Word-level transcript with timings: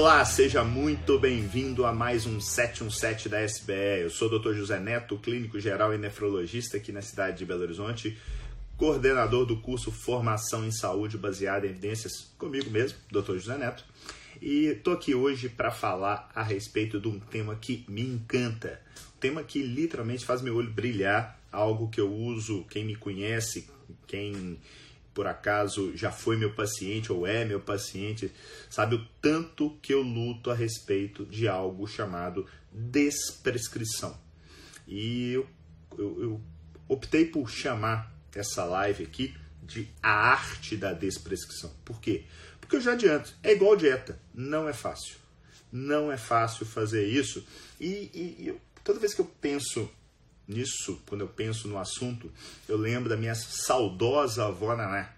Olá, 0.00 0.24
seja 0.24 0.64
muito 0.64 1.18
bem-vindo 1.18 1.84
a 1.84 1.92
mais 1.92 2.24
um 2.24 2.40
717 2.40 3.28
da 3.28 3.42
SBE. 3.44 4.00
Eu 4.00 4.08
sou 4.08 4.28
o 4.28 4.38
Dr. 4.38 4.54
José 4.54 4.80
Neto, 4.80 5.18
clínico 5.18 5.60
geral 5.60 5.92
e 5.92 5.98
nefrologista 5.98 6.78
aqui 6.78 6.90
na 6.90 7.02
cidade 7.02 7.36
de 7.36 7.44
Belo 7.44 7.60
Horizonte, 7.60 8.16
coordenador 8.78 9.44
do 9.44 9.58
curso 9.58 9.92
Formação 9.92 10.64
em 10.64 10.72
Saúde 10.72 11.18
baseada 11.18 11.66
em 11.66 11.70
evidências 11.70 12.32
comigo 12.38 12.70
mesmo, 12.70 12.96
Dr. 13.12 13.34
José 13.34 13.58
Neto. 13.58 13.84
E 14.40 14.68
estou 14.68 14.94
aqui 14.94 15.14
hoje 15.14 15.50
para 15.50 15.70
falar 15.70 16.30
a 16.34 16.42
respeito 16.42 16.98
de 16.98 17.06
um 17.06 17.20
tema 17.20 17.54
que 17.54 17.84
me 17.86 18.00
encanta, 18.00 18.80
um 19.14 19.20
tema 19.20 19.44
que 19.44 19.62
literalmente 19.62 20.24
faz 20.24 20.40
meu 20.40 20.56
olho 20.56 20.70
brilhar, 20.70 21.38
algo 21.52 21.90
que 21.90 22.00
eu 22.00 22.10
uso, 22.10 22.64
quem 22.70 22.86
me 22.86 22.96
conhece, 22.96 23.68
quem 24.06 24.58
por 25.12 25.26
acaso 25.26 25.96
já 25.96 26.10
foi 26.10 26.36
meu 26.36 26.52
paciente 26.52 27.12
ou 27.12 27.26
é 27.26 27.44
meu 27.44 27.60
paciente, 27.60 28.32
sabe 28.68 28.94
o 28.94 29.06
tanto 29.20 29.78
que 29.82 29.92
eu 29.92 30.02
luto 30.02 30.50
a 30.50 30.54
respeito 30.54 31.24
de 31.26 31.48
algo 31.48 31.86
chamado 31.86 32.46
desprescrição. 32.72 34.18
E 34.86 35.32
eu, 35.32 35.46
eu, 35.98 36.22
eu 36.22 36.40
optei 36.88 37.24
por 37.24 37.50
chamar 37.50 38.12
essa 38.34 38.64
live 38.64 39.04
aqui 39.04 39.34
de 39.62 39.88
a 40.02 40.10
arte 40.10 40.76
da 40.76 40.92
desprescrição. 40.92 41.72
Por 41.84 42.00
quê? 42.00 42.24
Porque 42.60 42.76
eu 42.76 42.80
já 42.80 42.92
adianto, 42.92 43.34
é 43.42 43.52
igual 43.52 43.76
dieta, 43.76 44.20
não 44.34 44.68
é 44.68 44.72
fácil. 44.72 45.16
Não 45.72 46.10
é 46.10 46.16
fácil 46.16 46.66
fazer 46.66 47.06
isso. 47.06 47.44
E, 47.80 48.10
e, 48.12 48.36
e 48.38 48.48
eu, 48.48 48.60
toda 48.82 48.98
vez 48.98 49.14
que 49.14 49.20
eu 49.20 49.30
penso 49.40 49.88
nisso, 50.50 51.00
quando 51.06 51.22
eu 51.22 51.28
penso 51.28 51.68
no 51.68 51.78
assunto, 51.78 52.30
eu 52.68 52.76
lembro 52.76 53.08
da 53.08 53.16
minha 53.16 53.34
saudosa 53.34 54.46
avó 54.46 54.76
Naná. 54.76 55.12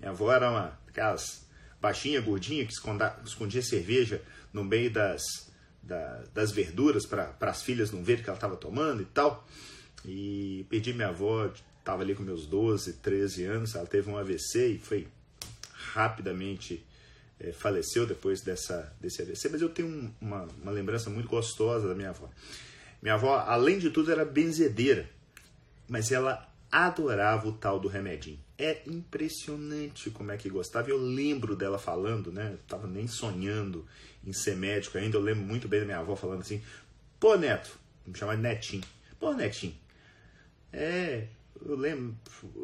Minha 0.00 0.10
avó 0.10 0.32
era 0.32 0.50
uma 0.50 0.78
aquelas 0.88 1.46
baixinha, 1.80 2.20
gordinha, 2.20 2.64
que 2.64 2.72
esconda, 2.72 3.16
escondia 3.24 3.62
cerveja 3.62 4.22
no 4.52 4.64
meio 4.64 4.90
das, 4.90 5.22
da, 5.82 6.24
das 6.34 6.50
verduras 6.50 7.06
para 7.06 7.36
as 7.40 7.62
filhas 7.62 7.92
não 7.92 8.02
verem 8.02 8.22
que 8.22 8.30
ela 8.30 8.36
estava 8.36 8.56
tomando 8.56 9.02
e 9.02 9.06
tal. 9.06 9.46
E 10.04 10.66
perdi 10.68 10.92
minha 10.92 11.08
avó, 11.08 11.50
estava 11.78 12.02
ali 12.02 12.14
com 12.14 12.22
meus 12.22 12.46
12, 12.46 12.94
13 12.94 13.44
anos, 13.44 13.74
ela 13.74 13.86
teve 13.86 14.10
um 14.10 14.16
AVC 14.16 14.68
e 14.68 14.78
foi 14.78 15.06
rapidamente 15.92 16.84
é, 17.40 17.52
faleceu 17.52 18.06
depois 18.06 18.40
dessa, 18.40 18.92
desse 19.00 19.22
AVC, 19.22 19.48
mas 19.50 19.62
eu 19.62 19.68
tenho 19.68 20.12
uma, 20.20 20.48
uma 20.60 20.72
lembrança 20.72 21.08
muito 21.08 21.28
gostosa 21.28 21.86
da 21.86 21.94
minha 21.94 22.10
avó. 22.10 22.28
Minha 23.00 23.14
avó, 23.14 23.36
além 23.38 23.78
de 23.78 23.90
tudo, 23.90 24.10
era 24.10 24.24
benzedeira, 24.24 25.08
mas 25.88 26.10
ela 26.10 26.48
adorava 26.70 27.48
o 27.48 27.52
tal 27.52 27.78
do 27.78 27.88
remedinho. 27.88 28.38
É 28.58 28.82
impressionante 28.86 30.10
como 30.10 30.32
é 30.32 30.36
que 30.36 30.50
gostava. 30.50 30.90
Eu 30.90 30.98
lembro 30.98 31.54
dela 31.54 31.78
falando, 31.78 32.32
né? 32.32 32.50
Eu 32.52 32.58
tava 32.66 32.86
nem 32.88 33.06
sonhando 33.06 33.86
em 34.26 34.32
ser 34.32 34.56
médico 34.56 34.98
ainda. 34.98 35.16
Eu 35.16 35.22
lembro 35.22 35.44
muito 35.44 35.68
bem 35.68 35.80
da 35.80 35.86
minha 35.86 35.98
avó 35.98 36.16
falando 36.16 36.40
assim: 36.40 36.60
pô, 37.20 37.36
Neto, 37.36 37.78
me 38.06 38.16
chamar 38.16 38.36
de 38.36 38.42
Netinho. 38.42 38.82
Pô, 39.18 39.32
Netinho, 39.32 39.74
é. 40.72 41.28
Eu 41.64 41.74
lembro, 41.74 42.16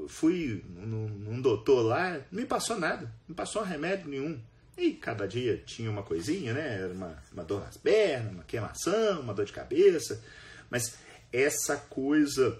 fui 0.07 0.65
num, 0.69 1.09
num 1.09 1.41
doutor 1.41 1.83
lá, 1.83 2.13
não 2.31 2.41
me 2.41 2.47
passou 2.47 2.79
nada, 2.79 3.13
não 3.29 3.35
passou 3.35 3.63
remédio 3.63 4.09
nenhum. 4.09 4.41
E 4.77 4.92
cada 4.92 5.27
dia 5.27 5.62
tinha 5.64 5.91
uma 5.91 6.03
coisinha, 6.03 6.53
né? 6.53 6.80
Era 6.80 6.92
uma, 6.92 7.17
uma 7.33 7.44
dor 7.44 7.61
nas 7.61 7.77
pernas, 7.77 8.33
uma 8.33 8.44
queimação, 8.44 9.20
uma 9.20 9.34
dor 9.34 9.44
de 9.44 9.53
cabeça. 9.53 10.22
Mas 10.69 10.97
essa 11.33 11.77
coisa 11.77 12.58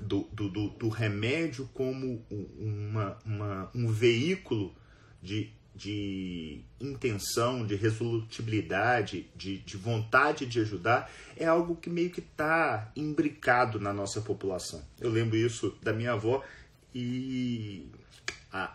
do, 0.00 0.28
do, 0.32 0.48
do, 0.48 0.68
do 0.70 0.88
remédio 0.88 1.68
como 1.74 2.24
uma, 2.30 3.18
uma, 3.24 3.70
um 3.74 3.88
veículo 3.88 4.74
de, 5.20 5.52
de 5.74 6.60
intenção, 6.80 7.66
de 7.66 7.74
resolutibilidade, 7.74 9.28
de, 9.34 9.58
de 9.58 9.76
vontade 9.76 10.46
de 10.46 10.60
ajudar, 10.60 11.10
é 11.36 11.46
algo 11.46 11.76
que 11.76 11.90
meio 11.90 12.10
que 12.10 12.20
está 12.20 12.90
imbricado 12.94 13.80
na 13.80 13.92
nossa 13.92 14.20
população. 14.20 14.82
Eu 15.00 15.10
lembro 15.10 15.36
isso 15.36 15.76
da 15.82 15.92
minha 15.92 16.12
avó 16.12 16.42
e 16.94 17.86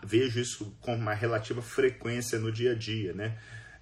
vejo 0.02 0.40
isso 0.40 0.76
com 0.80 0.94
uma 0.94 1.14
relativa 1.14 1.62
frequência 1.62 2.38
no 2.38 2.50
dia 2.50 2.72
a 2.72 2.74
dia, 2.74 3.12
né? 3.12 3.38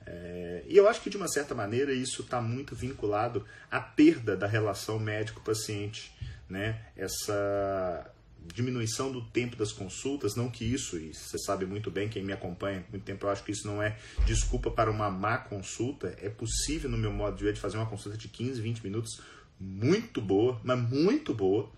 É, 0.06 0.62
e 0.68 0.76
eu 0.76 0.88
acho 0.88 1.00
que 1.00 1.10
de 1.10 1.16
uma 1.16 1.26
certa 1.26 1.54
maneira 1.54 1.92
isso 1.92 2.22
está 2.22 2.40
muito 2.40 2.76
vinculado 2.76 3.44
à 3.70 3.80
perda 3.80 4.36
da 4.36 4.46
relação 4.46 4.98
médico-paciente, 4.98 6.12
né? 6.48 6.80
Essa 6.96 8.12
diminuição 8.54 9.10
do 9.10 9.22
tempo 9.22 9.56
das 9.56 9.72
consultas, 9.72 10.36
não 10.36 10.48
que 10.48 10.64
isso, 10.64 10.96
e 10.96 11.12
você 11.12 11.38
sabe 11.38 11.66
muito 11.66 11.90
bem, 11.90 12.08
quem 12.08 12.22
me 12.22 12.32
acompanha 12.32 12.84
muito 12.90 13.02
tempo, 13.02 13.26
eu 13.26 13.30
acho 13.30 13.42
que 13.42 13.50
isso 13.50 13.66
não 13.66 13.82
é 13.82 13.96
desculpa 14.24 14.70
para 14.70 14.90
uma 14.90 15.10
má 15.10 15.38
consulta, 15.38 16.16
é 16.20 16.28
possível 16.28 16.88
no 16.88 16.96
meu 16.96 17.12
modo 17.12 17.36
de 17.36 17.44
ver 17.44 17.54
de 17.54 17.60
fazer 17.60 17.76
uma 17.76 17.86
consulta 17.86 18.16
de 18.16 18.28
15, 18.28 18.60
20 18.60 18.84
minutos 18.84 19.20
muito 19.58 20.20
boa, 20.20 20.60
mas 20.62 20.78
muito 20.78 21.34
boa, 21.34 21.70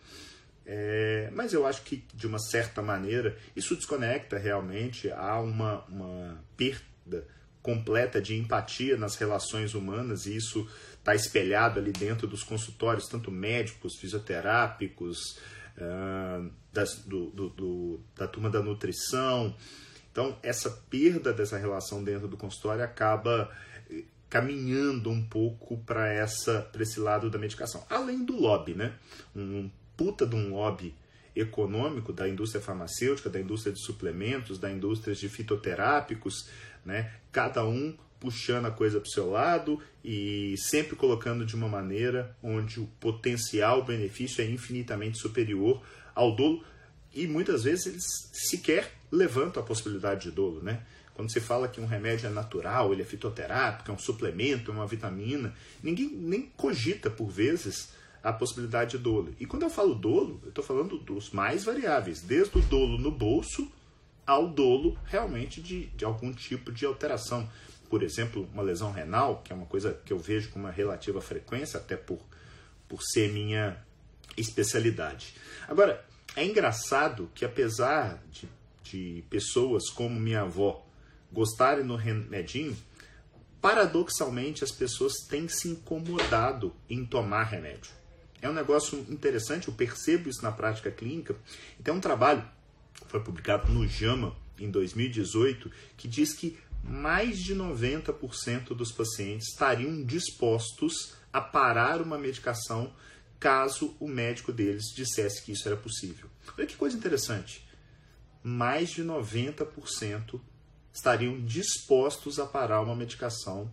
é, 0.71 1.31
mas 1.33 1.55
eu 1.55 1.67
acho 1.67 1.83
que, 1.83 2.05
de 2.13 2.27
uma 2.27 2.39
certa 2.39 2.83
maneira, 2.83 3.35
isso 3.57 3.75
desconecta 3.75 4.37
realmente 4.37 5.11
a 5.11 5.41
uma, 5.41 5.83
uma 5.87 6.45
perda 6.59 7.27
completa 7.63 8.21
de 8.21 8.37
empatia 8.37 8.95
nas 8.99 9.17
relações 9.17 9.73
humanas, 9.73 10.27
e 10.27 10.37
isso 10.37 10.69
está 10.99 11.15
espelhado 11.15 11.81
ali 11.81 11.91
dentro 11.91 12.27
dos 12.27 12.43
consultórios, 12.43 13.09
tanto 13.09 13.31
médicos, 13.31 13.97
fisioterápicos, 13.99 15.39
uh, 15.79 16.51
das, 16.71 16.97
do, 16.99 17.31
do, 17.31 17.49
do, 17.49 18.01
da 18.15 18.29
turma 18.29 18.51
da 18.51 18.61
nutrição. 18.61 19.57
Então, 20.13 20.39
essa 20.43 20.69
perda 20.91 21.33
dessa 21.33 21.57
relação 21.57 22.05
dentro 22.05 22.29
do 22.29 22.37
consultório 22.37 22.85
acaba 22.85 23.51
eh, 23.91 24.05
caminhando 24.29 25.09
um 25.09 25.25
pouco 25.25 25.79
para 25.79 26.23
esse 26.23 27.01
lado 27.01 27.31
da 27.31 27.39
medicação. 27.39 27.87
Além 27.89 28.23
do 28.23 28.39
lobby, 28.39 28.75
né? 28.75 28.93
Um 29.35 29.71
puta 29.99 30.25
de 30.25 30.37
um 30.37 30.55
lobby 30.55 30.95
econômico 31.35 32.13
da 32.13 32.29
indústria 32.29 32.63
farmacêutica, 32.63 33.29
da 33.29 33.41
indústria 33.41 33.73
de 33.73 33.85
suplementos, 33.85 34.59
da 34.59 34.71
indústria 34.71 35.15
de 35.15 35.29
fitoterápicos, 35.29 36.49
né? 36.87 37.13
Cada 37.31 37.67
um 37.67 37.95
puxando 38.19 38.67
a 38.67 38.71
coisa 38.71 38.99
para 38.99 39.09
o 39.09 39.11
seu 39.11 39.31
lado 39.31 39.81
e 40.05 40.55
sempre 40.57 40.97
colocando 40.97 41.45
de 41.45 41.55
uma 41.55 41.69
maneira 41.69 42.37
onde 42.43 42.81
o 42.81 42.87
potencial 42.99 43.85
benefício 43.85 44.43
é 44.43 44.49
infinitamente 44.49 45.19
superior 45.19 45.83
ao 46.15 46.35
dolo 46.35 46.65
e 47.15 47.27
muitas 47.27 47.65
vezes 47.65 47.87
eles 47.87 48.05
sequer 48.33 48.93
levantam 49.11 49.63
a 49.63 49.67
possibilidade 49.67 50.23
de 50.23 50.31
dolo, 50.31 50.63
né? 50.63 50.83
Quando 51.15 51.33
se 51.33 51.41
fala 51.41 51.67
que 51.67 51.81
um 51.81 51.87
remédio 51.87 52.29
é 52.29 52.31
natural, 52.31 52.93
ele 52.93 53.03
é 53.03 53.05
fitoterápico, 53.05 53.91
é 53.91 53.95
um 53.95 53.99
suplemento, 53.99 54.71
é 54.71 54.75
uma 54.75 54.87
vitamina, 54.87 55.53
ninguém 55.83 56.09
nem 56.09 56.43
cogita 56.57 57.11
por 57.11 57.29
vezes 57.29 57.89
a 58.23 58.33
possibilidade 58.33 58.93
de 58.93 58.99
dolo. 58.99 59.35
E 59.39 59.47
quando 59.47 59.63
eu 59.63 59.71
falo 59.71 59.95
dolo, 59.95 60.41
eu 60.43 60.49
estou 60.49 60.65
falando 60.65 60.99
dos 60.99 61.31
mais 61.31 61.65
variáveis, 61.65 62.21
desde 62.21 62.59
o 62.59 62.63
dolo 62.63 62.99
no 62.99 63.11
bolso 63.11 63.71
ao 64.27 64.49
dolo 64.49 64.99
realmente 65.05 65.63
de, 65.63 65.87
de 65.87 66.05
algum 66.05 66.33
tipo 66.33 66.71
de 66.71 66.85
alteração. 66.85 67.49
Por 67.89 68.03
exemplo, 68.03 68.49
uma 68.53 68.63
lesão 68.63 68.93
renal, 68.93 69.41
que 69.43 69.53
é 69.53 69.57
uma 69.57 69.65
coisa 69.65 69.99
que 70.05 70.13
eu 70.13 70.19
vejo 70.19 70.51
com 70.51 70.59
uma 70.59 70.71
relativa 70.71 71.21
frequência, 71.21 71.79
até 71.79 71.97
por, 71.97 72.21
por 72.87 73.03
ser 73.03 73.33
minha 73.33 73.79
especialidade. 74.37 75.35
Agora, 75.67 76.05
é 76.37 76.45
engraçado 76.45 77.31
que 77.35 77.45
apesar 77.45 78.23
de, 78.31 78.49
de 78.83 79.25
pessoas 79.31 79.89
como 79.89 80.21
minha 80.21 80.43
avó 80.43 80.85
gostarem 81.33 81.87
do 81.87 81.97
remedinho, 81.97 82.77
paradoxalmente 83.61 84.63
as 84.63 84.71
pessoas 84.71 85.15
têm 85.29 85.49
se 85.49 85.69
incomodado 85.69 86.75
em 86.89 87.05
tomar 87.05 87.45
remédio. 87.45 87.91
É 88.41 88.49
um 88.49 88.53
negócio 88.53 88.99
interessante, 89.09 89.69
eu 89.69 89.75
percebo 89.75 90.29
isso 90.29 90.43
na 90.43 90.53
prática 90.53 90.91
clínica. 90.91 91.37
Então, 91.79 91.97
um 91.97 92.01
trabalho 92.01 92.45
foi 93.09 93.21
publicado 93.21 93.73
no 93.73 93.87
JAMA 93.87 94.37
em 94.59 94.71
2018 94.71 95.71
que 95.97 96.09
diz 96.09 96.35
que 96.35 96.59
mais 96.83 97.39
de 97.39 97.55
90% 97.55 98.69
dos 98.69 98.93
pacientes 98.93 99.49
estariam 99.49 100.03
dispostos 100.05 101.15
a 101.33 101.41
parar 101.41 102.01
uma 102.01 102.17
medicação 102.17 102.93
caso 103.39 103.97
o 104.01 104.09
médico 104.09 104.53
deles 104.53 104.85
dissesse 104.95 105.43
que 105.43 105.53
isso 105.53 105.67
era 105.69 105.77
possível. 105.77 106.29
Olha 106.57 106.67
que 106.67 106.77
coisa 106.77 106.97
interessante. 106.97 107.67
Mais 108.43 108.91
de 108.91 109.05
90% 109.05 110.41
estariam 110.93 111.41
dispostos 111.45 112.39
a 112.39 112.47
parar 112.47 112.81
uma 112.81 112.97
medicação 112.97 113.73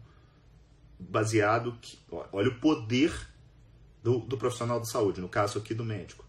baseado 1.00 1.78
que, 1.82 1.98
olha 2.32 2.50
o 2.50 2.60
poder 2.60 3.12
do, 4.06 4.20
do 4.20 4.38
profissional 4.38 4.80
de 4.80 4.88
saúde, 4.88 5.20
no 5.20 5.28
caso 5.28 5.58
aqui 5.58 5.74
do 5.74 5.84
médico, 5.84 6.24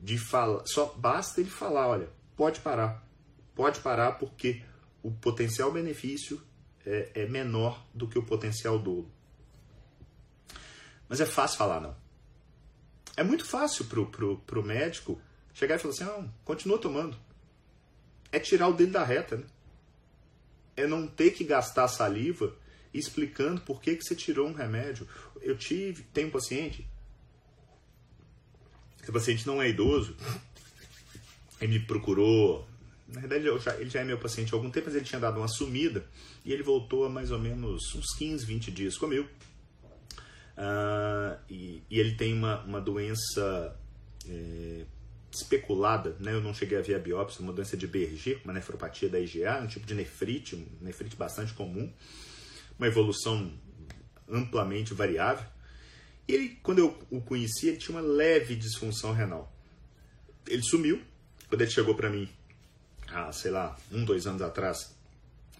de 0.00 0.16
falar, 0.16 0.62
só 0.64 0.86
basta 0.96 1.38
ele 1.38 1.50
falar, 1.50 1.86
olha, 1.86 2.08
pode 2.34 2.60
parar, 2.60 3.06
pode 3.54 3.80
parar 3.80 4.12
porque 4.12 4.62
o 5.02 5.10
potencial 5.10 5.70
benefício 5.70 6.40
é, 6.86 7.10
é 7.14 7.26
menor 7.26 7.86
do 7.92 8.08
que 8.08 8.18
o 8.18 8.22
potencial 8.22 8.78
dolo. 8.78 9.12
Mas 11.06 11.20
é 11.20 11.26
fácil 11.26 11.58
falar, 11.58 11.78
não. 11.78 11.94
É 13.18 13.22
muito 13.22 13.44
fácil 13.44 13.84
pro, 13.84 14.06
pro, 14.06 14.38
pro 14.38 14.64
médico 14.64 15.20
chegar 15.52 15.76
e 15.76 15.78
falar 15.78 15.92
assim, 15.92 16.04
não, 16.04 16.32
continua 16.42 16.78
tomando. 16.78 17.18
É 18.32 18.38
tirar 18.38 18.68
o 18.68 18.72
dele 18.72 18.92
da 18.92 19.04
reta, 19.04 19.36
né? 19.36 19.44
É 20.74 20.86
não 20.86 21.06
ter 21.06 21.32
que 21.32 21.44
gastar 21.44 21.86
saliva 21.86 22.56
explicando 22.94 23.60
por 23.60 23.82
que, 23.82 23.94
que 23.94 24.04
você 24.04 24.14
tirou 24.14 24.48
um 24.48 24.54
remédio. 24.54 25.06
Eu 25.42 25.56
tive, 25.56 26.02
tem 26.04 26.24
um 26.24 26.30
paciente, 26.30 26.88
esse 29.04 29.12
paciente 29.12 29.46
não 29.46 29.60
é 29.60 29.68
idoso, 29.68 30.16
ele 31.60 31.78
me 31.78 31.80
procurou, 31.80 32.66
na 33.06 33.20
verdade 33.20 33.44
já, 33.62 33.76
ele 33.76 33.90
já 33.90 34.00
é 34.00 34.04
meu 34.04 34.18
paciente 34.18 34.52
há 34.52 34.56
algum 34.56 34.70
tempo, 34.70 34.86
mas 34.86 34.96
ele 34.96 35.04
tinha 35.04 35.20
dado 35.20 35.38
uma 35.38 35.48
sumida 35.48 36.04
e 36.44 36.52
ele 36.52 36.62
voltou 36.62 37.04
há 37.04 37.10
mais 37.10 37.30
ou 37.30 37.38
menos 37.38 37.94
uns 37.94 38.14
15, 38.16 38.44
20 38.46 38.70
dias 38.70 38.96
comigo. 38.96 39.28
Uh, 40.56 41.36
e, 41.50 41.82
e, 41.90 42.00
ele 42.00 42.14
tem 42.14 42.32
uma, 42.32 42.62
uma 42.62 42.80
doença 42.80 43.76
é, 44.26 44.84
especulada, 45.32 46.16
né? 46.20 46.32
eu 46.32 46.40
não 46.40 46.54
cheguei 46.54 46.78
a 46.78 46.80
ver 46.80 46.94
a 46.94 46.98
biópsia, 46.98 47.42
uma 47.42 47.52
doença 47.52 47.76
de 47.76 47.86
Berger, 47.86 48.40
uma 48.44 48.52
nefropatia 48.52 49.08
da 49.08 49.18
IgA, 49.18 49.60
um 49.60 49.66
tipo 49.66 49.84
de 49.84 49.94
nefrite, 49.94 50.54
um 50.54 50.66
nefrite 50.80 51.16
bastante 51.16 51.52
comum, 51.52 51.92
uma 52.78 52.86
evolução 52.86 53.52
amplamente 54.28 54.94
variável. 54.94 55.44
E 56.26 56.32
ele, 56.32 56.58
quando 56.62 56.78
eu 56.78 56.98
o 57.10 57.20
conheci, 57.20 57.68
ele 57.68 57.76
tinha 57.76 57.96
uma 57.96 58.06
leve 58.06 58.56
disfunção 58.56 59.12
renal. 59.12 59.52
Ele 60.46 60.62
sumiu, 60.62 61.00
quando 61.48 61.60
ele 61.60 61.70
chegou 61.70 61.94
para 61.94 62.10
mim, 62.10 62.28
há, 63.08 63.30
sei 63.32 63.50
lá, 63.50 63.76
um, 63.92 64.04
dois 64.04 64.26
anos 64.26 64.42
atrás, 64.42 64.94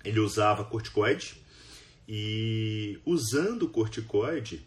ele 0.05 0.21
usava 0.21 0.65
corticoide, 0.65 1.43
e 2.07 2.99
usando 3.05 3.69
corticoide, 3.69 4.67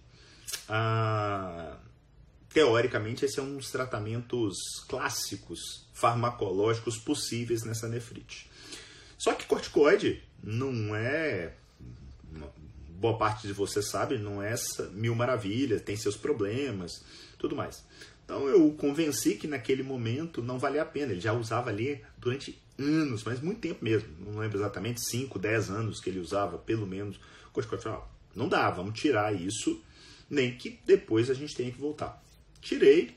ah, 0.68 1.78
teoricamente, 2.50 3.26
esse 3.26 3.40
é 3.40 3.44
um 3.44 3.58
dos 3.58 3.70
tratamentos 3.70 4.58
clássicos 4.88 5.88
farmacológicos 5.94 6.98
possíveis 6.98 7.64
nessa 7.64 7.88
nefrite. 7.88 8.50
Só 9.18 9.34
que 9.34 9.46
corticoide 9.46 10.24
não 10.44 10.96
é, 10.96 11.54
boa 13.00 13.18
parte 13.18 13.48
de 13.48 13.54
você 13.54 13.82
sabe, 13.82 14.18
não 14.18 14.42
é 14.42 14.56
mil 14.92 15.16
maravilhas, 15.16 15.82
tem 15.82 15.96
seus 15.96 16.18
problemas, 16.18 17.04
tudo 17.38 17.56
mais. 17.56 17.84
Então 18.26 18.48
eu 18.48 18.68
o 18.68 18.74
convenci 18.74 19.36
que 19.36 19.48
naquele 19.48 19.84
momento 19.84 20.42
não 20.42 20.60
valia 20.60 20.82
a 20.82 20.86
pena. 20.86 21.12
Ele 21.12 21.22
já 21.22 21.32
usava 21.32 21.70
ali 21.70 22.04
durante 22.18 22.60
anos, 22.78 23.24
mas 23.24 23.40
muito 23.40 23.62
tempo 23.62 23.84
mesmo. 23.84 24.10
Não 24.20 24.40
lembro 24.40 24.58
exatamente, 24.58 25.02
5, 25.10 25.40
10 25.40 25.70
anos 25.70 26.02
que 26.02 26.10
ele 26.10 26.20
usava, 26.20 26.58
pelo 26.58 26.86
menos, 26.86 27.20
corticoide. 27.54 28.02
Não 28.36 28.50
dá, 28.50 28.70
vamos 28.70 29.00
tirar 29.00 29.34
isso 29.34 29.82
nem 30.30 30.58
que 30.58 30.80
depois 30.86 31.30
a 31.30 31.34
gente 31.34 31.56
tenha 31.56 31.72
que 31.72 31.80
voltar. 31.80 32.22
Tirei, 32.60 33.16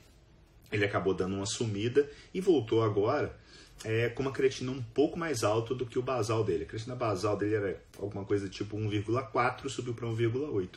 ele 0.70 0.84
acabou 0.84 1.12
dando 1.12 1.34
uma 1.34 1.46
sumida 1.46 2.08
e 2.32 2.40
voltou 2.40 2.84
agora 2.84 3.36
é, 3.84 4.08
com 4.08 4.22
uma 4.22 4.32
creatina 4.32 4.70
um 4.70 4.82
pouco 4.82 5.18
mais 5.18 5.42
alta 5.42 5.74
do 5.74 5.86
que 5.86 5.98
o 5.98 6.02
basal 6.02 6.44
dele. 6.44 6.64
A 6.64 6.66
creatina 6.66 6.94
basal 6.94 7.36
dele 7.36 7.54
era 7.54 7.82
alguma 7.98 8.24
coisa 8.24 8.48
tipo 8.48 8.76
1,4, 8.76 9.68
subiu 9.68 9.94
para 9.94 10.08
1,8. 10.08 10.68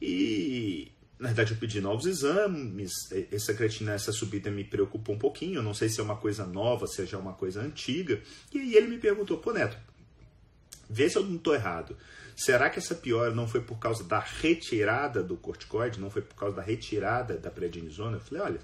E 0.00 0.92
na 1.18 1.28
verdade 1.28 1.52
eu 1.52 1.56
pedi 1.56 1.80
novos 1.80 2.04
exames, 2.06 2.92
essa 3.30 3.54
creatina, 3.54 3.92
essa 3.92 4.12
subida 4.12 4.50
me 4.50 4.64
preocupou 4.64 5.14
um 5.14 5.18
pouquinho, 5.18 5.60
eu 5.60 5.62
não 5.62 5.72
sei 5.72 5.88
se 5.88 6.00
é 6.00 6.02
uma 6.02 6.16
coisa 6.16 6.44
nova, 6.44 6.88
se 6.88 7.02
é 7.02 7.06
já 7.06 7.16
uma 7.16 7.32
coisa 7.32 7.60
antiga. 7.60 8.20
E 8.52 8.58
aí 8.58 8.74
ele 8.74 8.88
me 8.88 8.98
perguntou, 8.98 9.38
pô 9.38 9.52
Neto, 9.52 9.76
vê 10.90 11.08
se 11.08 11.16
eu 11.16 11.24
não 11.24 11.36
estou 11.36 11.54
errado. 11.54 11.96
Será 12.36 12.68
que 12.68 12.78
essa 12.78 12.94
piora 12.94 13.32
não 13.32 13.46
foi 13.46 13.60
por 13.60 13.78
causa 13.78 14.02
da 14.02 14.18
retirada 14.18 15.22
do 15.22 15.36
corticoide, 15.36 16.00
não 16.00 16.10
foi 16.10 16.22
por 16.22 16.34
causa 16.34 16.56
da 16.56 16.62
retirada 16.62 17.36
da 17.36 17.50
prednisona? 17.50 18.16
Eu 18.16 18.20
falei, 18.20 18.42
olha, 18.42 18.60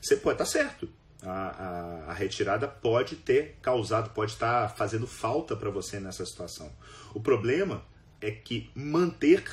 você 0.00 0.16
pode 0.16 0.36
estar 0.36 0.46
tá 0.46 0.50
certo. 0.50 0.88
A, 1.22 1.30
a, 1.30 2.10
a, 2.10 2.14
retirada 2.14 2.66
pode 2.66 3.16
ter 3.16 3.58
causado, 3.60 4.10
pode 4.10 4.32
estar 4.32 4.68
tá 4.68 4.74
fazendo 4.74 5.06
falta 5.06 5.54
para 5.54 5.68
você 5.68 6.00
nessa 6.00 6.24
situação. 6.24 6.72
O 7.14 7.20
problema 7.20 7.84
é 8.20 8.30
que 8.30 8.70
manter 8.74 9.44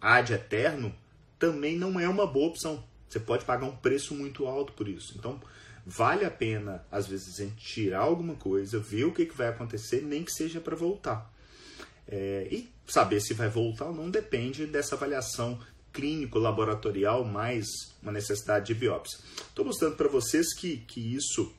ad 0.00 0.32
eterno 0.32 0.94
também 1.38 1.76
não 1.76 2.00
é 2.00 2.08
uma 2.08 2.26
boa 2.26 2.48
opção. 2.48 2.82
Você 3.08 3.20
pode 3.20 3.44
pagar 3.44 3.66
um 3.66 3.76
preço 3.76 4.14
muito 4.14 4.46
alto 4.46 4.72
por 4.72 4.88
isso. 4.88 5.14
Então, 5.18 5.40
vale 5.84 6.24
a 6.24 6.30
pena, 6.30 6.84
às 6.90 7.06
vezes, 7.06 7.38
a 7.38 7.44
gente 7.44 7.56
tirar 7.56 8.00
alguma 8.00 8.34
coisa, 8.34 8.78
ver 8.78 9.04
o 9.04 9.12
que, 9.12 9.26
que 9.26 9.36
vai 9.36 9.48
acontecer, 9.48 10.02
nem 10.02 10.24
que 10.24 10.32
seja 10.32 10.60
para 10.60 10.74
voltar. 10.74 11.32
É, 12.08 12.48
e 12.50 12.70
saber 12.86 13.20
se 13.20 13.32
vai 13.32 13.48
voltar 13.48 13.86
ou 13.86 13.94
não 13.94 14.10
depende 14.10 14.66
dessa 14.66 14.94
avaliação 14.94 15.58
clínico-laboratorial 15.94 17.24
mais 17.24 17.66
uma 18.02 18.12
necessidade 18.12 18.66
de 18.66 18.74
biópsia. 18.74 19.18
Estou 19.36 19.64
mostrando 19.64 19.96
para 19.96 20.08
vocês 20.08 20.52
que, 20.54 20.78
que 20.78 21.14
isso 21.14 21.54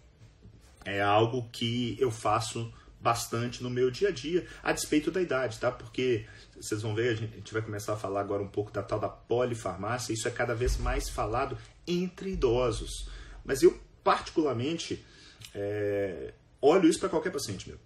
é 0.84 1.02
algo 1.02 1.50
que 1.52 1.98
eu 2.00 2.12
faço 2.12 2.72
bastante 3.00 3.64
no 3.64 3.70
meu 3.70 3.90
dia 3.90 4.10
a 4.10 4.12
dia, 4.12 4.46
a 4.62 4.72
despeito 4.72 5.10
da 5.10 5.22
idade, 5.22 5.60
tá? 5.60 5.72
Porque 5.72 6.26
vocês 6.60 6.82
vão 6.82 6.94
ver, 6.94 7.14
a 7.14 7.16
gente 7.16 7.54
vai 7.54 7.62
começar 7.62 7.94
a 7.94 7.98
falar 7.98 8.22
agora 8.22 8.44
um 8.44 8.48
pouco 8.48 8.72
da 8.72 8.84
tal 8.84 9.00
da 9.00 9.08
polifarmácia, 9.10 10.14
isso 10.14 10.28
é 10.28 10.32
cada 10.32 10.54
vez 10.54 10.78
mais 10.78 11.10
falado 11.10 11.58
entre 11.88 12.32
idosos. 12.32 13.08
Mas 13.44 13.64
eu, 13.64 13.80
particularmente, 14.04 15.06
é, 15.54 16.34
olho 16.62 16.90
isso 16.90 17.00
para 17.00 17.10
qualquer 17.10 17.32
paciente 17.32 17.70
meu. 17.70 17.80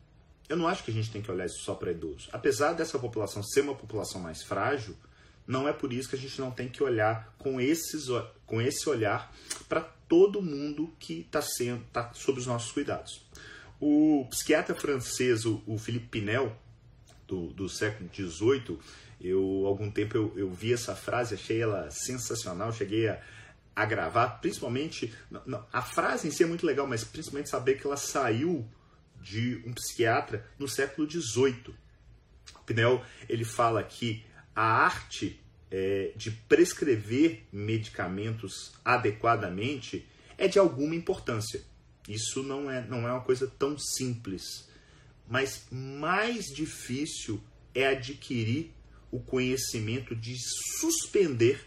Eu 0.48 0.58
não 0.58 0.68
acho 0.68 0.84
que 0.84 0.90
a 0.90 0.94
gente 0.94 1.12
tem 1.12 1.22
que 1.22 1.30
olhar 1.30 1.46
isso 1.46 1.60
só 1.64 1.76
para 1.76 1.92
idosos. 1.92 2.30
Apesar 2.32 2.74
dessa 2.74 2.98
população 2.98 3.44
ser 3.44 3.62
uma 3.62 3.76
população 3.76 4.20
mais 4.20 4.42
frágil, 4.42 4.96
não 5.50 5.68
é 5.68 5.74
por 5.74 5.92
isso 5.92 6.08
que 6.08 6.16
a 6.16 6.20
gente 6.20 6.40
não 6.40 6.52
tem 6.52 6.70
que 6.70 6.84
olhar 6.84 7.34
com, 7.40 7.60
esses, 7.60 8.06
com 8.46 8.62
esse 8.62 8.88
olhar 8.88 9.34
para 9.68 9.82
todo 9.82 10.44
mundo 10.44 10.94
que 11.00 11.22
está 11.22 11.42
tá 11.92 12.14
sob 12.14 12.40
os 12.40 12.46
nossos 12.46 12.72
cuidados. 12.72 13.26
O 13.80 14.28
psiquiatra 14.30 14.76
francês, 14.76 15.46
o, 15.46 15.78
Philippe 15.80 16.06
Pinel, 16.06 16.56
do, 17.28 17.48
do 17.48 17.68
século 17.68 18.08
XVIII, 18.14 18.78
eu 19.20 19.64
algum 19.66 19.90
tempo 19.90 20.16
eu, 20.16 20.34
eu 20.38 20.52
vi 20.52 20.72
essa 20.72 20.96
frase, 20.96 21.34
achei 21.34 21.60
ela 21.60 21.90
sensacional, 21.90 22.72
cheguei 22.72 23.08
a, 23.08 23.20
a 23.76 23.86
gravar, 23.86 24.40
principalmente 24.42 25.12
não, 25.32 25.66
a 25.74 25.82
frase 25.82 26.28
em 26.28 26.32
si 26.32 26.44
é 26.44 26.46
muito 26.46 26.66
legal, 26.66 26.86
mas 26.86 27.04
principalmente 27.04 27.50
saber 27.50 27.80
que 27.80 27.88
ela 27.88 27.98
saiu 27.98 28.70
de 29.20 29.64
um 29.66 29.74
psiquiatra 29.74 30.46
no 30.60 30.68
século 30.68 31.10
XVIII. 31.10 31.74
Pinel 32.68 33.04
ele 33.28 33.44
fala 33.44 33.84
que 33.84 34.29
a 34.60 34.84
arte 34.84 35.40
é, 35.72 36.12
de 36.18 36.32
prescrever 36.32 37.46
medicamentos 37.50 38.74
adequadamente 38.84 40.06
é 40.38 40.50
de 40.50 40.60
alguma 40.60 40.94
importância. 40.96 41.64
Isso 42.10 42.44
não 42.44 42.70
é, 42.70 42.86
não 42.86 43.08
é 43.08 43.12
uma 43.14 43.22
coisa 43.22 43.48
tão 43.48 43.78
simples. 43.80 44.68
Mas 45.30 45.64
mais 45.72 46.48
difícil 46.48 47.42
é 47.74 47.88
adquirir 47.88 48.74
o 49.10 49.22
conhecimento 49.22 50.14
de 50.14 50.36
suspender 50.78 51.66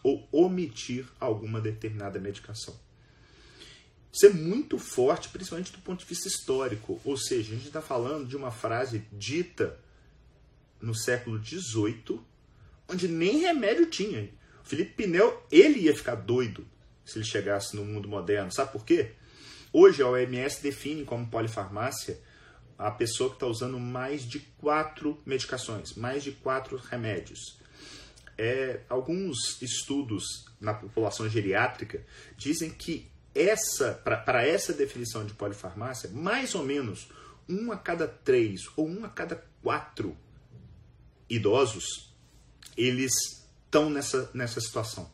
ou 0.00 0.28
omitir 0.30 1.08
alguma 1.18 1.60
determinada 1.60 2.20
medicação. 2.20 2.78
Isso 4.12 4.26
é 4.26 4.30
muito 4.30 4.78
forte, 4.78 5.28
principalmente 5.28 5.72
do 5.72 5.78
ponto 5.78 5.98
de 5.98 6.06
vista 6.06 6.28
histórico. 6.28 7.00
Ou 7.04 7.16
seja, 7.16 7.50
a 7.50 7.56
gente 7.56 7.66
está 7.66 7.82
falando 7.82 8.28
de 8.28 8.36
uma 8.36 8.52
frase 8.52 9.02
dita 9.12 9.76
no 10.80 10.94
século 10.94 11.44
XVIII, 11.44 12.20
onde 12.88 13.06
nem 13.08 13.38
remédio 13.38 13.86
tinha. 13.86 14.30
O 14.64 14.68
Felipe 14.68 15.02
Pinel, 15.02 15.46
ele 15.50 15.80
ia 15.80 15.94
ficar 15.94 16.14
doido 16.14 16.66
se 17.04 17.18
ele 17.18 17.24
chegasse 17.24 17.74
no 17.76 17.84
mundo 17.84 18.08
moderno. 18.08 18.52
Sabe 18.52 18.72
por 18.72 18.84
quê? 18.84 19.12
Hoje 19.72 20.02
a 20.02 20.08
OMS 20.08 20.62
define 20.62 21.04
como 21.04 21.26
polifarmácia 21.26 22.18
a 22.78 22.90
pessoa 22.90 23.30
que 23.30 23.36
está 23.36 23.46
usando 23.46 23.78
mais 23.78 24.22
de 24.22 24.38
quatro 24.58 25.20
medicações, 25.26 25.94
mais 25.94 26.22
de 26.22 26.32
quatro 26.32 26.76
remédios. 26.76 27.58
É, 28.36 28.80
alguns 28.88 29.60
estudos 29.60 30.46
na 30.60 30.72
população 30.72 31.28
geriátrica 31.28 32.04
dizem 32.36 32.70
que 32.70 33.10
essa 33.34 33.94
para 33.94 34.46
essa 34.46 34.72
definição 34.72 35.26
de 35.26 35.34
polifarmácia, 35.34 36.08
mais 36.10 36.54
ou 36.54 36.64
menos 36.64 37.08
um 37.48 37.72
a 37.72 37.76
cada 37.76 38.06
três 38.06 38.68
ou 38.76 38.88
um 38.88 39.04
a 39.04 39.08
cada 39.08 39.44
quatro 39.62 40.16
idosos, 41.28 42.07
eles 42.78 43.12
estão 43.64 43.90
nessa, 43.90 44.30
nessa 44.32 44.60
situação. 44.60 45.10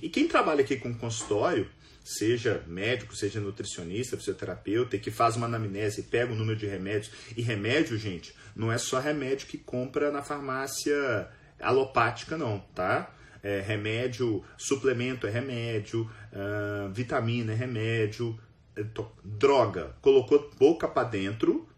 E 0.00 0.08
quem 0.08 0.26
trabalha 0.26 0.62
aqui 0.62 0.76
com 0.76 0.94
consultório, 0.94 1.68
seja 2.04 2.62
médico, 2.66 3.16
seja 3.16 3.40
nutricionista, 3.40 4.16
fisioterapeuta, 4.16 4.98
que 4.98 5.10
faz 5.10 5.36
uma 5.36 5.46
anamnese, 5.46 6.04
pega 6.04 6.32
o 6.32 6.36
número 6.36 6.58
de 6.58 6.66
remédios, 6.66 7.10
e 7.36 7.42
remédio, 7.42 7.98
gente, 7.98 8.34
não 8.54 8.70
é 8.70 8.78
só 8.78 9.00
remédio 9.00 9.46
que 9.46 9.58
compra 9.58 10.10
na 10.10 10.22
farmácia 10.22 11.28
alopática, 11.60 12.36
não, 12.36 12.60
tá? 12.74 13.14
é, 13.44 13.60
remédio, 13.60 14.42
suplemento 14.56 15.26
é 15.26 15.30
remédio, 15.30 16.10
uh, 16.32 16.90
vitamina 16.90 17.52
é 17.52 17.54
remédio, 17.54 18.40
é, 18.74 18.82
droga, 19.22 19.94
colocou 20.00 20.50
boca 20.58 20.88
para 20.88 21.06
dentro, 21.06 21.68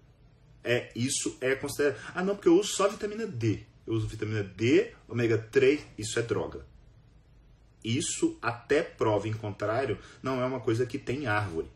é 0.62 0.90
isso 0.94 1.36
é 1.40 1.56
considerado. 1.56 2.00
Ah, 2.14 2.22
não, 2.22 2.36
porque 2.36 2.48
eu 2.48 2.58
uso 2.58 2.72
só 2.72 2.88
vitamina 2.88 3.26
D. 3.26 3.65
Eu 3.86 3.94
uso 3.94 4.06
vitamina 4.06 4.42
D, 4.42 4.92
ômega 5.08 5.38
3, 5.38 5.86
isso 5.96 6.18
é 6.18 6.22
droga. 6.22 6.66
Isso, 7.84 8.36
até 8.42 8.82
prova 8.82 9.28
em 9.28 9.32
contrário, 9.32 9.98
não 10.22 10.42
é 10.42 10.44
uma 10.44 10.60
coisa 10.60 10.84
que 10.84 10.98
tem 10.98 11.26
árvore. 11.26 11.70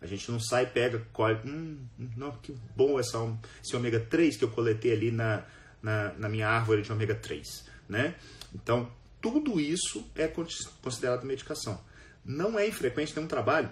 A 0.00 0.06
gente 0.06 0.30
não 0.30 0.38
sai, 0.38 0.66
pega, 0.66 1.04
colhe. 1.12 1.40
Hum, 1.44 1.78
não, 2.16 2.30
que 2.32 2.52
bom 2.76 3.00
essa, 3.00 3.18
esse 3.64 3.74
ômega 3.74 3.98
3 3.98 4.36
que 4.36 4.44
eu 4.44 4.50
coletei 4.50 4.92
ali 4.92 5.10
na, 5.10 5.44
na, 5.82 6.12
na 6.14 6.28
minha 6.28 6.48
árvore 6.48 6.82
de 6.82 6.92
ômega 6.92 7.14
3. 7.14 7.64
Né? 7.88 8.14
Então, 8.54 8.90
tudo 9.20 9.58
isso 9.60 10.08
é 10.14 10.28
considerado 10.28 11.24
medicação. 11.24 11.80
Não 12.24 12.58
é 12.58 12.68
infrequente 12.68 13.14
ter 13.14 13.20
um 13.20 13.26
trabalho, 13.26 13.70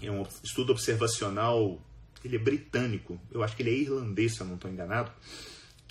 é 0.00 0.10
um 0.10 0.26
estudo 0.42 0.72
observacional, 0.72 1.80
ele 2.24 2.36
é 2.36 2.38
britânico, 2.38 3.20
eu 3.30 3.42
acho 3.42 3.56
que 3.56 3.62
ele 3.62 3.70
é 3.70 3.74
irlandês, 3.74 4.34
se 4.34 4.40
eu 4.40 4.46
não 4.46 4.56
estou 4.56 4.70
enganado, 4.70 5.12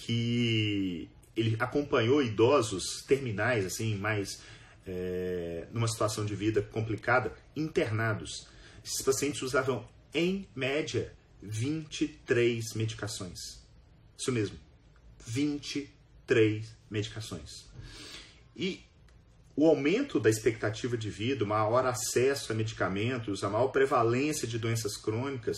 que 0.05 1.09
ele 1.35 1.55
acompanhou 1.59 2.23
idosos 2.23 3.03
terminais, 3.07 3.65
assim, 3.65 3.95
mais 3.95 4.41
é, 4.85 5.67
numa 5.71 5.87
situação 5.87 6.25
de 6.25 6.35
vida 6.35 6.61
complicada, 6.61 7.33
internados. 7.55 8.47
Esses 8.83 9.01
pacientes 9.03 9.41
usavam, 9.41 9.87
em 10.13 10.47
média, 10.55 11.13
23 11.41 12.73
medicações. 12.73 13.39
Isso 14.17 14.31
mesmo, 14.31 14.57
23 15.25 16.75
medicações. 16.89 17.65
E 18.55 18.83
o 19.55 19.67
aumento 19.67 20.19
da 20.19 20.29
expectativa 20.29 20.97
de 20.97 21.09
vida, 21.09 21.43
o 21.43 21.47
maior 21.47 21.85
acesso 21.85 22.51
a 22.51 22.55
medicamentos, 22.55 23.43
a 23.43 23.49
maior 23.49 23.67
prevalência 23.67 24.47
de 24.47 24.57
doenças 24.57 24.97
crônicas, 24.97 25.57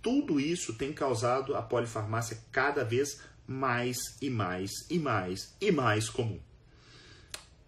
tudo 0.00 0.40
isso 0.40 0.74
tem 0.74 0.92
causado 0.92 1.54
a 1.54 1.62
polifarmácia 1.62 2.38
cada 2.50 2.84
vez 2.84 3.20
mais 3.50 3.98
e 4.22 4.30
mais 4.30 4.70
e 4.88 4.96
mais 4.96 5.56
e 5.60 5.72
mais 5.72 6.08
comum. 6.08 6.38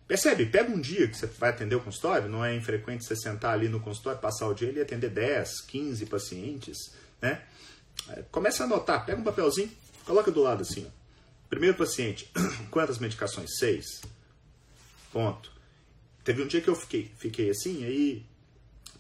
Percebe? 0.07 0.47
Pega 0.47 0.71
um 0.71 0.81
dia 0.81 1.09
que 1.09 1.17
você 1.17 1.27
vai 1.27 1.51
atender 1.51 1.75
o 1.75 1.81
consultório, 1.81 2.29
não 2.29 2.45
é 2.45 2.55
infrequente 2.55 3.05
você 3.05 3.17
sentar 3.17 3.55
ali 3.55 3.69
no 3.69 3.81
consultório, 3.81 4.21
passar 4.21 4.47
o 4.47 4.55
dia 4.55 4.71
e 4.71 4.81
atender 4.81 5.11
10, 5.11 5.63
15 5.63 6.07
pacientes, 6.07 6.93
né? 7.21 7.43
É, 8.11 8.23
começa 8.31 8.63
a 8.63 8.67
anotar, 8.67 9.05
pega 9.05 9.21
um 9.21 9.25
papelzinho, 9.25 9.73
coloca 10.05 10.31
do 10.31 10.41
lado 10.41 10.63
assim, 10.63 10.87
ó. 10.87 10.91
Primeiro 11.51 11.77
paciente, 11.77 12.31
quantas 12.71 12.99
medicações? 12.99 13.59
Seis. 13.59 14.03
Ponto. 15.13 15.51
Teve 16.23 16.43
um 16.43 16.47
dia 16.47 16.61
que 16.61 16.69
eu 16.69 16.77
fiquei, 16.77 17.11
fiquei 17.19 17.51
assim, 17.51 17.85
aí 17.85 18.25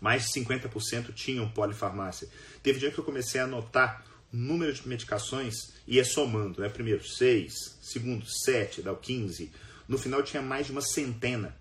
mais 0.00 0.24
de 0.24 0.40
50% 0.40 1.14
tinham 1.14 1.48
polifarmácia. 1.48 2.28
Teve 2.60 2.78
um 2.78 2.80
dia 2.80 2.90
que 2.90 2.98
eu 2.98 3.04
comecei 3.04 3.40
a 3.40 3.44
anotar 3.44 4.04
número 4.32 4.72
de 4.72 4.88
medicações 4.88 5.74
e 5.86 5.96
ia 5.96 6.04
somando, 6.04 6.62
né? 6.62 6.68
Primeiro 6.68 7.06
6, 7.06 7.78
segundo 7.82 8.24
7, 8.26 8.82
dá 8.82 8.92
o 8.92 8.96
15. 8.96 9.52
No 9.86 9.98
final 9.98 10.22
tinha 10.22 10.42
mais 10.42 10.66
de 10.66 10.72
uma 10.72 10.80
centena 10.80 11.54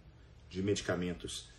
de 0.49 0.61
medicamentos. 0.63 1.49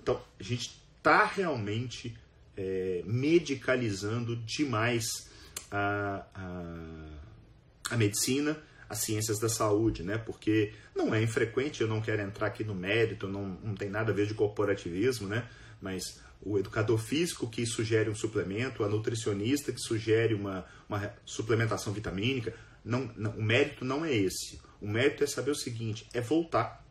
Então, 0.00 0.22
a 0.38 0.42
gente 0.42 0.80
está 0.98 1.24
realmente 1.24 2.16
é, 2.56 3.02
medicalizando 3.04 4.36
demais 4.36 5.28
a, 5.70 6.24
a, 6.34 7.94
a 7.94 7.96
medicina, 7.96 8.56
as 8.88 8.98
ciências 8.98 9.38
da 9.38 9.48
saúde, 9.48 10.02
né? 10.02 10.18
Porque 10.18 10.72
não 10.94 11.14
é 11.14 11.22
infrequente, 11.22 11.80
eu 11.80 11.88
não 11.88 12.00
quero 12.00 12.20
entrar 12.20 12.48
aqui 12.48 12.62
no 12.62 12.74
mérito, 12.74 13.26
não, 13.26 13.58
não 13.62 13.74
tem 13.74 13.88
nada 13.88 14.12
a 14.12 14.14
ver 14.14 14.26
de 14.26 14.34
corporativismo, 14.34 15.26
né? 15.26 15.48
Mas 15.80 16.20
o 16.44 16.58
educador 16.58 16.98
físico 16.98 17.48
que 17.48 17.64
sugere 17.64 18.10
um 18.10 18.14
suplemento, 18.14 18.82
a 18.82 18.88
nutricionista 18.88 19.72
que 19.72 19.80
sugere 19.80 20.34
uma, 20.34 20.66
uma 20.88 21.14
suplementação 21.24 21.92
vitamínica, 21.92 22.54
não, 22.84 23.10
não, 23.16 23.30
o 23.32 23.42
mérito 23.42 23.84
não 23.84 24.04
é 24.04 24.12
esse. 24.12 24.60
O 24.80 24.88
mérito 24.88 25.22
é 25.22 25.26
saber 25.26 25.52
o 25.52 25.56
seguinte: 25.56 26.06
é 26.12 26.20
voltar, 26.20 26.84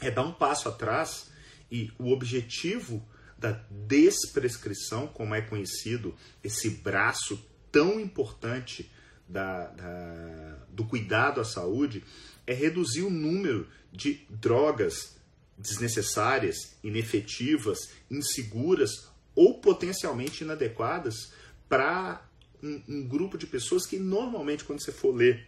é 0.00 0.10
dar 0.10 0.22
um 0.22 0.32
passo 0.32 0.68
atrás 0.68 1.30
e 1.70 1.92
o 1.98 2.10
objetivo 2.10 3.06
da 3.38 3.52
desprescrição, 3.70 5.06
como 5.06 5.34
é 5.34 5.42
conhecido, 5.42 6.14
esse 6.42 6.70
braço 6.70 7.38
tão 7.70 8.00
importante 8.00 8.90
da, 9.28 9.66
da, 9.66 10.58
do 10.70 10.84
cuidado 10.84 11.40
à 11.40 11.44
saúde 11.44 12.02
é 12.46 12.54
reduzir 12.54 13.02
o 13.02 13.10
número 13.10 13.68
de 13.92 14.24
drogas 14.30 15.15
desnecessárias, 15.58 16.76
inefetivas, 16.82 17.90
inseguras 18.10 19.08
ou 19.34 19.58
potencialmente 19.60 20.44
inadequadas 20.44 21.32
para 21.68 22.26
um, 22.62 22.82
um, 22.88 23.08
grupo 23.08 23.36
de 23.36 23.46
pessoas 23.46 23.86
que 23.86 23.98
normalmente, 23.98 24.64
quando 24.64 24.82
você 24.82 24.92
for 24.92 25.14
ler 25.14 25.46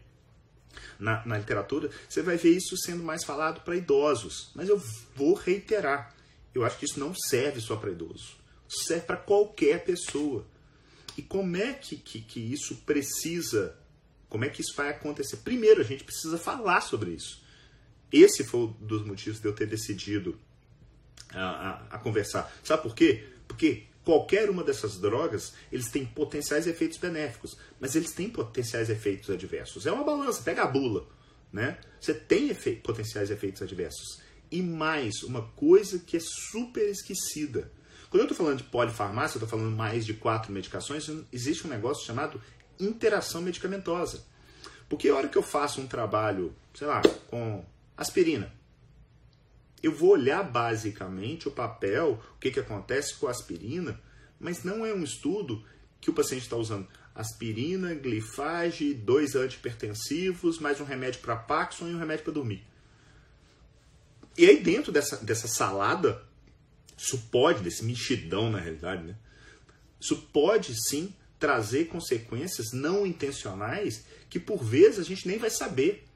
na, 0.98 1.24
na 1.26 1.38
literatura, 1.38 1.90
você 2.08 2.22
vai 2.22 2.36
ver 2.36 2.56
isso 2.56 2.76
sendo 2.76 3.02
mais 3.02 3.24
falado 3.24 3.62
para 3.62 3.76
idosos. 3.76 4.50
Mas 4.54 4.68
eu 4.68 4.82
vou 5.14 5.34
reiterar: 5.34 6.14
eu 6.54 6.64
acho 6.64 6.78
que 6.78 6.84
isso 6.84 7.00
não 7.00 7.14
serve 7.14 7.60
só 7.60 7.76
para 7.76 7.90
idoso, 7.90 8.36
serve 8.68 9.06
para 9.06 9.16
qualquer 9.16 9.84
pessoa. 9.84 10.46
E 11.16 11.22
como 11.22 11.56
é 11.56 11.72
que, 11.72 11.96
que, 11.96 12.20
que 12.20 12.40
isso 12.40 12.76
precisa, 12.86 13.76
como 14.28 14.44
é 14.44 14.48
que 14.48 14.60
isso 14.60 14.74
vai 14.76 14.90
acontecer? 14.90 15.38
Primeiro, 15.38 15.80
a 15.80 15.84
gente 15.84 16.04
precisa 16.04 16.38
falar 16.38 16.80
sobre 16.80 17.10
isso. 17.10 17.42
Esse 18.12 18.44
foi 18.44 18.60
um 18.60 18.72
dos 18.80 19.04
motivos 19.04 19.40
de 19.40 19.46
eu 19.46 19.52
ter 19.52 19.66
decidido 19.66 20.38
a, 21.32 21.42
a, 21.42 21.72
a 21.96 21.98
conversar. 21.98 22.50
Sabe 22.64 22.82
por 22.82 22.94
quê? 22.94 23.26
Porque 23.46 23.84
qualquer 24.04 24.48
uma 24.48 24.64
dessas 24.64 24.98
drogas, 24.98 25.52
eles 25.70 25.90
têm 25.90 26.06
potenciais 26.06 26.66
efeitos 26.66 26.96
benéficos, 26.96 27.58
mas 27.78 27.94
eles 27.94 28.12
têm 28.12 28.30
potenciais 28.30 28.88
efeitos 28.88 29.28
adversos. 29.28 29.86
É 29.86 29.92
uma 29.92 30.04
balança, 30.04 30.42
pega 30.42 30.62
a 30.62 30.66
bula, 30.66 31.06
né? 31.52 31.78
Você 32.00 32.14
tem 32.14 32.48
efe 32.48 32.76
potenciais 32.76 33.30
efeitos 33.30 33.60
adversos. 33.60 34.20
E 34.50 34.62
mais, 34.62 35.22
uma 35.22 35.42
coisa 35.42 35.98
que 35.98 36.16
é 36.16 36.20
super 36.20 36.88
esquecida. 36.88 37.70
Quando 38.08 38.22
eu 38.22 38.30
estou 38.30 38.36
falando 38.38 38.58
de 38.58 38.64
polifarmácia, 38.64 39.36
eu 39.36 39.44
estou 39.44 39.58
falando 39.58 39.76
mais 39.76 40.06
de 40.06 40.14
quatro 40.14 40.50
medicações, 40.50 41.06
existe 41.30 41.66
um 41.66 41.70
negócio 41.70 42.06
chamado 42.06 42.40
interação 42.80 43.42
medicamentosa. 43.42 44.24
Porque 44.88 45.08
a 45.08 45.14
hora 45.14 45.28
que 45.28 45.36
eu 45.36 45.42
faço 45.42 45.82
um 45.82 45.86
trabalho, 45.86 46.54
sei 46.72 46.86
lá, 46.86 47.02
com 47.26 47.62
aspirina, 47.98 48.50
eu 49.82 49.92
vou 49.92 50.10
olhar 50.10 50.42
basicamente 50.42 51.48
o 51.48 51.50
papel, 51.50 52.22
o 52.36 52.38
que, 52.38 52.50
que 52.50 52.60
acontece 52.60 53.14
com 53.16 53.26
a 53.26 53.30
aspirina, 53.30 54.00
mas 54.40 54.64
não 54.64 54.86
é 54.86 54.94
um 54.94 55.04
estudo 55.04 55.62
que 56.00 56.08
o 56.08 56.14
paciente 56.14 56.42
está 56.42 56.56
usando 56.56 56.88
aspirina, 57.14 57.94
glifage, 57.94 58.94
dois 58.94 59.34
antipertensivos, 59.34 60.60
mais 60.60 60.80
um 60.80 60.84
remédio 60.84 61.20
para 61.20 61.34
Parkinson 61.34 61.88
e 61.88 61.94
um 61.94 61.98
remédio 61.98 62.22
para 62.22 62.32
dormir. 62.32 62.64
E 64.36 64.46
aí 64.46 64.62
dentro 64.62 64.92
dessa, 64.92 65.16
dessa 65.16 65.48
salada 65.48 66.24
isso 66.96 67.18
pode, 67.30 67.62
desse 67.62 67.84
mexidão 67.84 68.50
na 68.50 68.58
realidade, 68.58 69.04
né? 69.04 69.16
Isso 70.00 70.16
pode 70.32 70.74
sim 70.88 71.14
trazer 71.38 71.86
consequências 71.86 72.72
não 72.72 73.06
intencionais 73.06 74.04
que 74.28 74.40
por 74.40 74.62
vezes 74.62 74.98
a 74.98 75.04
gente 75.04 75.26
nem 75.26 75.38
vai 75.38 75.50
saber 75.50 76.07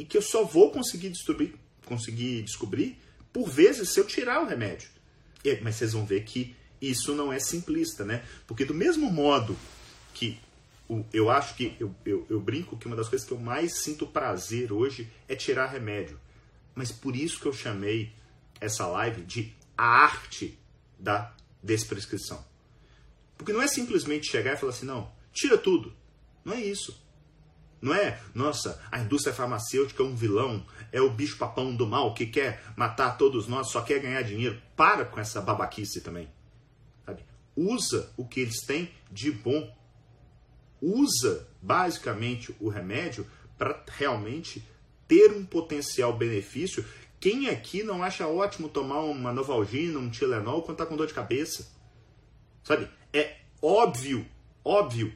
e 0.00 0.04
que 0.06 0.16
eu 0.16 0.22
só 0.22 0.44
vou 0.44 0.70
conseguir 0.70 1.10
descobrir, 1.10 1.54
conseguir 1.84 2.40
descobrir 2.40 2.98
por 3.30 3.46
vezes 3.46 3.90
se 3.90 4.00
eu 4.00 4.06
tirar 4.06 4.42
o 4.42 4.46
remédio. 4.46 4.88
E, 5.44 5.60
mas 5.60 5.76
vocês 5.76 5.92
vão 5.92 6.06
ver 6.06 6.24
que 6.24 6.56
isso 6.80 7.14
não 7.14 7.30
é 7.30 7.38
simplista, 7.38 8.02
né? 8.02 8.24
Porque 8.46 8.64
do 8.64 8.72
mesmo 8.72 9.10
modo 9.12 9.54
que 10.14 10.40
o, 10.88 11.04
eu 11.12 11.28
acho 11.28 11.54
que 11.54 11.76
eu, 11.78 11.94
eu, 12.06 12.26
eu 12.30 12.40
brinco 12.40 12.78
que 12.78 12.86
uma 12.86 12.96
das 12.96 13.10
coisas 13.10 13.28
que 13.28 13.34
eu 13.34 13.38
mais 13.38 13.82
sinto 13.82 14.06
prazer 14.06 14.72
hoje 14.72 15.06
é 15.28 15.36
tirar 15.36 15.66
remédio. 15.66 16.18
Mas 16.74 16.90
por 16.90 17.14
isso 17.14 17.38
que 17.38 17.46
eu 17.46 17.52
chamei 17.52 18.10
essa 18.58 18.86
live 18.86 19.20
de 19.20 19.52
a 19.76 19.84
arte 19.84 20.58
da 20.98 21.34
desprescrição. 21.62 22.42
Porque 23.36 23.52
não 23.52 23.60
é 23.60 23.68
simplesmente 23.68 24.30
chegar 24.30 24.54
e 24.54 24.56
falar 24.56 24.72
assim, 24.72 24.86
não, 24.86 25.12
tira 25.30 25.58
tudo. 25.58 25.94
Não 26.42 26.54
é 26.54 26.60
isso. 26.62 26.98
Não 27.80 27.94
é, 27.94 28.20
nossa, 28.34 28.80
a 28.90 28.98
indústria 28.98 29.34
farmacêutica 29.34 30.02
é 30.02 30.06
um 30.06 30.14
vilão, 30.14 30.66
é 30.92 31.00
o 31.00 31.10
bicho 31.10 31.38
papão 31.38 31.74
do 31.74 31.86
mal 31.86 32.12
que 32.12 32.26
quer 32.26 32.62
matar 32.76 33.16
todos 33.16 33.48
nós, 33.48 33.70
só 33.70 33.80
quer 33.80 34.00
ganhar 34.00 34.22
dinheiro. 34.22 34.60
Para 34.76 35.04
com 35.04 35.18
essa 35.18 35.40
babaquice 35.40 36.00
também. 36.00 36.28
Sabe? 37.06 37.24
Usa 37.56 38.12
o 38.16 38.26
que 38.26 38.40
eles 38.40 38.60
têm 38.66 38.90
de 39.10 39.30
bom. 39.30 39.74
Usa 40.82 41.48
basicamente 41.62 42.54
o 42.60 42.68
remédio 42.68 43.26
para 43.56 43.82
realmente 43.88 44.62
ter 45.08 45.32
um 45.32 45.44
potencial 45.44 46.16
benefício 46.16 46.84
quem 47.20 47.50
aqui 47.50 47.82
não 47.82 48.02
acha 48.02 48.26
ótimo 48.26 48.66
tomar 48.66 49.00
uma 49.02 49.30
Novalgina, 49.30 49.98
um 49.98 50.08
Tilenol 50.08 50.62
quando 50.62 50.76
está 50.76 50.86
com 50.86 50.96
dor 50.96 51.06
de 51.06 51.12
cabeça? 51.12 51.70
Sabe? 52.64 52.88
É 53.12 53.36
óbvio, 53.60 54.26
óbvio 54.64 55.12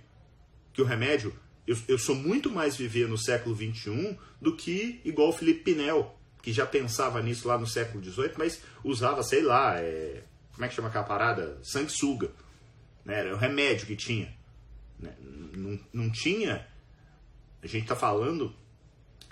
que 0.75 0.83
o 0.83 0.85
remédio. 0.85 1.35
Eu, 1.67 1.77
eu 1.89 1.99
sou 1.99 2.15
muito 2.15 2.51
mais 2.51 2.77
viver 2.77 3.09
no 3.09 3.17
século 3.17 3.57
XXI 3.57 4.19
do 4.41 4.55
que 4.55 5.01
igual 5.05 5.31
o 5.31 5.33
Felipe 5.33 5.65
Pinel, 5.65 6.19
que 6.43 6.53
já 6.53 6.67
pensava 6.67 7.23
nisso 7.23 7.49
lá 7.49 7.57
no 7.57 7.67
século 7.67 8.05
XVIII, 8.05 8.33
mas 8.37 8.61
usava, 8.83 9.23
sei 9.23 9.43
lá, 9.43 9.79
é, 9.79 10.23
como 10.53 10.65
é 10.65 10.69
que 10.69 10.75
chama 10.75 10.89
aquela 10.89 11.05
parada? 11.05 11.59
Sanguessuga. 11.63 12.31
Né? 13.05 13.21
Era 13.21 13.35
o 13.35 13.39
remédio 13.39 13.87
que 13.87 13.97
tinha. 13.97 14.35
Né? 14.99 15.13
Não, 15.55 15.81
não 15.93 16.11
tinha. 16.11 16.67
A 17.63 17.67
gente 17.67 17.83
está 17.83 17.97
falando 17.97 18.55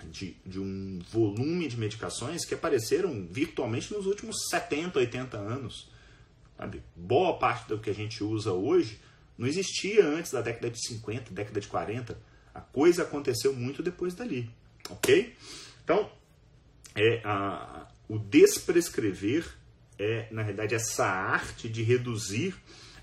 de, 0.09 0.35
de 0.45 0.59
um 0.59 0.99
volume 1.11 1.67
de 1.67 1.77
medicações 1.77 2.45
que 2.45 2.53
apareceram 2.53 3.27
virtualmente 3.29 3.93
nos 3.93 4.05
últimos 4.05 4.47
70, 4.49 4.99
80 4.99 5.37
anos. 5.37 5.89
Sabe? 6.57 6.83
Boa 6.95 7.37
parte 7.37 7.67
do 7.67 7.79
que 7.79 7.89
a 7.89 7.93
gente 7.95 8.23
usa 8.23 8.51
hoje 8.51 8.99
não 9.37 9.47
existia 9.47 10.05
antes 10.05 10.31
da 10.31 10.41
década 10.41 10.69
de 10.69 10.85
50, 10.87 11.33
década 11.33 11.59
de 11.59 11.67
40. 11.67 12.17
A 12.53 12.61
coisa 12.61 13.03
aconteceu 13.03 13.53
muito 13.53 13.81
depois 13.81 14.13
dali, 14.13 14.49
ok? 14.89 15.35
Então, 15.83 16.11
é, 16.95 17.21
a, 17.23 17.87
o 18.07 18.19
desprescrever 18.19 19.45
é, 19.97 20.27
na 20.31 20.41
realidade, 20.41 20.75
essa 20.75 21.05
arte 21.05 21.69
de 21.69 21.83
reduzir 21.83 22.55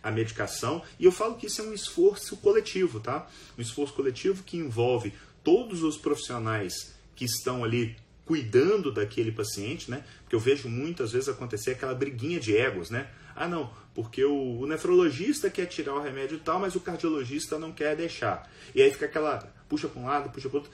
a 0.03 0.11
medicação. 0.11 0.83
E 0.99 1.05
eu 1.05 1.13
falo 1.13 1.37
que 1.37 1.47
isso 1.47 1.61
é 1.61 1.65
um 1.65 1.73
esforço 1.73 2.37
coletivo, 2.37 3.01
tá? 3.01 3.29
Um 3.59 3.63
esforço 3.63 3.95
coletivo 3.95 4.43
que 4.43 4.57
envolve 4.57 5.13
todos 5.45 5.83
os 5.83 5.97
profissionais 5.97 6.95
que 7.15 7.25
estão 7.25 7.65
ali 7.65 7.97
cuidando 8.25 8.93
daquele 8.93 9.33
paciente, 9.33 9.91
né? 9.91 10.05
Porque 10.23 10.35
eu 10.35 10.41
vejo 10.41 10.69
muitas 10.69 11.13
vezes 11.13 11.29
acontecer 11.29 11.73
aquela 11.73 11.95
briguinha 11.95 12.41
de 12.41 12.57
egos, 12.57 12.91
né? 12.91 13.11
Ah, 13.35 13.49
não, 13.49 13.73
porque 13.95 14.25
o, 14.25 14.61
o 14.61 14.67
nefrologista 14.67 15.51
quer 15.51 15.67
tirar 15.67 15.95
o 15.95 16.01
remédio 16.01 16.37
e 16.37 16.41
tal, 16.41 16.59
mas 16.59 16.75
o 16.75 16.81
cardiologista 16.81 17.59
não 17.59 17.73
quer 17.73 17.97
deixar. 17.97 18.51
E 18.75 18.83
aí 18.83 18.91
fica 18.93 19.07
aquela 19.07 19.39
puxa 19.69 19.89
para 19.89 20.01
um 20.01 20.07
lado, 20.07 20.31
puxa 20.31 20.49
para 20.49 20.59
outro. 20.59 20.73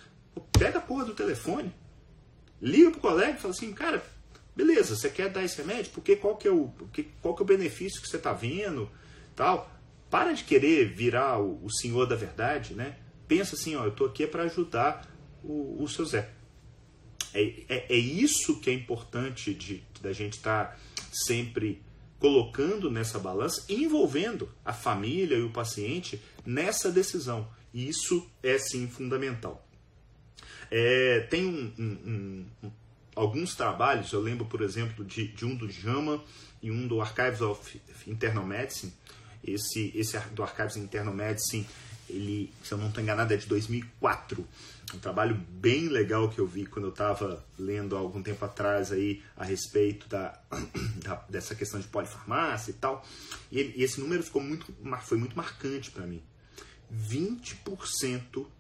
Pega 0.59 0.79
a 0.79 0.83
porra 0.83 1.05
do 1.05 1.15
telefone, 1.15 1.73
liga 2.61 2.91
pro 2.91 3.01
colega 3.01 3.39
e 3.39 3.41
fala 3.41 3.55
assim, 3.55 3.73
cara, 3.73 4.05
beleza, 4.55 4.97
você 4.97 5.09
quer 5.09 5.31
dar 5.31 5.45
esse 5.45 5.59
remédio? 5.59 5.93
Porque 5.93 6.17
qual 6.17 6.37
que 6.37 6.49
é 6.49 6.51
o, 6.51 6.73
qual 7.23 7.35
que 7.35 7.43
é 7.43 7.45
o 7.45 7.47
benefício 7.47 8.01
que 8.01 8.09
você 8.09 8.17
está 8.17 8.33
vendo? 8.33 8.91
Tal. 9.35 9.71
Para 10.11 10.33
de 10.33 10.45
querer 10.45 10.93
virar 10.93 11.39
o, 11.39 11.65
o 11.65 11.71
senhor 11.71 12.07
da 12.07 12.15
verdade, 12.15 12.75
né? 12.75 12.97
Pensa 13.27 13.57
assim, 13.57 13.75
ó, 13.77 13.85
eu 13.85 13.91
estou 13.91 14.07
aqui 14.07 14.27
para 14.27 14.45
ajudar 14.45 15.07
o, 15.43 15.83
o 15.83 15.89
seu 15.89 16.05
Zé. 16.05 16.31
É, 17.35 17.43
é, 17.69 17.87
é, 17.91 17.97
isso 17.97 18.61
que 18.61 18.71
é 18.71 18.73
importante 18.73 19.53
de, 19.53 19.83
da 20.01 20.13
gente 20.13 20.37
estar 20.37 20.71
tá 20.71 20.77
sempre 21.13 21.83
colocando 22.19 22.91
nessa 22.91 23.19
balança 23.19 23.65
e 23.69 23.85
envolvendo 23.85 24.49
a 24.65 24.73
família 24.73 25.37
e 25.37 25.43
o 25.43 25.51
paciente 25.51 26.21
nessa 26.45 26.91
decisão. 26.91 27.49
E 27.73 27.89
isso 27.89 28.27
é 28.43 28.59
sim 28.59 28.89
fundamental. 28.89 29.67
É, 30.71 31.21
tem 31.31 31.47
um, 31.47 31.73
um, 31.79 32.47
um, 32.65 32.71
alguns 33.15 33.55
trabalhos, 33.55 34.13
eu 34.13 34.21
lembro, 34.21 34.47
por 34.47 34.63
exemplo, 34.63 35.05
de, 35.05 35.29
de 35.29 35.45
um 35.45 35.55
do 35.55 35.71
JAMA 35.71 36.23
e 36.63 36.71
um 36.71 36.87
do 36.87 37.01
Archives 37.01 37.41
of 37.41 37.81
Internal 38.07 38.45
Medicine. 38.45 38.93
Esse, 39.45 39.93
esse 39.95 40.19
do 40.31 40.43
Archives 40.43 40.77
of 40.77 40.85
Internal 40.85 41.15
Medicine, 41.15 41.67
ele, 42.09 42.53
se 42.63 42.73
eu 42.73 42.79
não 42.79 42.89
estou 42.89 43.03
enganado, 43.03 43.33
é 43.33 43.37
de 43.37 43.47
2004 43.47 44.47
um 44.95 44.99
trabalho 44.99 45.35
bem 45.35 45.89
legal 45.89 46.29
que 46.29 46.39
eu 46.39 46.47
vi 46.47 46.65
quando 46.65 46.85
eu 46.85 46.91
estava 46.91 47.45
lendo 47.59 47.97
há 47.97 47.99
algum 47.99 48.23
tempo 48.23 48.45
atrás 48.45 48.93
aí 48.93 49.23
a 49.37 49.45
respeito 49.45 50.09
da, 50.09 50.41
da 51.03 51.17
dessa 51.29 51.55
questão 51.55 51.81
de 51.81 51.89
polifarmácia 51.89 52.71
e 52.71 52.75
tal. 52.75 53.05
E, 53.51 53.59
ele, 53.59 53.75
e 53.77 53.83
esse 53.83 54.01
número 54.01 54.23
ficou 54.23 54.41
muito, 54.41 54.73
foi 55.03 55.19
muito 55.19 55.37
marcante 55.37 55.91
para 55.91 56.07
mim. 56.07 56.23
20%, 56.95 57.67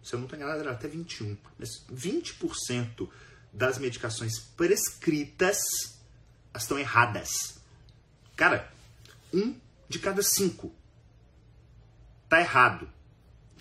se 0.02 0.14
eu 0.14 0.18
não 0.18 0.24
estou 0.24 0.36
enganado, 0.36 0.60
era 0.60 0.72
até 0.72 0.88
21%, 0.88 1.38
mas 1.56 1.84
20% 1.92 3.08
das 3.52 3.78
medicações 3.78 4.38
prescritas 4.56 5.58
estão 6.56 6.76
erradas. 6.76 7.60
Cara, 8.34 8.70
um 9.32 9.54
de 9.88 10.00
cada 10.00 10.22
cinco 10.22 10.74
tá 12.28 12.40
errado. 12.40 12.95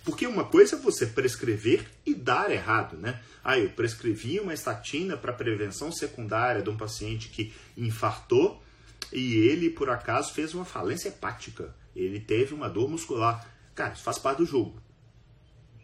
Porque 0.06 0.24
uma 0.24 0.44
coisa 0.44 0.76
é 0.76 0.78
você 0.78 1.04
prescrever 1.04 1.84
e 2.06 2.14
dar 2.14 2.48
errado, 2.52 2.96
né? 2.96 3.20
Ah, 3.42 3.58
eu 3.58 3.70
prescrevi 3.70 4.38
uma 4.38 4.54
estatina 4.54 5.16
para 5.16 5.32
prevenção 5.32 5.90
secundária 5.90 6.62
de 6.62 6.70
um 6.70 6.76
paciente 6.76 7.28
que 7.28 7.52
infartou 7.76 8.62
e 9.12 9.34
ele, 9.38 9.68
por 9.68 9.90
acaso, 9.90 10.32
fez 10.32 10.54
uma 10.54 10.64
falência 10.64 11.08
hepática. 11.08 11.74
Ele 11.94 12.20
teve 12.20 12.54
uma 12.54 12.70
dor 12.70 12.88
muscular. 12.88 13.52
Cara, 13.74 13.94
isso 13.94 14.04
faz 14.04 14.16
parte 14.16 14.38
do 14.38 14.46
jogo. 14.46 14.80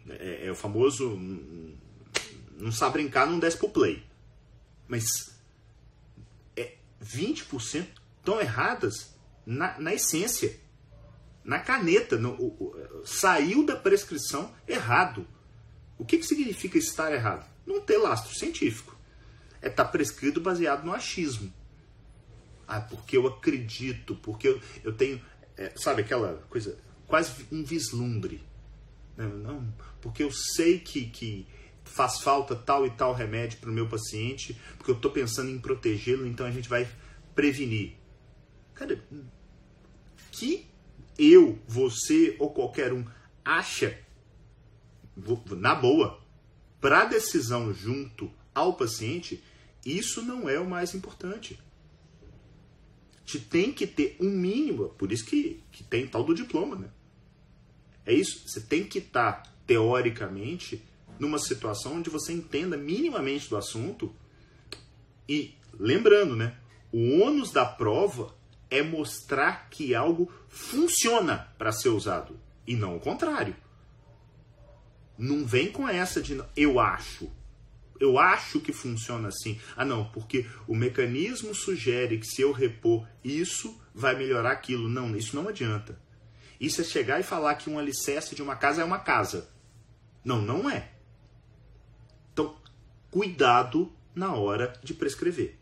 É, 0.08 0.46
é 0.46 0.52
o 0.52 0.54
famoso. 0.54 1.10
Hum, 1.10 1.74
não 2.60 2.70
sabe 2.70 3.02
brincar, 3.02 3.26
não 3.26 3.40
desce 3.40 3.58
pro 3.58 3.70
play. 3.70 4.04
Mas 4.86 5.34
é 6.56 6.74
20% 7.04 7.88
estão 8.20 8.40
erradas 8.40 9.16
na, 9.44 9.76
na 9.80 9.92
essência 9.92 10.60
na 11.44 11.58
caneta, 11.58 12.16
no, 12.16 12.30
o, 12.34 12.46
o, 12.46 13.06
saiu 13.06 13.64
da 13.64 13.76
prescrição 13.76 14.52
errado. 14.66 15.26
O 15.98 16.04
que, 16.04 16.18
que 16.18 16.26
significa 16.26 16.78
estar 16.78 17.12
errado? 17.12 17.48
Não 17.66 17.80
ter 17.80 17.98
lastro 17.98 18.34
científico. 18.34 18.96
É 19.60 19.68
estar 19.68 19.84
tá 19.84 19.90
prescrito 19.90 20.40
baseado 20.40 20.84
no 20.84 20.92
achismo. 20.92 21.52
Ah, 22.66 22.80
porque 22.80 23.16
eu 23.16 23.26
acredito, 23.26 24.14
porque 24.16 24.48
eu, 24.48 24.60
eu 24.82 24.92
tenho, 24.92 25.20
é, 25.56 25.72
sabe 25.76 26.02
aquela 26.02 26.42
coisa, 26.48 26.78
quase 27.06 27.46
um 27.52 27.62
vislumbre. 27.64 28.42
Não, 29.16 29.28
não, 29.28 29.74
porque 30.00 30.22
eu 30.22 30.30
sei 30.30 30.78
que, 30.78 31.06
que 31.06 31.46
faz 31.84 32.20
falta 32.20 32.56
tal 32.56 32.86
e 32.86 32.90
tal 32.90 33.12
remédio 33.12 33.58
para 33.58 33.70
o 33.70 33.72
meu 33.72 33.88
paciente, 33.88 34.58
porque 34.78 34.90
eu 34.90 34.96
estou 34.96 35.10
pensando 35.10 35.50
em 35.50 35.58
protegê-lo, 35.58 36.26
então 36.26 36.46
a 36.46 36.50
gente 36.50 36.68
vai 36.68 36.88
prevenir. 37.34 37.96
Cara, 38.74 39.02
que 40.30 40.66
eu, 41.18 41.58
você 41.66 42.36
ou 42.38 42.52
qualquer 42.52 42.92
um 42.92 43.04
acha, 43.44 43.98
na 45.56 45.74
boa, 45.74 46.20
para 46.80 47.02
a 47.02 47.04
decisão 47.04 47.72
junto 47.72 48.30
ao 48.54 48.74
paciente, 48.74 49.42
isso 49.84 50.22
não 50.22 50.48
é 50.48 50.58
o 50.58 50.68
mais 50.68 50.94
importante. 50.94 51.58
Te 53.24 53.38
tem 53.38 53.72
que 53.72 53.86
ter 53.86 54.16
um 54.20 54.30
mínimo, 54.30 54.88
por 54.90 55.12
isso 55.12 55.24
que, 55.24 55.62
que 55.70 55.84
tem 55.84 56.06
tal 56.06 56.24
do 56.24 56.34
diploma, 56.34 56.76
né? 56.76 56.88
É 58.04 58.12
isso, 58.12 58.48
você 58.48 58.60
tem 58.60 58.84
que 58.84 58.98
estar, 58.98 59.32
tá, 59.32 59.52
teoricamente, 59.66 60.82
numa 61.18 61.38
situação 61.38 61.96
onde 61.96 62.10
você 62.10 62.32
entenda 62.32 62.76
minimamente 62.76 63.48
do 63.48 63.56
assunto 63.56 64.12
e, 65.28 65.54
lembrando, 65.78 66.34
né? 66.34 66.56
O 66.90 67.20
ônus 67.20 67.52
da 67.52 67.64
prova 67.64 68.34
é 68.72 68.82
mostrar 68.82 69.68
que 69.68 69.94
algo 69.94 70.32
funciona 70.48 71.52
para 71.58 71.70
ser 71.70 71.90
usado 71.90 72.40
e 72.66 72.74
não 72.74 72.96
o 72.96 73.00
contrário. 73.00 73.54
Não 75.18 75.46
vem 75.46 75.70
com 75.70 75.86
essa 75.86 76.22
de 76.22 76.42
eu 76.56 76.80
acho. 76.80 77.30
Eu 78.00 78.18
acho 78.18 78.60
que 78.60 78.72
funciona 78.72 79.28
assim. 79.28 79.60
Ah, 79.76 79.84
não, 79.84 80.06
porque 80.06 80.46
o 80.66 80.74
mecanismo 80.74 81.54
sugere 81.54 82.18
que 82.18 82.26
se 82.26 82.40
eu 82.40 82.50
repor 82.50 83.06
isso, 83.22 83.78
vai 83.94 84.16
melhorar 84.16 84.52
aquilo. 84.52 84.88
Não, 84.88 85.14
isso 85.14 85.36
não 85.36 85.48
adianta. 85.48 86.00
Isso 86.58 86.80
é 86.80 86.84
chegar 86.84 87.20
e 87.20 87.24
falar 87.24 87.56
que 87.56 87.68
um 87.68 87.78
alicerce 87.78 88.34
de 88.34 88.42
uma 88.42 88.56
casa 88.56 88.80
é 88.80 88.84
uma 88.84 89.00
casa. 89.00 89.50
Não, 90.24 90.40
não 90.40 90.68
é. 90.68 90.92
Então, 92.32 92.56
cuidado 93.10 93.92
na 94.14 94.34
hora 94.34 94.72
de 94.82 94.94
prescrever 94.94 95.61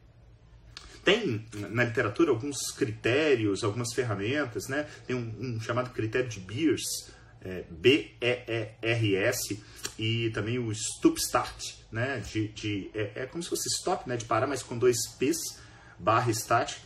tem 1.04 1.46
na 1.70 1.84
literatura 1.84 2.30
alguns 2.30 2.70
critérios, 2.72 3.64
algumas 3.64 3.92
ferramentas, 3.92 4.68
né? 4.68 4.86
Tem 5.06 5.16
um, 5.16 5.34
um 5.40 5.60
chamado 5.60 5.90
critério 5.90 6.28
de 6.28 6.40
Beers, 6.40 7.10
é, 7.42 7.64
B-E-E-R-S, 7.70 9.62
e 9.98 10.30
também 10.30 10.58
o 10.58 10.70
Stop 10.72 11.18
Start, 11.18 11.74
né? 11.90 12.22
De, 12.30 12.48
de, 12.48 12.90
é, 12.94 13.12
é, 13.22 13.26
como 13.26 13.42
se 13.42 13.48
fosse 13.48 13.68
stop, 13.76 14.08
né? 14.08 14.16
De 14.16 14.24
parar, 14.24 14.46
mas 14.46 14.62
com 14.62 14.76
dois 14.76 14.96
P's, 15.18 15.58
barra 15.98 16.30
start, 16.30 16.78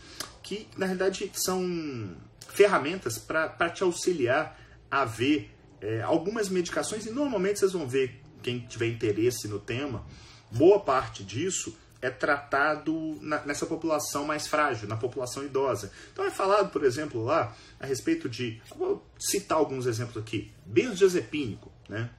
que 0.43 0.69
na 0.77 0.87
realidade 0.87 1.31
são 1.35 2.17
ferramentas 2.49 3.19
para 3.19 3.71
te 3.71 3.83
auxiliar 3.83 4.61
a 4.91 5.05
ver 5.05 5.51
é, 5.81 6.03
algumas 6.03 6.49
medicações, 6.49 7.07
e 7.07 7.11
normalmente 7.11 7.59
vocês 7.59 7.73
vão 7.73 7.87
ver, 7.87 8.21
quem 8.43 8.61
tiver 8.61 8.87
interesse 8.87 9.49
no 9.49 9.59
tema, 9.59 10.05
boa 10.51 10.79
parte 10.81 11.25
disso 11.25 11.77
é 12.05 12.11
tratado 12.11 13.19
na, 13.23 13.45
nessa 13.47 13.65
população 13.65 14.27
mais 14.27 14.47
frágil, 14.47 14.87
na 14.87 14.97
população 14.97 15.43
idosa. 15.43 15.91
Então 16.13 16.25
é 16.25 16.31
falado, 16.31 16.71
por 16.71 16.85
exemplo, 16.85 17.25
lá 17.25 17.57
a 17.81 17.87
respeito 17.87 18.29
de, 18.29 18.61
vou 18.77 19.05
citar 19.19 19.57
alguns 19.57 19.87
exemplos 19.87 20.19
aqui, 20.19 20.53
benzodiazepínico, 20.67 21.73
né? 21.89 22.11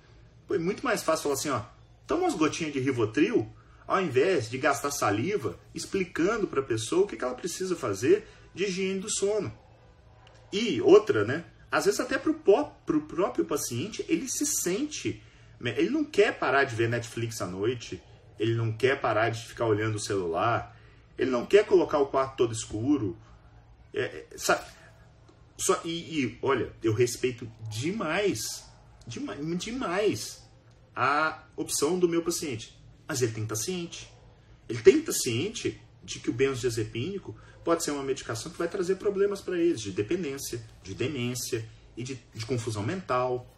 Foi 0.47 0.57
muito 0.57 0.83
mais 0.83 1.03
fácil 1.03 1.23
falar 1.23 1.35
assim, 1.35 1.49
ó, 1.49 1.61
toma 2.07 2.23
umas 2.23 2.33
gotinhas 2.33 2.73
de 2.73 2.79
Rivotril, 2.79 3.47
ao 3.87 4.01
invés 4.01 4.49
de 4.49 4.57
gastar 4.57 4.89
saliva 4.89 5.59
explicando 5.73 6.47
para 6.47 6.61
a 6.61 6.65
pessoa 6.65 7.03
o 7.03 7.07
que, 7.07 7.15
que 7.15 7.23
ela 7.23 7.35
precisa 7.35 7.75
fazer 7.75 8.27
de 8.53 8.63
higiene 8.63 8.99
do 8.99 9.09
sono. 9.09 9.53
E 10.51 10.81
outra, 10.81 11.23
né? 11.23 11.45
Às 11.71 11.85
vezes 11.85 11.99
até 11.99 12.17
para 12.17 12.31
o 12.31 13.01
próprio 13.01 13.45
paciente, 13.45 14.03
ele 14.07 14.27
se 14.27 14.45
sente, 14.45 15.21
ele 15.61 15.89
não 15.89 16.03
quer 16.03 16.39
parar 16.39 16.63
de 16.63 16.75
ver 16.75 16.89
Netflix 16.89 17.41
à 17.41 17.45
noite, 17.45 18.01
ele 18.39 18.55
não 18.55 18.71
quer 18.71 18.99
parar 18.99 19.29
de 19.29 19.45
ficar 19.45 19.65
olhando 19.65 19.95
o 19.95 19.99
celular, 19.99 20.77
ele 21.17 21.31
não 21.31 21.45
quer 21.45 21.65
colocar 21.65 21.99
o 21.99 22.07
quarto 22.07 22.37
todo 22.37 22.53
escuro. 22.53 23.17
É, 23.93 24.01
é 24.03 24.27
sabe? 24.37 24.65
Só, 25.57 25.79
e, 25.85 25.89
e, 25.89 26.39
olha, 26.41 26.73
eu 26.83 26.93
respeito 26.93 27.49
demais, 27.69 28.65
demais, 29.07 29.57
demais 29.57 30.43
a 30.93 31.43
opção 31.55 31.97
do 31.97 32.09
meu 32.09 32.21
paciente. 32.21 32.77
Mas 33.07 33.21
ele 33.21 33.31
tem 33.31 33.45
que 33.45 33.53
estar 33.53 33.63
ciente. 33.63 34.11
Ele 34.67 34.81
tem 34.81 34.93
que 34.95 35.09
estar 35.09 35.13
ciente 35.13 35.81
de 36.03 36.19
que 36.19 36.29
o 36.29 36.33
benzodiazepínico 36.33 37.35
pode 37.63 37.83
ser 37.83 37.91
uma 37.91 38.03
medicação 38.03 38.51
que 38.51 38.57
vai 38.57 38.67
trazer 38.67 38.95
problemas 38.95 39.41
para 39.41 39.57
eles, 39.57 39.81
de 39.81 39.91
dependência, 39.91 40.63
de 40.83 40.93
demência 40.93 41.67
e 41.95 42.03
de, 42.03 42.19
de 42.33 42.45
confusão 42.45 42.83
mental. 42.83 43.49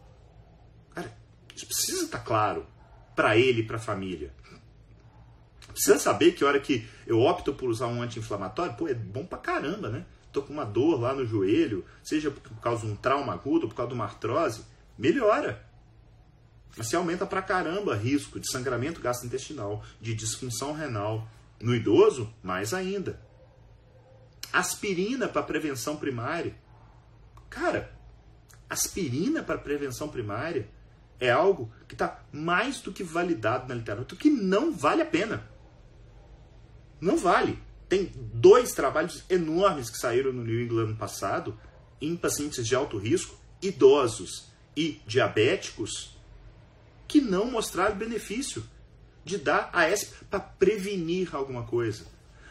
Cara, 0.93 1.15
Isso 1.55 1.65
precisa 1.65 2.05
estar 2.05 2.19
claro 2.19 2.65
para 3.15 3.37
ele 3.37 3.61
e 3.61 3.63
para 3.63 3.77
a 3.77 3.79
família. 3.79 4.33
Precisa 5.77 5.99
saber 5.99 6.31
que 6.31 6.43
hora 6.43 6.59
que 6.59 6.87
eu 7.05 7.19
opto 7.21 7.53
por 7.53 7.69
usar 7.69 7.85
um 7.85 8.01
anti-inflamatório, 8.01 8.73
pô, 8.73 8.87
é 8.87 8.95
bom 8.95 9.23
pra 9.23 9.37
caramba, 9.37 9.89
né? 9.89 10.07
Tô 10.33 10.41
com 10.41 10.51
uma 10.51 10.65
dor 10.65 10.99
lá 10.99 11.13
no 11.13 11.23
joelho, 11.23 11.85
seja 12.03 12.31
por 12.31 12.59
causa 12.59 12.83
de 12.83 12.91
um 12.91 12.95
trauma 12.95 13.31
agudo, 13.31 13.67
por 13.67 13.75
causa 13.75 13.89
de 13.89 13.93
uma 13.93 14.05
artrose, 14.05 14.63
melhora. 14.97 15.63
Mas 16.75 16.87
se 16.87 16.95
aumenta 16.95 17.27
pra 17.27 17.43
caramba 17.43 17.95
risco 17.95 18.39
de 18.39 18.51
sangramento 18.51 18.99
gastrointestinal, 18.99 19.83
de 20.01 20.15
disfunção 20.15 20.73
renal. 20.73 21.29
No 21.61 21.75
idoso, 21.75 22.33
mais 22.41 22.73
ainda. 22.73 23.21
Aspirina 24.51 25.27
para 25.27 25.43
prevenção 25.43 25.95
primária. 25.95 26.55
Cara, 27.51 27.95
aspirina 28.67 29.43
para 29.43 29.59
prevenção 29.59 30.09
primária 30.09 30.67
é 31.19 31.29
algo 31.29 31.71
que 31.87 31.93
está 31.93 32.23
mais 32.31 32.81
do 32.81 32.91
que 32.91 33.03
validado 33.03 33.69
na 33.69 33.75
literatura, 33.75 34.19
que 34.19 34.31
não 34.31 34.75
vale 34.75 35.03
a 35.03 35.05
pena. 35.05 35.55
Não 36.99 37.17
vale. 37.17 37.59
Tem 37.87 38.11
dois 38.33 38.73
trabalhos 38.73 39.23
enormes 39.29 39.89
que 39.89 39.97
saíram 39.97 40.33
no 40.33 40.43
New 40.43 40.61
England 40.61 40.83
ano 40.83 40.95
passado 40.95 41.57
em 42.01 42.15
pacientes 42.15 42.65
de 42.65 42.75
alto 42.75 42.97
risco, 42.97 43.37
idosos 43.61 44.49
e 44.75 45.01
diabéticos, 45.07 46.15
que 47.07 47.21
não 47.21 47.49
mostraram 47.49 47.95
benefício 47.95 48.63
de 49.23 49.37
dar 49.37 49.69
AS 49.73 50.13
para 50.29 50.39
prevenir 50.39 51.35
alguma 51.35 51.63
coisa. 51.63 52.05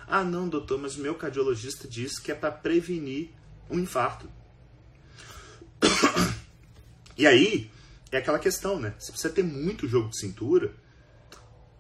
Ah, 0.07 0.25
não, 0.25 0.49
doutor, 0.49 0.79
mas 0.79 0.97
meu 0.97 1.15
cardiologista 1.15 1.89
diz 1.89 2.19
que 2.19 2.31
é 2.31 2.35
para 2.35 2.53
prevenir 2.53 3.31
um 3.71 3.79
infarto. 3.79 4.29
E 7.19 7.27
aí 7.27 7.71
é 8.13 8.19
aquela 8.19 8.39
questão, 8.39 8.79
né? 8.79 8.95
Você 8.99 9.11
precisa 9.11 9.33
ter 9.33 9.43
muito 9.43 9.89
jogo 9.89 10.11
de 10.11 10.21
cintura, 10.21 10.75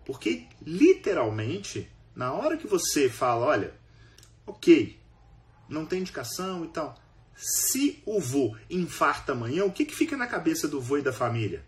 porque 0.07 0.46
literalmente, 0.64 1.90
na 2.16 2.33
hora 2.33 2.57
que 2.57 2.66
você 2.66 3.11
fala, 3.11 3.44
olha, 3.44 3.74
ok, 4.46 4.98
não 5.68 5.85
tem 5.85 6.00
indicação 6.00 6.64
e 6.64 6.68
tal, 6.68 6.98
se 7.37 8.02
o 8.07 8.18
vô 8.18 8.57
infarta 8.70 9.33
amanhã, 9.33 9.64
o 9.64 9.70
que, 9.70 9.85
que 9.85 9.94
fica 9.94 10.16
na 10.16 10.26
cabeça 10.26 10.66
do 10.66 10.81
vô 10.81 10.96
e 10.96 11.02
da 11.02 11.12
família? 11.12 11.62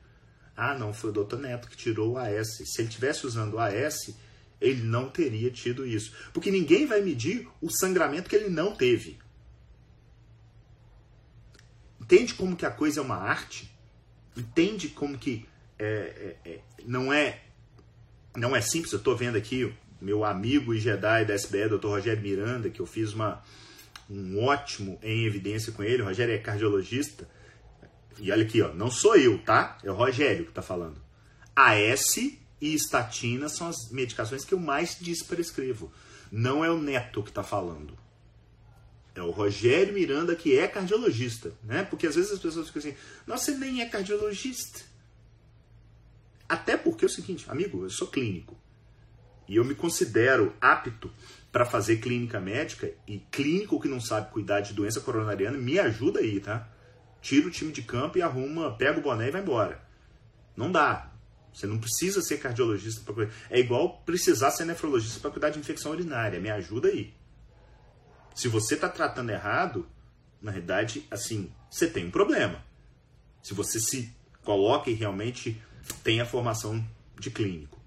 Ah, 0.56 0.76
não, 0.76 0.94
foi 0.94 1.11
o 1.11 1.12
doutor 1.12 1.38
Neto 1.38 1.68
que 1.68 1.76
tirou 1.76 2.14
o 2.14 2.18
AS. 2.18 2.56
Se 2.64 2.80
ele 2.80 2.88
tivesse 2.88 3.26
usando 3.26 3.54
o 3.54 3.58
AS, 3.61 4.16
ele 4.61 4.82
não 4.82 5.08
teria 5.11 5.50
tido 5.50 5.87
isso. 5.87 6.16
Porque 6.32 6.50
ninguém 6.50 6.87
vai 6.87 7.02
medir 7.02 7.46
o 7.61 7.70
sangramento 7.70 8.28
que 8.28 8.34
ele 8.34 8.48
não 8.48 8.74
teve. 8.74 9.18
Entende 12.00 12.34
como 12.34 12.56
que 12.56 12.66
a 12.66 12.70
coisa 12.70 13.00
é 13.00 13.02
uma 13.02 13.18
arte? 13.18 13.70
Entende 14.37 14.88
como 14.88 15.18
que 15.18 15.46
é, 15.78 16.37
é, 16.44 16.50
é, 16.50 16.61
não 16.87 17.12
é 17.12 17.44
não 18.34 18.56
é 18.56 18.61
simples? 18.61 18.92
Eu 18.92 18.98
estou 18.98 19.16
vendo 19.16 19.37
aqui 19.37 19.72
meu 20.00 20.24
amigo 20.24 20.74
e 20.74 20.80
Jedi 20.80 21.24
da 21.24 21.34
SBE, 21.34 21.68
Dr. 21.68 21.87
Rogério 21.87 22.22
Miranda, 22.22 22.70
que 22.70 22.80
eu 22.80 22.87
fiz 22.87 23.12
uma, 23.12 23.42
um 24.08 24.42
ótimo 24.44 24.98
em 25.02 25.24
evidência 25.24 25.72
com 25.72 25.82
ele. 25.82 26.02
O 26.02 26.06
Rogério 26.06 26.34
é 26.34 26.38
cardiologista 26.38 27.28
e 28.20 28.32
olha 28.32 28.44
aqui, 28.44 28.61
ó, 28.61 28.72
não 28.74 28.90
sou 28.90 29.16
eu, 29.16 29.38
tá? 29.38 29.78
É 29.82 29.90
o 29.90 29.94
Rogério 29.94 30.44
que 30.44 30.50
está 30.50 30.62
falando. 30.62 31.00
AS 31.54 32.16
e 32.16 32.38
estatina 32.61 33.48
são 33.48 33.68
as 33.68 33.90
medicações 33.90 34.44
que 34.44 34.54
eu 34.54 34.58
mais 34.58 34.96
desprescrevo. 35.00 35.92
Não 36.30 36.64
é 36.64 36.70
o 36.70 36.80
Neto 36.80 37.22
que 37.22 37.30
está 37.30 37.42
falando. 37.42 37.96
É 39.14 39.22
o 39.22 39.30
Rogério 39.30 39.94
Miranda 39.94 40.34
que 40.37 40.56
é 40.58 40.68
cardiologista, 40.68 41.52
né? 41.62 41.82
Porque 41.82 42.06
às 42.06 42.14
vezes 42.14 42.32
as 42.32 42.38
pessoas 42.38 42.68
ficam 42.68 42.80
assim, 42.80 42.96
nossa, 43.26 43.46
você 43.46 43.58
nem 43.58 43.82
é 43.82 43.87
cardiologista. 43.87 44.80
Até 46.48 46.76
porque 46.76 47.04
é 47.04 47.08
o 47.08 47.11
seguinte, 47.11 47.44
amigo, 47.48 47.84
eu 47.84 47.90
sou 47.90 48.08
clínico. 48.08 48.56
E 49.48 49.56
eu 49.56 49.64
me 49.64 49.74
considero 49.74 50.54
apto 50.61 51.11
para 51.50 51.64
fazer 51.64 51.96
clínica 51.96 52.38
médica 52.38 52.90
e 53.06 53.18
clínico 53.30 53.80
que 53.80 53.88
não 53.88 54.00
sabe 54.00 54.30
cuidar 54.30 54.61
de 54.61 54.74
doença 54.74 55.00
coronariana 55.00 55.56
me 55.56 55.78
ajuda 55.78 56.20
aí, 56.20 56.38
tá? 56.40 56.68
tira 57.20 57.46
o 57.46 57.50
time 57.50 57.72
de 57.72 57.82
campo 57.82 58.18
e 58.18 58.22
arruma, 58.22 58.74
pega 58.76 58.98
o 58.98 59.02
boné 59.02 59.28
e 59.28 59.30
vai 59.30 59.42
embora. 59.42 59.82
Não 60.56 60.70
dá. 60.70 61.12
Você 61.52 61.66
não 61.66 61.78
precisa 61.78 62.20
ser 62.20 62.38
cardiologista 62.38 63.02
para 63.02 63.14
cuidar. 63.14 63.32
É 63.50 63.58
igual 63.58 64.00
precisar 64.04 64.50
ser 64.50 64.64
nefrologista 64.64 65.20
para 65.20 65.30
cuidar 65.30 65.50
de 65.50 65.58
infecção 65.58 65.92
urinária. 65.92 66.40
Me 66.40 66.50
ajuda 66.50 66.88
aí. 66.88 67.12
Se 68.34 68.48
você 68.48 68.74
está 68.74 68.88
tratando 68.88 69.30
errado, 69.30 69.88
na 70.40 70.50
realidade, 70.50 71.06
assim, 71.11 71.52
você 71.70 71.88
tem 71.88 72.06
um 72.06 72.11
problema. 72.11 72.64
Se 73.42 73.54
você 73.54 73.80
se 73.80 74.14
coloca 74.44 74.90
e 74.90 74.94
realmente 74.94 75.61
tem 76.04 76.20
a 76.20 76.26
formação 76.26 76.84
de 77.18 77.30
clínico. 77.30 77.78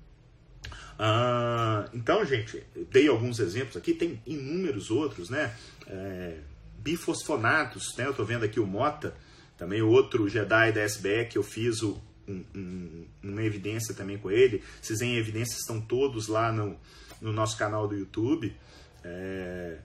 Ah, 1.03 1.89
então, 1.95 2.23
gente, 2.23 2.61
dei 2.91 3.07
alguns 3.07 3.39
exemplos 3.39 3.75
aqui, 3.75 3.91
tem 3.91 4.21
inúmeros 4.23 4.91
outros, 4.91 5.31
né? 5.31 5.51
É, 5.87 6.37
bifosfonatos, 6.77 7.95
né? 7.97 8.05
Eu 8.05 8.11
estou 8.11 8.23
vendo 8.23 8.45
aqui 8.45 8.59
o 8.59 8.67
Mota, 8.67 9.15
também 9.57 9.81
outro 9.81 10.29
Jedi 10.29 10.71
da 10.71 10.83
SBE 10.83 11.25
que 11.27 11.39
eu 11.39 11.41
fiz 11.41 11.81
o, 11.81 11.99
um, 12.27 12.43
um, 12.55 13.05
uma 13.23 13.41
evidência 13.41 13.95
também 13.95 14.19
com 14.19 14.29
ele. 14.29 14.63
Esses 14.79 15.01
em 15.01 15.15
evidências 15.15 15.61
estão 15.61 15.81
todos 15.81 16.27
lá 16.27 16.51
no, 16.51 16.79
no 17.19 17.33
nosso 17.33 17.57
canal 17.57 17.87
do 17.87 17.95
YouTube. 17.95 18.55
É, 19.03 19.79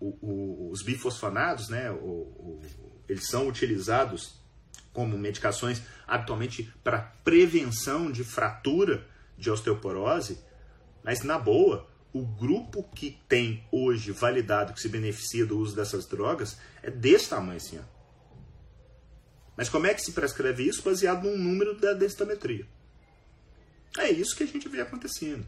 o, 0.00 0.18
o, 0.20 0.70
os 0.72 0.82
bifosfonados, 0.82 1.68
né? 1.68 1.96
eles 3.08 3.28
são 3.28 3.46
utilizados 3.46 4.34
como 4.92 5.16
medicações 5.16 5.80
habitualmente 6.08 6.74
para 6.82 6.98
prevenção 7.22 8.10
de 8.10 8.24
fratura 8.24 9.06
de 9.38 9.48
osteoporose, 9.48 10.44
mas 11.06 11.22
na 11.22 11.38
boa, 11.38 11.88
o 12.12 12.26
grupo 12.26 12.82
que 12.82 13.16
tem 13.28 13.64
hoje 13.70 14.10
validado 14.10 14.74
que 14.74 14.80
se 14.80 14.88
beneficia 14.88 15.46
do 15.46 15.56
uso 15.56 15.76
dessas 15.76 16.04
drogas 16.04 16.58
é 16.82 16.90
desse 16.90 17.28
tamanho 17.28 17.58
assim. 17.58 17.78
Ó. 17.78 17.82
Mas 19.56 19.68
como 19.68 19.86
é 19.86 19.94
que 19.94 20.02
se 20.02 20.10
prescreve 20.10 20.66
isso? 20.66 20.82
Baseado 20.82 21.22
num 21.22 21.38
número 21.38 21.78
da 21.78 21.92
densitometria. 21.92 22.66
É 23.96 24.10
isso 24.10 24.34
que 24.34 24.42
a 24.42 24.46
gente 24.46 24.68
vê 24.68 24.80
acontecendo. 24.80 25.46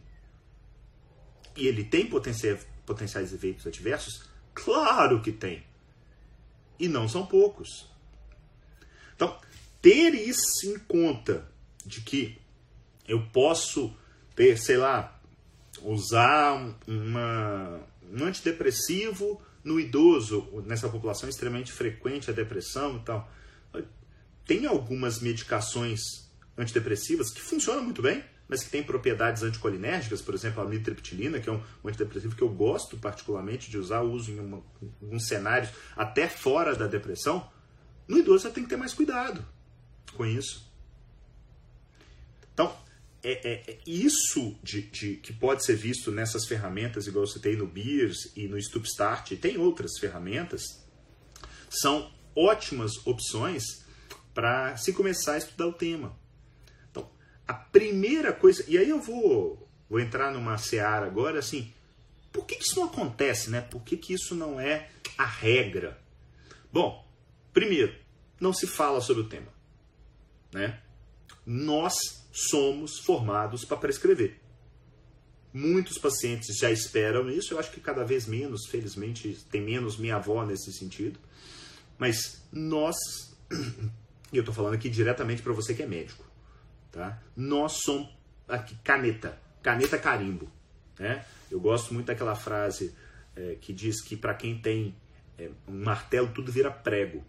E 1.57 1.67
ele 1.67 1.83
tem 1.83 2.09
potenciais 2.09 3.33
efeitos 3.33 3.67
adversos? 3.67 4.31
Claro 4.55 5.21
que 5.21 5.33
tem. 5.33 5.65
E 6.79 6.87
não 6.87 7.09
são 7.09 7.27
poucos. 7.27 7.91
Então, 9.17 9.37
ter 9.83 10.15
isso 10.15 10.67
em 10.67 10.79
conta 10.79 11.51
de 11.85 12.01
que 12.01 12.41
eu 13.09 13.27
posso 13.33 13.93
ter, 14.37 14.57
sei 14.57 14.77
lá, 14.77 15.18
usar 15.83 16.75
uma, 16.87 17.81
um 18.13 18.25
antidepressivo 18.25 19.41
no 19.65 19.79
idoso, 19.79 20.63
nessa 20.67 20.89
população 20.89 21.29
extremamente 21.29 21.73
frequente 21.73 22.31
a 22.31 22.33
depressão 22.33 22.97
e 22.97 23.01
tal. 23.01 23.31
Tem 24.47 24.67
algumas 24.67 25.21
medicações 25.21 26.01
antidepressivas 26.57 27.31
que 27.31 27.41
funcionam 27.41 27.85
muito 27.85 28.01
bem, 28.01 28.25
mas 28.49 28.65
que 28.65 28.71
têm 28.71 28.83
propriedades 28.83 29.43
anticolinérgicas, 29.43 30.23
por 30.23 30.35
exemplo, 30.35 30.63
a 30.63 30.65
mitriptilina, 30.65 31.39
que 31.39 31.51
é 31.51 31.53
um, 31.53 31.63
antidepressivo 31.85 32.35
que 32.35 32.43
eu 32.43 32.49
gosto 32.49 32.97
particularmente 32.97 33.71
de 33.71 33.77
usar, 33.77 34.01
uso 34.01 34.31
em 34.31 34.41
uma, 34.41 34.63
alguns 35.03 35.27
cenários 35.27 35.71
até 35.95 36.29
fora 36.29 36.75
da 36.75 36.87
depressão. 36.87 37.49
No 38.09 38.17
idoso 38.17 38.45
você 38.45 38.51
tem 38.51 38.65
que 38.65 38.71
ter 38.71 38.77
mais 38.79 38.95
cuidado 38.95 39.45
com 40.15 40.25
isso. 40.25 40.67
Então, 42.55 42.75
é, 43.23 43.33
é, 43.33 43.71
é, 43.73 43.79
isso 43.87 44.57
de, 44.63 44.83
de, 44.83 45.17
que 45.17 45.33
pode 45.33 45.65
ser 45.65 45.77
visto 45.77 46.13
nessas 46.13 46.47
ferramentas, 46.47 47.07
igual 47.07 47.27
você 47.27 47.39
tem 47.39 47.57
no 47.57 47.67
Beers 47.67 48.33
e 48.37 48.47
no 48.47 48.61
Stupstart, 48.61 49.33
e 49.33 49.37
tem 49.37 49.59
outras 49.59 49.99
ferramentas, 49.99 50.63
são 51.69 52.13
ótimas 52.35 52.93
opções 53.07 53.85
para 54.33 54.77
se 54.77 54.93
começar 54.93 55.33
a 55.35 55.39
estudar 55.39 55.67
o 55.67 55.73
tema. 55.73 56.17
Então, 56.91 57.11
a 57.47 57.55
primeira 57.55 58.33
coisa, 58.33 58.65
e 58.69 58.79
aí 58.79 58.89
eu 58.89 59.01
vou, 59.01 59.69
vou 59.91 59.99
entrar 59.99 60.33
numa 60.33 60.57
seara 60.57 61.07
agora, 61.07 61.41
assim, 61.41 61.73
por 62.33 62.47
que, 62.47 62.55
que 62.55 62.65
isso 62.65 62.79
não 62.79 62.87
acontece, 62.87 63.51
né? 63.51 63.61
Por 63.61 63.83
que, 63.83 63.97
que 63.97 64.13
isso 64.13 64.35
não 64.35 64.61
é 64.61 64.91
a 65.17 65.25
regra? 65.25 66.01
Bom, 66.73 67.05
primeiro, 67.53 67.97
não 68.41 68.53
se 68.53 68.67
fala 68.67 69.01
sobre 69.01 69.25
o 69.25 69.29
tema, 69.29 69.53
né? 70.53 70.81
Nós 71.51 71.95
somos 72.31 72.99
formados 72.99 73.65
para 73.65 73.79
prescrever. 73.79 74.39
Muitos 75.51 75.97
pacientes 75.97 76.59
já 76.59 76.71
esperam 76.71 77.31
isso, 77.31 77.55
eu 77.55 77.59
acho 77.59 77.71
que 77.71 77.81
cada 77.81 78.05
vez 78.05 78.27
menos, 78.27 78.67
felizmente, 78.67 79.35
tem 79.51 79.63
menos 79.63 79.97
minha 79.97 80.17
avó 80.17 80.45
nesse 80.45 80.71
sentido. 80.75 81.19
Mas 81.97 82.47
nós, 82.53 82.97
e 84.31 84.37
eu 84.37 84.43
estou 84.43 84.55
falando 84.55 84.75
aqui 84.75 84.91
diretamente 84.91 85.41
para 85.41 85.55
você 85.55 85.73
que 85.73 85.83
é 85.83 85.87
médico, 85.87 86.23
tá? 86.93 87.19
Nós 87.35 87.79
somos 87.83 88.11
aqui 88.47 88.77
caneta, 88.85 89.41
caneta 89.63 89.97
carimbo, 89.97 90.53
né? 90.99 91.25
Eu 91.51 91.59
gosto 91.59 91.95
muito 91.95 92.09
daquela 92.09 92.35
frase 92.35 92.95
é, 93.35 93.57
que 93.59 93.73
diz 93.73 94.03
que 94.03 94.19
para 94.19 94.35
quem 94.35 94.59
tem 94.59 94.95
é, 95.39 95.49
um 95.67 95.83
martelo 95.83 96.29
tudo 96.29 96.53
vira 96.53 96.71
prego. 96.71 97.25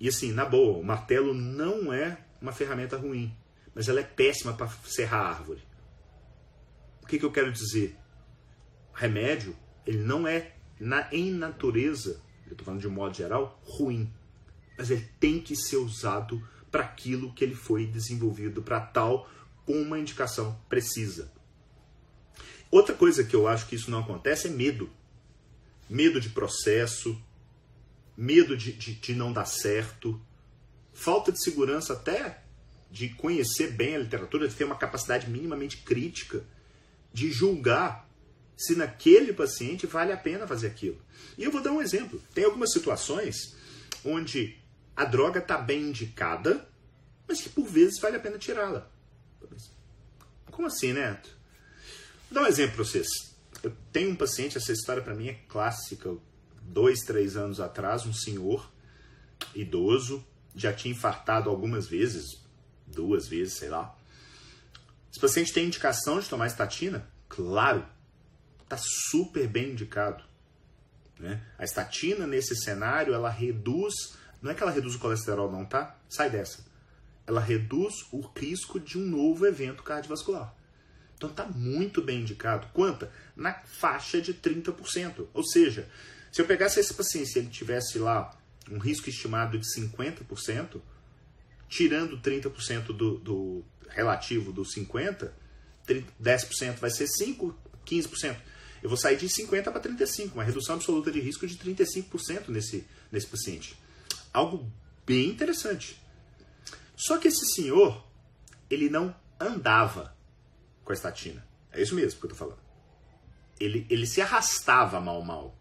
E 0.00 0.08
assim, 0.08 0.32
na 0.32 0.44
boa, 0.44 0.76
o 0.76 0.82
martelo 0.82 1.32
não 1.32 1.92
é 1.92 2.18
uma 2.42 2.50
ferramenta 2.50 2.96
ruim 2.96 3.32
mas 3.74 3.88
ela 3.88 4.00
é 4.00 4.04
péssima 4.04 4.54
para 4.54 4.68
serrar 4.86 5.26
árvore. 5.26 5.62
O 7.02 7.06
que, 7.06 7.18
que 7.18 7.24
eu 7.24 7.32
quero 7.32 7.52
dizer? 7.52 7.98
Remédio, 8.94 9.56
ele 9.86 9.98
não 9.98 10.26
é, 10.26 10.54
na, 10.78 11.12
em 11.12 11.30
natureza, 11.32 12.22
eu 12.46 12.52
estou 12.52 12.64
falando 12.64 12.80
de 12.80 12.88
um 12.88 12.92
modo 12.92 13.14
geral, 13.14 13.60
ruim. 13.64 14.10
Mas 14.78 14.90
ele 14.90 15.08
tem 15.18 15.40
que 15.40 15.56
ser 15.56 15.76
usado 15.76 16.46
para 16.70 16.82
aquilo 16.82 17.32
que 17.32 17.44
ele 17.44 17.54
foi 17.54 17.86
desenvolvido 17.86 18.62
para 18.62 18.80
tal, 18.80 19.28
com 19.66 19.80
uma 19.80 19.98
indicação 19.98 20.58
precisa. 20.68 21.32
Outra 22.70 22.94
coisa 22.94 23.24
que 23.24 23.34
eu 23.34 23.46
acho 23.46 23.66
que 23.66 23.76
isso 23.76 23.90
não 23.90 24.00
acontece 24.00 24.48
é 24.48 24.50
medo. 24.50 24.90
Medo 25.88 26.20
de 26.20 26.30
processo, 26.30 27.20
medo 28.16 28.56
de, 28.56 28.72
de, 28.72 28.94
de 28.94 29.14
não 29.14 29.32
dar 29.32 29.44
certo, 29.44 30.20
falta 30.92 31.30
de 31.30 31.42
segurança 31.42 31.92
até 31.92 32.43
de 32.94 33.08
conhecer 33.08 33.72
bem 33.72 33.96
a 33.96 33.98
literatura, 33.98 34.46
de 34.46 34.54
ter 34.54 34.62
uma 34.62 34.76
capacidade 34.76 35.28
minimamente 35.28 35.78
crítica, 35.78 36.44
de 37.12 37.28
julgar 37.32 38.08
se 38.56 38.76
naquele 38.76 39.32
paciente 39.32 39.84
vale 39.84 40.12
a 40.12 40.16
pena 40.16 40.46
fazer 40.46 40.68
aquilo. 40.68 41.02
E 41.36 41.42
eu 41.42 41.50
vou 41.50 41.60
dar 41.60 41.72
um 41.72 41.82
exemplo. 41.82 42.22
Tem 42.32 42.44
algumas 42.44 42.72
situações 42.72 43.56
onde 44.04 44.56
a 44.94 45.04
droga 45.04 45.40
está 45.40 45.58
bem 45.58 45.88
indicada, 45.88 46.68
mas 47.26 47.40
que 47.40 47.48
por 47.48 47.66
vezes 47.66 47.98
vale 47.98 48.14
a 48.14 48.20
pena 48.20 48.38
tirá-la. 48.38 48.88
Como 50.52 50.68
assim, 50.68 50.92
Neto? 50.92 51.36
Vou 52.30 52.40
dar 52.40 52.42
um 52.42 52.46
exemplo 52.46 52.76
para 52.76 52.84
vocês. 52.84 53.08
Eu 53.60 53.72
tenho 53.90 54.10
um 54.10 54.16
paciente, 54.16 54.56
essa 54.56 54.70
história 54.70 55.02
para 55.02 55.16
mim 55.16 55.26
é 55.26 55.34
clássica. 55.48 56.16
Dois, 56.62 57.00
três 57.00 57.36
anos 57.36 57.58
atrás, 57.58 58.06
um 58.06 58.12
senhor 58.12 58.72
idoso, 59.52 60.24
já 60.54 60.72
tinha 60.72 60.94
infartado 60.94 61.50
algumas 61.50 61.88
vezes, 61.88 62.43
duas 62.86 63.28
vezes, 63.28 63.54
sei 63.54 63.68
lá. 63.68 63.96
Esse 65.10 65.20
paciente 65.20 65.52
tem 65.52 65.66
indicação 65.66 66.18
de 66.18 66.28
tomar 66.28 66.46
estatina? 66.46 67.08
Claro, 67.28 67.86
está 68.62 68.76
super 68.76 69.46
bem 69.46 69.70
indicado. 69.70 70.24
Né? 71.18 71.40
A 71.58 71.64
estatina, 71.64 72.26
nesse 72.26 72.56
cenário, 72.56 73.14
ela 73.14 73.30
reduz. 73.30 73.94
Não 74.42 74.50
é 74.50 74.54
que 74.54 74.62
ela 74.62 74.72
reduz 74.72 74.94
o 74.94 74.98
colesterol, 74.98 75.50
não, 75.50 75.64
tá? 75.64 75.96
Sai 76.08 76.30
dessa. 76.30 76.64
Ela 77.26 77.40
reduz 77.40 77.94
o 78.12 78.20
risco 78.20 78.78
de 78.78 78.98
um 78.98 79.06
novo 79.06 79.46
evento 79.46 79.82
cardiovascular. 79.82 80.54
Então 81.16 81.30
está 81.30 81.44
muito 81.44 82.02
bem 82.02 82.20
indicado. 82.20 82.66
Quanta? 82.72 83.10
Na 83.36 83.54
faixa 83.54 84.20
de 84.20 84.34
30%. 84.34 85.28
Ou 85.32 85.44
seja, 85.44 85.88
se 86.30 86.42
eu 86.42 86.46
pegasse 86.46 86.80
esse 86.80 86.92
paciente, 86.92 87.30
se 87.30 87.38
ele 87.38 87.48
tivesse 87.48 87.98
lá 87.98 88.36
um 88.70 88.78
risco 88.78 89.08
estimado 89.08 89.58
de 89.58 89.66
50%, 89.66 90.80
tirando 91.68 92.18
30% 92.18 92.86
do, 92.86 93.18
do 93.18 93.64
relativo 93.88 94.52
do 94.52 94.62
50%, 94.62 95.30
10% 95.86 96.78
vai 96.78 96.90
ser 96.90 97.06
5%, 97.06 97.54
15%. 97.86 98.36
Eu 98.82 98.88
vou 98.88 98.98
sair 98.98 99.16
de 99.16 99.26
50% 99.26 99.62
para 99.62 99.80
35%, 99.80 100.32
uma 100.34 100.44
redução 100.44 100.74
absoluta 100.74 101.10
de 101.10 101.20
risco 101.20 101.46
de 101.46 101.56
35% 101.56 102.48
nesse, 102.48 102.86
nesse 103.10 103.26
paciente. 103.26 103.78
Algo 104.32 104.70
bem 105.06 105.30
interessante. 105.30 106.00
Só 106.96 107.18
que 107.18 107.28
esse 107.28 107.46
senhor, 107.54 108.04
ele 108.70 108.88
não 108.88 109.14
andava 109.40 110.14
com 110.84 110.92
a 110.92 110.94
estatina. 110.94 111.46
É 111.72 111.82
isso 111.82 111.94
mesmo 111.94 112.20
que 112.20 112.26
eu 112.26 112.30
estou 112.30 112.46
falando. 112.46 112.62
Ele, 113.58 113.86
ele 113.88 114.06
se 114.06 114.20
arrastava 114.20 115.00
mal, 115.00 115.22
mal. 115.22 115.58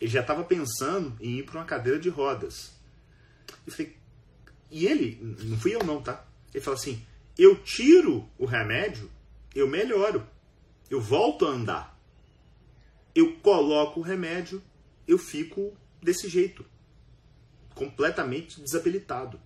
Ele 0.00 0.10
já 0.10 0.20
estava 0.20 0.42
pensando 0.44 1.16
em 1.20 1.38
ir 1.38 1.44
para 1.44 1.58
uma 1.58 1.64
cadeira 1.64 1.98
de 1.98 2.08
rodas. 2.08 2.72
Eu 3.66 3.72
falei, 3.72 3.96
e 4.74 4.86
ele, 4.86 5.20
não 5.44 5.56
fui 5.56 5.72
eu 5.72 5.84
não, 5.84 6.02
tá? 6.02 6.26
Ele 6.52 6.60
falou 6.60 6.76
assim: 6.76 7.00
eu 7.38 7.62
tiro 7.62 8.28
o 8.36 8.44
remédio, 8.44 9.08
eu 9.54 9.68
melhoro, 9.68 10.26
eu 10.90 11.00
volto 11.00 11.46
a 11.46 11.50
andar. 11.50 11.96
Eu 13.14 13.36
coloco 13.36 14.00
o 14.00 14.02
remédio, 14.02 14.60
eu 15.06 15.16
fico 15.16 15.76
desse 16.02 16.28
jeito, 16.28 16.66
completamente 17.72 18.60
desabilitado. 18.60 19.40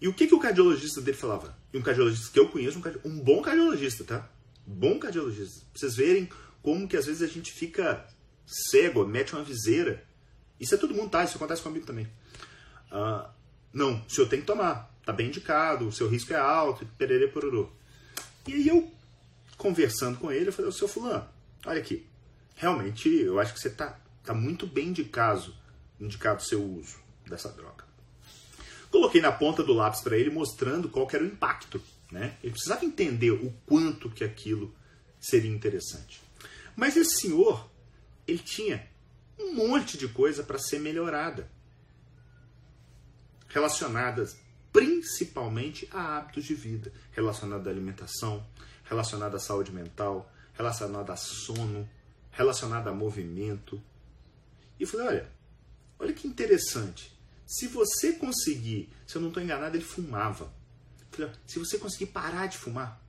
E 0.00 0.06
o 0.06 0.14
que, 0.14 0.28
que 0.28 0.34
o 0.36 0.38
cardiologista 0.38 1.00
dele 1.00 1.16
falava? 1.16 1.58
E 1.72 1.78
um 1.78 1.82
cardiologista 1.82 2.30
que 2.32 2.38
eu 2.38 2.48
conheço, 2.48 2.78
um, 2.78 3.10
um 3.10 3.18
bom 3.18 3.42
cardiologista, 3.42 4.04
tá? 4.04 4.30
Bom 4.64 5.00
cardiologista. 5.00 5.66
Pra 5.72 5.80
vocês 5.80 5.96
verem 5.96 6.28
como 6.62 6.86
que 6.86 6.96
às 6.96 7.06
vezes 7.06 7.22
a 7.22 7.26
gente 7.26 7.50
fica 7.50 8.06
cego, 8.46 9.04
mete 9.04 9.32
uma 9.34 9.42
viseira. 9.42 10.06
Isso 10.60 10.76
é 10.76 10.78
todo 10.78 10.94
mundo, 10.94 11.10
tá? 11.10 11.24
Isso 11.24 11.36
acontece 11.36 11.60
comigo 11.60 11.84
também. 11.84 12.06
Uh, 12.92 13.37
não, 13.72 14.02
o 14.06 14.10
senhor 14.10 14.28
tem 14.28 14.40
que 14.40 14.46
tomar. 14.46 14.94
Tá 15.04 15.12
bem 15.12 15.28
indicado, 15.28 15.88
o 15.88 15.92
seu 15.92 16.08
risco 16.08 16.32
é 16.32 16.36
alto, 16.36 16.86
pererê 16.98 17.28
pororô. 17.28 17.70
E 18.46 18.52
aí 18.52 18.68
eu, 18.68 18.90
conversando 19.56 20.18
com 20.18 20.30
ele, 20.30 20.48
eu 20.48 20.52
falei, 20.52 20.70
seu 20.72 20.88
fulano, 20.88 21.26
olha 21.64 21.80
aqui, 21.80 22.06
realmente 22.54 23.08
eu 23.08 23.38
acho 23.40 23.54
que 23.54 23.60
você 23.60 23.70
tá, 23.70 23.98
tá 24.22 24.34
muito 24.34 24.66
bem 24.66 24.88
indicado, 24.88 25.54
indicado 25.98 26.42
o 26.42 26.44
seu 26.44 26.62
uso 26.62 26.96
dessa 27.26 27.48
droga. 27.50 27.84
Coloquei 28.90 29.20
na 29.20 29.32
ponta 29.32 29.62
do 29.62 29.72
lápis 29.72 30.00
para 30.00 30.16
ele, 30.16 30.30
mostrando 30.30 30.88
qual 30.88 31.08
era 31.12 31.22
o 31.22 31.26
impacto. 31.26 31.80
Né? 32.10 32.36
Ele 32.42 32.52
precisava 32.52 32.84
entender 32.84 33.30
o 33.30 33.52
quanto 33.66 34.10
que 34.10 34.24
aquilo 34.24 34.74
seria 35.20 35.50
interessante. 35.50 36.22
Mas 36.74 36.96
esse 36.96 37.20
senhor, 37.20 37.68
ele 38.26 38.38
tinha 38.38 38.86
um 39.38 39.52
monte 39.52 39.98
de 39.98 40.08
coisa 40.08 40.42
para 40.42 40.58
ser 40.58 40.80
melhorada 40.80 41.50
relacionadas 43.48 44.36
principalmente 44.72 45.88
a 45.90 46.18
hábitos 46.18 46.44
de 46.44 46.54
vida, 46.54 46.92
relacionada 47.12 47.68
à 47.68 47.72
alimentação, 47.72 48.46
relacionada 48.84 49.36
à 49.36 49.40
saúde 49.40 49.72
mental, 49.72 50.32
relacionada 50.54 51.12
a 51.12 51.16
sono, 51.16 51.88
relacionada 52.30 52.90
a 52.90 52.94
movimento. 52.94 53.82
E 54.78 54.82
eu 54.82 54.88
falei, 54.88 55.06
olha, 55.06 55.32
olha 55.98 56.12
que 56.12 56.28
interessante. 56.28 57.12
Se 57.46 57.66
você 57.66 58.12
conseguir, 58.12 58.90
se 59.06 59.16
eu 59.16 59.22
não 59.22 59.28
estou 59.28 59.42
enganado, 59.42 59.76
ele 59.76 59.84
fumava. 59.84 60.52
Falei, 61.10 61.32
se 61.46 61.58
você 61.58 61.78
conseguir 61.78 62.06
parar 62.06 62.46
de 62.46 62.58
fumar, 62.58 63.02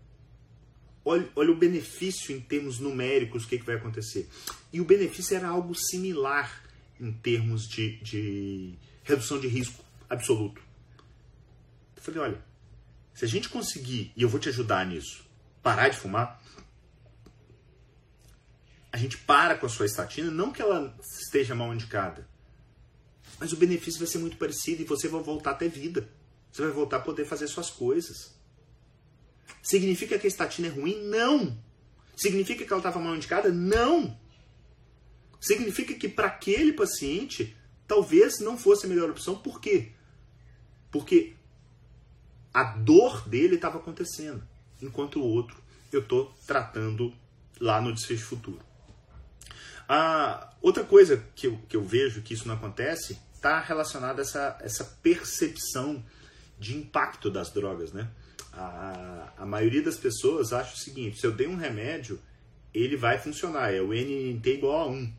olha, 1.03 1.29
olha 1.35 1.51
o 1.51 1.57
benefício 1.57 2.35
em 2.35 2.39
termos 2.39 2.79
numéricos, 2.79 3.43
o 3.43 3.47
que, 3.47 3.59
que 3.59 3.65
vai 3.65 3.75
acontecer. 3.75 4.29
E 4.71 4.79
o 4.79 4.85
benefício 4.85 5.35
era 5.35 5.49
algo 5.49 5.75
similar 5.75 6.63
em 6.99 7.11
termos 7.11 7.67
de, 7.67 7.97
de 7.97 8.75
redução 9.03 9.39
de 9.39 9.47
risco 9.47 9.88
absoluto. 10.09 10.61
Eu 11.95 12.01
falei, 12.01 12.19
olha, 12.21 12.45
se 13.13 13.25
a 13.25 13.27
gente 13.27 13.49
conseguir, 13.49 14.11
e 14.15 14.21
eu 14.21 14.29
vou 14.29 14.39
te 14.39 14.49
ajudar 14.49 14.85
nisso, 14.85 15.25
parar 15.61 15.89
de 15.89 15.97
fumar, 15.97 16.41
a 18.91 18.97
gente 18.97 19.17
para 19.17 19.55
com 19.55 19.65
a 19.65 19.69
sua 19.69 19.85
estatina, 19.85 20.31
não 20.31 20.51
que 20.51 20.61
ela 20.61 20.97
esteja 21.01 21.53
mal 21.53 21.73
indicada, 21.73 22.27
mas 23.39 23.53
o 23.53 23.57
benefício 23.57 23.99
vai 23.99 24.07
ser 24.07 24.17
muito 24.17 24.37
parecido 24.37 24.81
e 24.81 24.85
você 24.85 25.07
vai 25.07 25.21
voltar 25.21 25.51
a 25.51 25.55
ter 25.55 25.69
vida. 25.69 26.09
Você 26.51 26.63
vai 26.63 26.71
voltar 26.71 26.97
a 26.97 27.01
poder 27.01 27.25
fazer 27.25 27.47
suas 27.47 27.69
coisas. 27.69 28.33
Significa 29.61 30.17
que 30.17 30.25
a 30.25 30.29
estatina 30.29 30.67
é 30.67 30.71
ruim? 30.71 31.03
Não! 31.03 31.61
Significa 32.15 32.65
que 32.65 32.73
ela 32.73 32.79
estava 32.79 32.99
mal 32.99 33.15
indicada? 33.15 33.49
Não! 33.49 34.19
Significa 35.39 35.93
que 35.93 36.09
para 36.09 36.27
aquele 36.27 36.73
paciente 36.73 37.55
talvez 37.87 38.39
não 38.39 38.57
fosse 38.57 38.85
a 38.85 38.89
melhor 38.89 39.09
opção. 39.09 39.37
Por 39.37 39.61
quê? 39.61 39.93
Porque 40.91 41.35
a 42.53 42.63
dor 42.63 43.27
dele 43.27 43.55
estava 43.55 43.77
acontecendo, 43.77 44.43
enquanto 44.81 45.19
o 45.19 45.23
outro 45.23 45.57
eu 45.91 46.01
estou 46.01 46.33
tratando 46.45 47.13
lá 47.59 47.81
no 47.81 47.93
desfecho 47.93 48.25
futuro. 48.25 48.59
A 49.87 50.53
outra 50.61 50.83
coisa 50.83 51.23
que 51.35 51.47
eu, 51.47 51.57
que 51.67 51.75
eu 51.75 51.83
vejo 51.83 52.21
que 52.21 52.33
isso 52.33 52.47
não 52.47 52.55
acontece 52.55 53.19
está 53.33 53.59
relacionada 53.59 54.21
a 54.21 54.23
essa, 54.23 54.57
essa 54.61 54.83
percepção 55.01 56.03
de 56.59 56.77
impacto 56.77 57.29
das 57.29 57.49
drogas. 57.49 57.91
Né? 57.91 58.07
A, 58.53 59.33
a 59.37 59.45
maioria 59.45 59.81
das 59.81 59.97
pessoas 59.97 60.53
acha 60.53 60.75
o 60.75 60.77
seguinte: 60.77 61.19
se 61.19 61.25
eu 61.25 61.31
dei 61.31 61.47
um 61.47 61.55
remédio, 61.55 62.19
ele 62.73 62.95
vai 62.95 63.17
funcionar, 63.17 63.73
é 63.73 63.81
o 63.81 63.93
NNT 63.93 64.53
igual 64.53 64.81
a 64.81 64.87
1. 64.87 65.13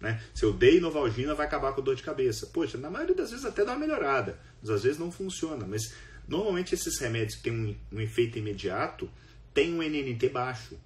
Né? 0.00 0.20
Se 0.34 0.44
eu 0.44 0.52
dei 0.52 0.80
Novalgina, 0.80 1.34
vai 1.34 1.46
acabar 1.46 1.72
com 1.72 1.80
dor 1.80 1.94
de 1.94 2.02
cabeça. 2.02 2.46
Poxa, 2.48 2.76
na 2.76 2.90
maioria 2.90 3.14
das 3.14 3.30
vezes 3.30 3.46
até 3.46 3.64
dá 3.64 3.72
uma 3.72 3.78
melhorada, 3.78 4.38
mas 4.66 4.76
às 4.76 4.82
vezes 4.82 4.98
não 4.98 5.12
funciona. 5.12 5.64
Mas 5.66 5.94
normalmente 6.26 6.74
esses 6.74 6.98
remédios 6.98 7.36
que 7.36 7.44
têm 7.44 7.52
um, 7.52 7.96
um 7.96 8.00
efeito 8.00 8.38
imediato 8.38 9.08
têm 9.54 9.72
um 9.72 9.82
NNT 9.82 10.28
baixo. 10.28 10.76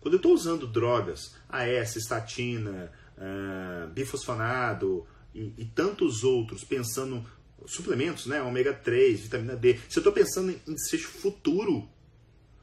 Quando 0.00 0.14
eu 0.14 0.18
estou 0.18 0.32
usando 0.32 0.66
drogas, 0.66 1.34
AS, 1.48 1.96
estatina, 1.96 2.90
uh, 3.18 3.90
bifosfonado 3.90 5.06
e, 5.34 5.52
e, 5.58 5.64
tantos 5.66 6.24
outros, 6.24 6.64
pensando 6.64 7.24
suplementos, 7.66 8.24
né, 8.24 8.42
ômega 8.42 8.72
3, 8.72 9.20
vitamina 9.20 9.54
D, 9.54 9.78
se 9.88 9.98
eu 9.98 10.00
estou 10.00 10.12
pensando 10.12 10.50
em 10.50 10.74
desfecho 10.74 11.08
futuro, 11.08 11.86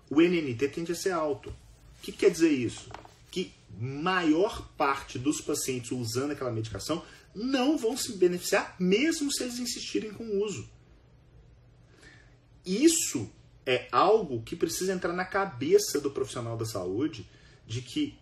o 0.10 0.20
NNT 0.20 0.68
tende 0.70 0.92
a 0.92 0.96
ser 0.96 1.12
alto. 1.12 1.50
O 1.50 2.02
que, 2.02 2.12
que 2.12 2.20
quer 2.20 2.32
dizer 2.32 2.50
isso? 2.50 2.90
Que 3.30 3.54
maior 3.80 4.68
parte 4.76 5.20
dos 5.20 5.40
pacientes 5.40 5.92
usando 5.92 6.32
aquela 6.32 6.52
medicação 6.52 7.04
não 7.38 7.78
vão 7.78 7.96
se 7.96 8.14
beneficiar, 8.14 8.76
mesmo 8.80 9.32
se 9.32 9.44
eles 9.44 9.60
insistirem 9.60 10.12
com 10.12 10.24
o 10.24 10.44
uso. 10.44 10.68
Isso 12.66 13.32
é 13.64 13.88
algo 13.92 14.42
que 14.42 14.56
precisa 14.56 14.92
entrar 14.92 15.14
na 15.14 15.24
cabeça 15.24 16.02
do 16.02 16.10
profissional 16.10 16.58
da 16.58 16.66
saúde 16.66 17.30
de 17.66 17.82
que 17.82 18.18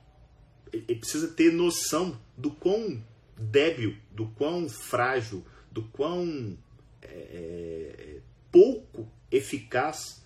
ele 0.74 1.00
precisa 1.00 1.30
ter 1.30 1.54
noção 1.54 2.20
do 2.36 2.52
quão 2.52 3.02
débil, 3.38 3.96
do 4.12 4.28
quão 4.28 4.68
frágil, 4.68 5.46
do 5.72 5.84
quão 5.84 6.58
é, 7.02 7.08
é 7.08 8.22
pouco 8.52 9.10
eficaz, 9.32 10.22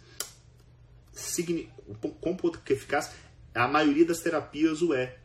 quão 2.20 2.36
pouco 2.36 2.60
eficaz 2.72 3.12
a 3.54 3.68
maioria 3.68 4.06
das 4.06 4.20
terapias 4.20 4.82
o 4.82 4.94
é. 4.94 5.20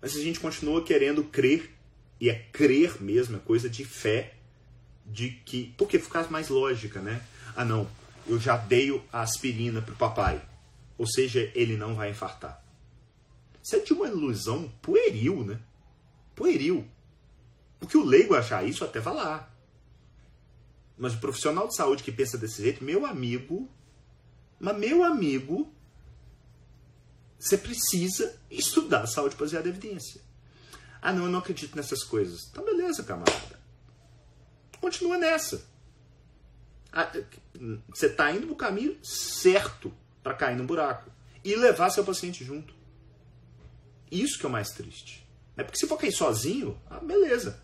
Mas 0.00 0.16
a 0.16 0.20
gente 0.20 0.40
continua 0.40 0.84
querendo 0.84 1.24
crer, 1.24 1.70
e 2.22 2.30
é 2.30 2.34
crer 2.52 3.02
mesmo, 3.02 3.36
é 3.36 3.40
coisa 3.40 3.68
de 3.68 3.84
fé, 3.84 4.34
de 5.04 5.30
que. 5.44 5.74
Porque 5.76 5.98
ficar 5.98 6.30
mais 6.30 6.48
lógica, 6.48 7.00
né? 7.00 7.20
Ah, 7.56 7.64
não, 7.64 7.90
eu 8.28 8.38
já 8.38 8.56
dei 8.56 8.96
a 9.12 9.22
aspirina 9.22 9.82
pro 9.82 9.96
papai. 9.96 10.40
Ou 10.96 11.04
seja, 11.04 11.50
ele 11.52 11.76
não 11.76 11.96
vai 11.96 12.10
infartar. 12.10 12.64
Isso 13.60 13.74
é 13.74 13.80
de 13.80 13.92
uma 13.92 14.06
ilusão 14.06 14.72
pueril, 14.80 15.42
né? 15.44 15.58
Pueril. 16.36 16.86
Porque 17.80 17.98
o 17.98 18.04
leigo 18.04 18.36
achar 18.36 18.64
isso 18.64 18.84
até 18.84 19.00
vai 19.00 19.14
lá. 19.14 19.52
Mas 20.96 21.14
o 21.14 21.18
profissional 21.18 21.66
de 21.66 21.74
saúde 21.74 22.04
que 22.04 22.12
pensa 22.12 22.38
desse 22.38 22.62
jeito, 22.62 22.84
meu 22.84 23.04
amigo, 23.04 23.68
mas 24.60 24.78
meu 24.78 25.02
amigo, 25.02 25.74
você 27.36 27.58
precisa 27.58 28.40
estudar 28.48 29.08
saúde 29.08 29.34
baseada 29.34 29.66
em 29.66 29.72
evidência. 29.72 30.20
Ah, 31.02 31.12
não, 31.12 31.24
eu 31.24 31.30
não 31.30 31.40
acredito 31.40 31.76
nessas 31.76 32.04
coisas. 32.04 32.48
Então, 32.48 32.64
beleza, 32.64 33.02
camarada. 33.02 33.60
Continua 34.80 35.18
nessa. 35.18 35.66
Ah, 36.92 37.10
você 37.88 38.06
está 38.06 38.30
indo 38.30 38.46
no 38.46 38.54
caminho 38.54 38.96
certo 39.04 39.92
para 40.22 40.34
cair 40.34 40.56
no 40.56 40.64
buraco 40.64 41.10
e 41.42 41.56
levar 41.56 41.90
seu 41.90 42.04
paciente 42.04 42.44
junto. 42.44 42.72
Isso 44.10 44.38
que 44.38 44.46
é 44.46 44.48
o 44.48 44.52
mais 44.52 44.68
triste. 44.70 45.26
É 45.56 45.64
porque 45.64 45.78
se 45.78 45.88
for 45.88 45.98
cair 45.98 46.12
sozinho, 46.12 46.80
ah, 46.88 47.00
beleza. 47.00 47.60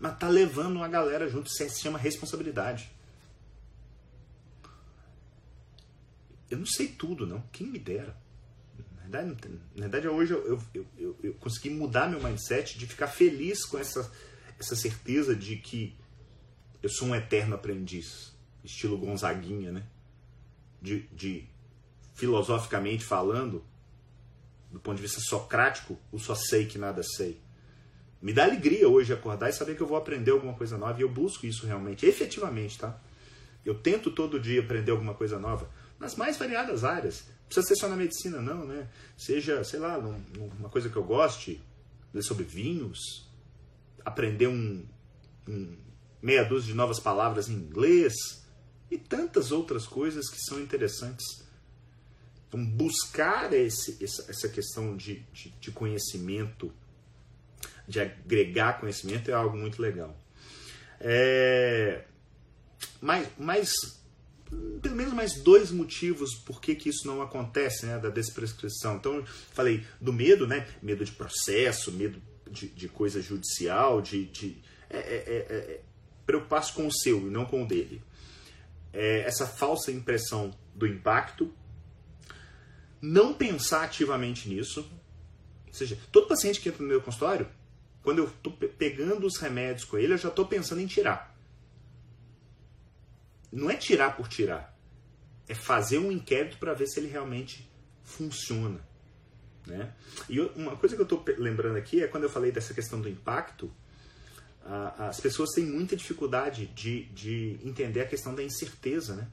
Mas 0.00 0.18
tá 0.18 0.28
levando 0.28 0.76
uma 0.76 0.88
galera 0.88 1.28
junto, 1.28 1.46
isso 1.46 1.56
se 1.68 1.80
chama 1.80 1.98
responsabilidade. 1.98 2.90
Eu 6.50 6.58
não 6.58 6.66
sei 6.66 6.88
tudo, 6.88 7.26
não. 7.26 7.40
Quem 7.52 7.68
me 7.68 7.78
dera 7.78 8.16
na 9.20 9.82
verdade 9.82 10.08
hoje 10.08 10.32
eu, 10.32 10.46
eu, 10.46 10.86
eu, 10.96 11.16
eu, 11.22 11.34
consegui 11.34 11.70
mudar 11.70 12.08
meu 12.08 12.22
mindset 12.22 12.78
de 12.78 12.86
ficar 12.86 13.08
feliz 13.08 13.64
com 13.64 13.78
essa, 13.78 14.10
essa 14.58 14.74
certeza 14.74 15.36
de 15.36 15.56
que 15.56 15.94
eu 16.82 16.88
sou 16.88 17.08
um 17.08 17.14
eterno 17.14 17.54
aprendiz, 17.54 18.34
estilo 18.64 18.96
Gonzaguinha, 18.96 19.70
né? 19.70 19.84
De, 20.80 21.00
de 21.12 21.44
filosoficamente 22.14 23.04
falando, 23.04 23.64
do 24.70 24.80
ponto 24.80 24.96
de 24.96 25.02
vista 25.02 25.20
socrático, 25.20 25.98
o 26.10 26.18
só 26.18 26.34
sei 26.34 26.66
que 26.66 26.78
nada 26.78 27.02
sei. 27.02 27.40
Me 28.20 28.32
dá 28.32 28.44
alegria 28.44 28.88
hoje 28.88 29.12
acordar 29.12 29.50
e 29.50 29.52
saber 29.52 29.76
que 29.76 29.82
eu 29.82 29.86
vou 29.86 29.96
aprender 29.96 30.30
alguma 30.30 30.54
coisa 30.54 30.78
nova 30.78 30.98
e 30.98 31.02
eu 31.02 31.08
busco 31.08 31.44
isso 31.44 31.66
realmente, 31.66 32.06
efetivamente, 32.06 32.78
tá? 32.78 32.98
Eu 33.64 33.74
tento 33.74 34.10
todo 34.10 34.40
dia 34.40 34.60
aprender 34.60 34.90
alguma 34.90 35.14
coisa 35.14 35.38
nova 35.38 35.68
nas 36.00 36.16
mais 36.16 36.36
variadas 36.36 36.82
áreas 36.82 37.31
precisa 37.52 37.66
ser 37.66 37.76
só 37.76 37.88
na 37.88 37.96
medicina, 37.96 38.40
não, 38.40 38.66
né? 38.66 38.88
Seja, 39.16 39.62
sei 39.62 39.78
lá, 39.78 39.98
uma 39.98 40.68
coisa 40.70 40.88
que 40.88 40.96
eu 40.96 41.04
goste, 41.04 41.62
ler 42.12 42.22
sobre 42.22 42.44
vinhos, 42.44 43.28
aprender 44.04 44.46
um, 44.46 44.86
um 45.46 45.76
meia 46.20 46.44
dúzia 46.44 46.68
de 46.68 46.74
novas 46.74 46.98
palavras 46.98 47.48
em 47.48 47.54
inglês 47.54 48.14
e 48.90 48.96
tantas 48.96 49.52
outras 49.52 49.86
coisas 49.86 50.28
que 50.30 50.38
são 50.40 50.60
interessantes. 50.60 51.42
Então, 52.48 52.64
buscar 52.64 53.52
esse, 53.52 54.02
essa 54.02 54.48
questão 54.48 54.96
de, 54.96 55.20
de, 55.32 55.50
de 55.60 55.70
conhecimento, 55.70 56.72
de 57.86 58.00
agregar 58.00 58.78
conhecimento 58.80 59.30
é 59.30 59.34
algo 59.34 59.56
muito 59.56 59.80
legal. 59.80 60.16
É, 61.00 62.04
mas, 63.00 63.28
mas 63.38 64.01
pelo 64.82 64.96
menos 64.96 65.14
mais 65.14 65.34
dois 65.34 65.70
motivos 65.70 66.34
por 66.34 66.60
que, 66.60 66.74
que 66.74 66.88
isso 66.88 67.06
não 67.06 67.22
acontece, 67.22 67.86
né, 67.86 67.98
da 67.98 68.10
desprescrição. 68.10 68.96
Então, 68.96 69.24
falei 69.52 69.84
do 70.00 70.12
medo, 70.12 70.46
né, 70.46 70.66
medo 70.82 71.04
de 71.04 71.12
processo, 71.12 71.92
medo 71.92 72.20
de, 72.50 72.68
de 72.68 72.88
coisa 72.88 73.22
judicial, 73.22 74.02
de, 74.02 74.26
de 74.26 74.58
é, 74.90 74.98
é, 74.98 75.00
é, 75.00 75.54
é 75.54 75.80
preocupar-se 76.26 76.72
com 76.72 76.86
o 76.86 76.92
seu 76.92 77.18
e 77.26 77.30
não 77.30 77.44
com 77.44 77.62
o 77.62 77.66
dele. 77.66 78.02
É, 78.92 79.20
essa 79.20 79.46
falsa 79.46 79.90
impressão 79.90 80.52
do 80.74 80.86
impacto, 80.86 81.52
não 83.00 83.32
pensar 83.32 83.84
ativamente 83.84 84.48
nisso, 84.48 84.80
ou 85.66 85.72
seja, 85.72 85.98
todo 86.10 86.28
paciente 86.28 86.60
que 86.60 86.68
entra 86.68 86.82
no 86.82 86.88
meu 86.88 87.00
consultório, 87.00 87.48
quando 88.02 88.18
eu 88.18 88.26
estou 88.26 88.52
pegando 88.52 89.26
os 89.26 89.38
remédios 89.38 89.84
com 89.84 89.96
ele, 89.96 90.12
eu 90.12 90.18
já 90.18 90.28
estou 90.28 90.46
pensando 90.46 90.80
em 90.80 90.86
tirar 90.86 91.31
não 93.52 93.70
é 93.70 93.76
tirar 93.76 94.16
por 94.16 94.28
tirar, 94.28 94.76
é 95.46 95.54
fazer 95.54 95.98
um 95.98 96.10
inquérito 96.10 96.56
para 96.58 96.72
ver 96.72 96.86
se 96.86 96.98
ele 96.98 97.08
realmente 97.08 97.70
funciona. 98.02 98.80
Né? 99.66 99.92
E 100.28 100.40
uma 100.40 100.76
coisa 100.76 100.96
que 100.96 101.02
eu 101.02 101.04
estou 101.04 101.22
lembrando 101.38 101.76
aqui 101.76 102.02
é 102.02 102.08
quando 102.08 102.24
eu 102.24 102.30
falei 102.30 102.50
dessa 102.50 102.74
questão 102.74 103.00
do 103.00 103.08
impacto, 103.08 103.72
as 104.98 105.20
pessoas 105.20 105.50
têm 105.50 105.64
muita 105.64 105.96
dificuldade 105.96 106.66
de, 106.66 107.04
de 107.06 107.58
entender 107.64 108.00
a 108.00 108.06
questão 108.06 108.34
da 108.34 108.42
incerteza. 108.42 109.14
Né? 109.14 109.28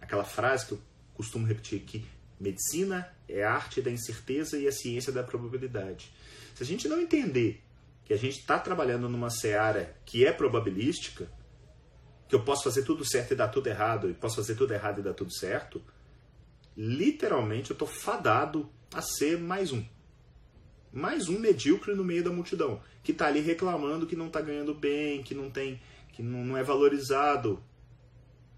Aquela 0.00 0.24
frase 0.24 0.66
que 0.66 0.72
eu 0.72 0.80
costumo 1.14 1.46
repetir 1.46 1.80
que 1.80 2.06
medicina 2.38 3.10
é 3.28 3.44
a 3.44 3.52
arte 3.52 3.82
da 3.82 3.90
incerteza 3.90 4.58
e 4.58 4.66
a 4.66 4.72
ciência 4.72 5.12
da 5.12 5.22
probabilidade. 5.22 6.12
Se 6.54 6.62
a 6.62 6.66
gente 6.66 6.88
não 6.88 7.00
entender 7.00 7.62
que 8.04 8.12
a 8.12 8.18
gente 8.18 8.38
está 8.38 8.58
trabalhando 8.58 9.08
numa 9.08 9.30
seara 9.30 9.96
que 10.04 10.26
é 10.26 10.32
probabilística, 10.32 11.30
que 12.30 12.36
eu 12.36 12.44
posso 12.44 12.62
fazer 12.62 12.84
tudo 12.84 13.04
certo 13.04 13.32
e 13.32 13.34
dar 13.34 13.48
tudo 13.48 13.66
errado, 13.66 14.08
e 14.08 14.14
posso 14.14 14.36
fazer 14.36 14.54
tudo 14.54 14.72
errado 14.72 15.00
e 15.00 15.02
dar 15.02 15.14
tudo 15.14 15.34
certo, 15.34 15.82
literalmente 16.76 17.70
eu 17.70 17.74
estou 17.74 17.88
fadado 17.88 18.70
a 18.94 19.02
ser 19.02 19.36
mais 19.36 19.72
um. 19.72 19.84
Mais 20.92 21.28
um 21.28 21.40
medíocre 21.40 21.92
no 21.92 22.04
meio 22.04 22.22
da 22.22 22.30
multidão, 22.30 22.80
que 23.02 23.10
está 23.10 23.26
ali 23.26 23.40
reclamando 23.40 24.06
que 24.06 24.14
não 24.14 24.28
está 24.28 24.40
ganhando 24.40 24.72
bem, 24.72 25.24
que 25.24 25.34
não 25.34 25.50
tem, 25.50 25.82
que 26.12 26.22
não, 26.22 26.44
não 26.44 26.56
é 26.56 26.62
valorizado. 26.62 27.60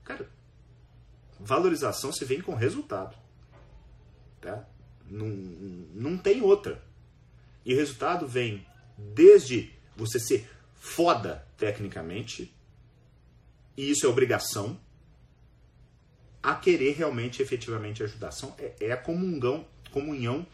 Cara, 0.05 0.29
valorização 1.41 2.13
se 2.13 2.27
vem 2.27 2.43
com 2.43 2.55
resultado. 2.55 3.17
Tá? 4.39 4.69
Não, 5.09 5.29
não 5.95 6.19
tem 6.19 6.43
outra. 6.43 6.85
E 7.65 7.73
o 7.73 7.77
resultado 7.77 8.29
vem 8.29 8.67
desde 8.99 9.73
você 9.97 10.21
ser 10.21 10.47
foda 10.75 11.47
tecnicamente, 11.57 12.55
e 13.77 13.91
isso 13.91 14.07
é 14.07 14.09
obrigação, 14.09 14.79
a 16.43 16.55
querer 16.55 16.95
realmente, 16.95 17.41
efetivamente 17.41 18.03
ajudar. 18.03 18.33
São, 18.33 18.55
é, 18.59 18.75
é 18.81 18.93
a 18.93 18.97
comungão, 18.97 19.67
comunhão 19.91 20.47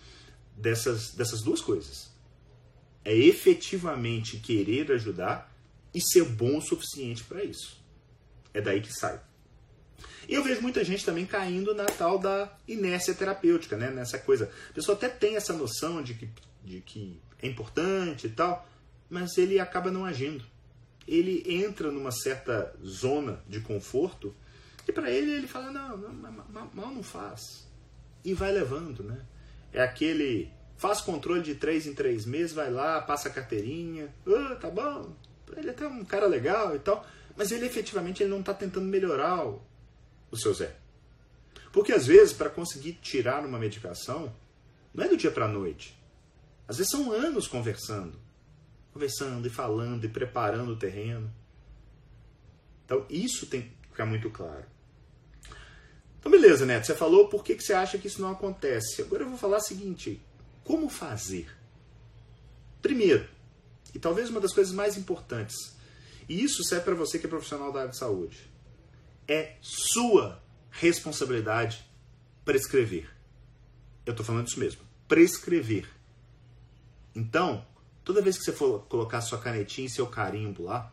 dessas, 0.56 1.14
dessas 1.14 1.42
duas 1.42 1.60
coisas. 1.60 2.10
É 3.04 3.14
efetivamente 3.14 4.38
querer 4.38 4.92
ajudar 4.92 5.52
e 5.94 6.00
ser 6.00 6.24
bom 6.24 6.58
o 6.58 6.62
suficiente 6.62 7.24
para 7.24 7.42
isso. 7.42 7.82
É 8.52 8.60
daí 8.60 8.80
que 8.80 8.92
sai. 8.92 9.20
E 10.28 10.34
eu 10.34 10.44
vejo 10.44 10.60
muita 10.60 10.84
gente 10.84 11.04
também 11.04 11.24
caindo 11.24 11.74
na 11.74 11.86
tal 11.86 12.18
da 12.18 12.54
inércia 12.66 13.14
terapêutica, 13.14 13.78
né? 13.78 13.90
Nessa 13.90 14.18
coisa. 14.18 14.52
A 14.68 14.72
pessoa 14.74 14.94
até 14.94 15.08
tem 15.08 15.36
essa 15.36 15.54
noção 15.54 16.02
de 16.02 16.12
que, 16.12 16.28
de 16.62 16.80
que 16.82 17.18
é 17.40 17.46
importante 17.46 18.26
e 18.26 18.30
tal, 18.30 18.68
mas 19.08 19.38
ele 19.38 19.58
acaba 19.58 19.90
não 19.90 20.04
agindo 20.04 20.44
ele 21.08 21.42
entra 21.46 21.90
numa 21.90 22.12
certa 22.12 22.74
zona 22.84 23.42
de 23.48 23.60
conforto 23.60 24.34
e 24.86 24.92
para 24.92 25.10
ele 25.10 25.32
ele 25.32 25.48
fala 25.48 25.70
não, 25.70 25.96
não, 25.96 26.70
mal 26.74 26.92
não 26.92 27.02
faz 27.02 27.66
e 28.22 28.34
vai 28.34 28.52
levando, 28.52 29.02
né? 29.02 29.24
É 29.72 29.82
aquele 29.82 30.52
faz 30.76 31.00
controle 31.00 31.42
de 31.42 31.54
três 31.54 31.86
em 31.86 31.94
três 31.94 32.26
meses, 32.26 32.52
vai 32.52 32.70
lá, 32.70 33.00
passa 33.00 33.28
a 33.28 33.32
carteirinha, 33.32 34.14
oh, 34.26 34.54
tá 34.56 34.70
bom, 34.70 35.16
ele 35.56 35.68
é 35.68 35.70
até 35.70 35.86
um 35.86 36.04
cara 36.04 36.26
legal 36.26 36.76
e 36.76 36.78
tal, 36.78 37.04
mas 37.36 37.50
ele 37.50 37.66
efetivamente 37.66 38.22
ele 38.22 38.30
não 38.30 38.40
está 38.40 38.52
tentando 38.52 38.86
melhorar 38.86 39.46
o, 39.46 39.62
o 40.30 40.36
seu 40.36 40.52
Zé. 40.52 40.76
Porque 41.72 41.92
às 41.92 42.06
vezes 42.06 42.34
para 42.34 42.50
conseguir 42.50 42.94
tirar 43.00 43.44
uma 43.44 43.58
medicação 43.58 44.34
não 44.94 45.04
é 45.04 45.08
do 45.08 45.16
dia 45.16 45.30
para 45.30 45.46
a 45.46 45.48
noite. 45.48 45.98
Às 46.66 46.76
vezes 46.76 46.90
são 46.90 47.10
anos 47.12 47.46
conversando 47.46 48.18
conversando 48.98 49.46
e 49.46 49.50
falando 49.50 50.04
e 50.04 50.08
preparando 50.08 50.72
o 50.72 50.76
terreno. 50.76 51.32
Então, 52.84 53.06
isso 53.08 53.46
tem 53.46 53.62
que 53.62 53.88
ficar 53.90 54.04
muito 54.04 54.28
claro. 54.28 54.64
Então, 56.18 56.32
beleza, 56.32 56.66
Neto, 56.66 56.86
você 56.86 56.94
falou 56.96 57.28
por 57.28 57.44
que, 57.44 57.54
que 57.54 57.62
você 57.62 57.72
acha 57.72 57.96
que 57.96 58.08
isso 58.08 58.20
não 58.20 58.32
acontece. 58.32 59.00
Agora 59.00 59.22
eu 59.22 59.28
vou 59.28 59.38
falar 59.38 59.58
o 59.58 59.62
seguinte: 59.62 60.20
como 60.64 60.88
fazer? 60.88 61.48
Primeiro, 62.82 63.28
e 63.94 63.98
talvez 64.00 64.28
uma 64.30 64.40
das 64.40 64.52
coisas 64.52 64.72
mais 64.72 64.96
importantes, 64.96 65.56
e 66.28 66.42
isso 66.42 66.64
serve 66.64 66.84
para 66.84 66.94
você 66.94 67.18
que 67.18 67.26
é 67.26 67.28
profissional 67.28 67.72
da 67.72 67.80
área 67.80 67.92
de 67.92 67.98
saúde, 67.98 68.50
é 69.28 69.56
sua 69.60 70.42
responsabilidade 70.70 71.88
prescrever. 72.44 73.08
Eu 74.04 74.10
estou 74.12 74.26
falando 74.26 74.48
isso 74.48 74.58
mesmo. 74.58 74.80
Prescrever. 75.06 75.88
Então, 77.14 77.64
toda 78.08 78.22
vez 78.22 78.38
que 78.38 78.44
você 78.44 78.52
for 78.52 78.86
colocar 78.86 79.20
sua 79.20 79.38
canetinha 79.38 79.86
e 79.86 79.90
seu 79.90 80.06
carimbo 80.06 80.62
lá, 80.62 80.90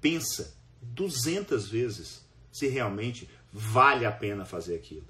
pensa 0.00 0.56
200 0.80 1.68
vezes 1.68 2.24
se 2.52 2.68
realmente 2.68 3.28
vale 3.52 4.06
a 4.06 4.12
pena 4.12 4.44
fazer 4.44 4.76
aquilo. 4.76 5.08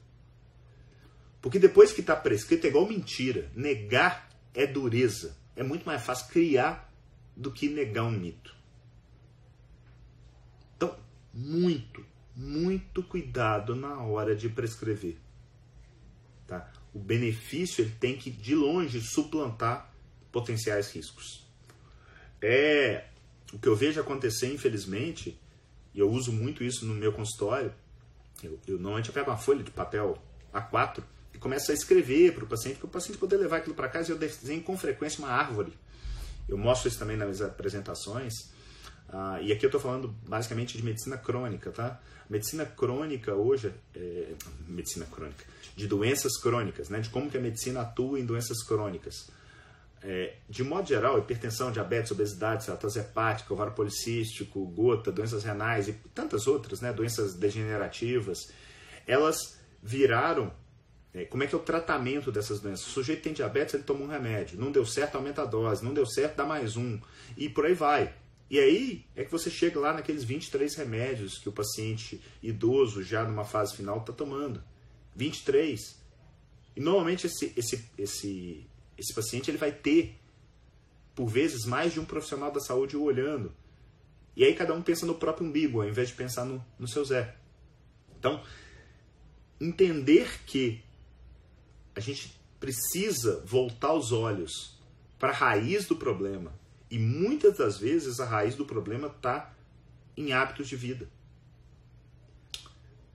Porque 1.42 1.58
depois 1.58 1.92
que 1.92 2.00
está 2.00 2.16
prescrito 2.16 2.64
é 2.64 2.70
igual 2.70 2.88
mentira. 2.88 3.50
Negar 3.54 4.30
é 4.54 4.66
dureza. 4.66 5.36
É 5.54 5.62
muito 5.62 5.84
mais 5.84 6.02
fácil 6.02 6.28
criar 6.28 6.90
do 7.36 7.52
que 7.52 7.68
negar 7.68 8.04
um 8.04 8.10
mito. 8.10 8.56
Então, 10.78 10.96
muito, 11.34 12.02
muito 12.34 13.02
cuidado 13.02 13.76
na 13.76 14.02
hora 14.02 14.34
de 14.34 14.48
prescrever. 14.48 15.18
Tá? 16.46 16.72
O 16.94 16.98
benefício 16.98 17.82
ele 17.82 17.94
tem 18.00 18.16
que, 18.16 18.30
de 18.30 18.54
longe, 18.54 19.02
suplantar 19.02 19.93
potenciais 20.34 20.90
riscos. 20.90 21.46
É 22.42 23.04
o 23.52 23.58
que 23.58 23.68
eu 23.68 23.76
vejo 23.76 24.00
acontecer, 24.00 24.52
infelizmente, 24.52 25.40
e 25.94 26.00
eu 26.00 26.10
uso 26.10 26.32
muito 26.32 26.64
isso 26.64 26.84
no 26.84 26.92
meu 26.92 27.12
consultório. 27.12 27.72
Eu, 28.42 28.58
eu 28.66 28.74
normalmente 28.74 29.08
eu 29.08 29.14
pego 29.14 29.30
uma 29.30 29.36
folha 29.36 29.62
de 29.62 29.70
papel 29.70 30.20
A4 30.52 31.04
e 31.32 31.38
começo 31.38 31.70
a 31.70 31.74
escrever 31.74 32.34
para 32.34 32.44
o 32.44 32.48
paciente, 32.48 32.78
para 32.78 32.86
o 32.86 32.90
paciente 32.90 33.16
poder 33.16 33.36
levar 33.36 33.58
aquilo 33.58 33.76
para 33.76 33.88
casa. 33.88 34.10
E 34.10 34.12
eu 34.12 34.18
desenho 34.18 34.60
com 34.60 34.76
frequência 34.76 35.20
uma 35.20 35.30
árvore. 35.30 35.72
Eu 36.48 36.58
mostro 36.58 36.88
isso 36.88 36.98
também 36.98 37.16
nas 37.16 37.40
apresentações. 37.40 38.34
Ah, 39.08 39.40
e 39.40 39.52
aqui 39.52 39.64
eu 39.64 39.68
estou 39.68 39.80
falando 39.80 40.08
basicamente 40.26 40.76
de 40.76 40.84
medicina 40.84 41.16
crônica, 41.16 41.70
tá? 41.70 42.00
Medicina 42.28 42.66
crônica 42.66 43.32
hoje, 43.34 43.72
é, 43.94 44.32
medicina 44.66 45.06
crônica, 45.06 45.44
de 45.76 45.86
doenças 45.86 46.36
crônicas, 46.38 46.88
né? 46.88 46.98
De 46.98 47.08
como 47.08 47.30
que 47.30 47.38
a 47.38 47.40
medicina 47.40 47.82
atua 47.82 48.18
em 48.18 48.26
doenças 48.26 48.64
crônicas. 48.64 49.30
É, 50.06 50.34
de 50.50 50.62
modo 50.62 50.86
geral, 50.86 51.18
hipertensão, 51.18 51.72
diabetes, 51.72 52.10
obesidade, 52.10 52.64
ceratose 52.64 52.98
hepática, 52.98 53.54
ovário 53.54 53.72
policístico, 53.72 54.66
gota, 54.66 55.10
doenças 55.10 55.42
renais 55.42 55.88
e 55.88 55.94
tantas 56.14 56.46
outras, 56.46 56.82
né? 56.82 56.92
Doenças 56.92 57.34
degenerativas, 57.34 58.52
elas 59.06 59.58
viraram 59.82 60.52
é, 61.14 61.24
como 61.24 61.44
é 61.44 61.46
que 61.46 61.54
é 61.54 61.58
o 61.58 61.60
tratamento 61.60 62.32
dessas 62.32 62.58
doenças? 62.58 62.88
O 62.88 62.90
sujeito 62.90 63.22
tem 63.22 63.32
diabetes, 63.32 63.72
ele 63.72 63.84
toma 63.84 64.04
um 64.04 64.08
remédio. 64.08 64.58
Não 64.58 64.72
deu 64.72 64.84
certo, 64.84 65.14
aumenta 65.14 65.42
a 65.42 65.46
dose. 65.46 65.84
Não 65.84 65.94
deu 65.94 66.04
certo, 66.04 66.34
dá 66.34 66.44
mais 66.44 66.76
um. 66.76 67.00
E 67.36 67.48
por 67.48 67.64
aí 67.64 67.74
vai. 67.74 68.12
E 68.50 68.58
aí 68.58 69.06
é 69.14 69.24
que 69.24 69.30
você 69.30 69.48
chega 69.48 69.78
lá 69.78 69.92
naqueles 69.92 70.24
23 70.24 70.74
remédios 70.74 71.38
que 71.38 71.48
o 71.48 71.52
paciente 71.52 72.20
idoso, 72.42 73.02
já 73.02 73.22
numa 73.22 73.44
fase 73.44 73.76
final, 73.76 73.98
está 73.98 74.12
tomando. 74.12 74.60
23. 75.14 75.96
E 76.74 76.80
normalmente 76.80 77.28
esse, 77.28 77.52
esse, 77.56 77.88
esse, 77.96 78.66
esse 78.98 79.14
paciente 79.14 79.50
ele 79.50 79.58
vai 79.58 79.72
ter, 79.72 80.18
por 81.14 81.26
vezes, 81.26 81.64
mais 81.64 81.92
de 81.92 82.00
um 82.00 82.04
profissional 82.04 82.50
da 82.50 82.60
saúde 82.60 82.96
o 82.96 83.02
olhando. 83.02 83.52
E 84.36 84.44
aí 84.44 84.54
cada 84.54 84.74
um 84.74 84.82
pensa 84.82 85.06
no 85.06 85.14
próprio 85.14 85.46
umbigo, 85.46 85.80
ao 85.80 85.88
invés 85.88 86.08
de 86.08 86.14
pensar 86.14 86.44
no, 86.44 86.64
no 86.78 86.88
seu 86.88 87.04
Zé. 87.04 87.36
Então, 88.18 88.42
entender 89.60 90.40
que 90.46 90.82
a 91.94 92.00
gente 92.00 92.34
precisa 92.58 93.40
voltar 93.44 93.92
os 93.92 94.10
olhos 94.10 94.78
para 95.18 95.30
a 95.30 95.34
raiz 95.34 95.86
do 95.86 95.96
problema 95.96 96.52
e 96.90 96.98
muitas 96.98 97.58
das 97.58 97.78
vezes 97.78 98.20
a 98.20 98.24
raiz 98.24 98.54
do 98.54 98.64
problema 98.64 99.08
está 99.08 99.52
em 100.16 100.32
hábitos 100.32 100.68
de 100.68 100.76
vida. 100.76 101.08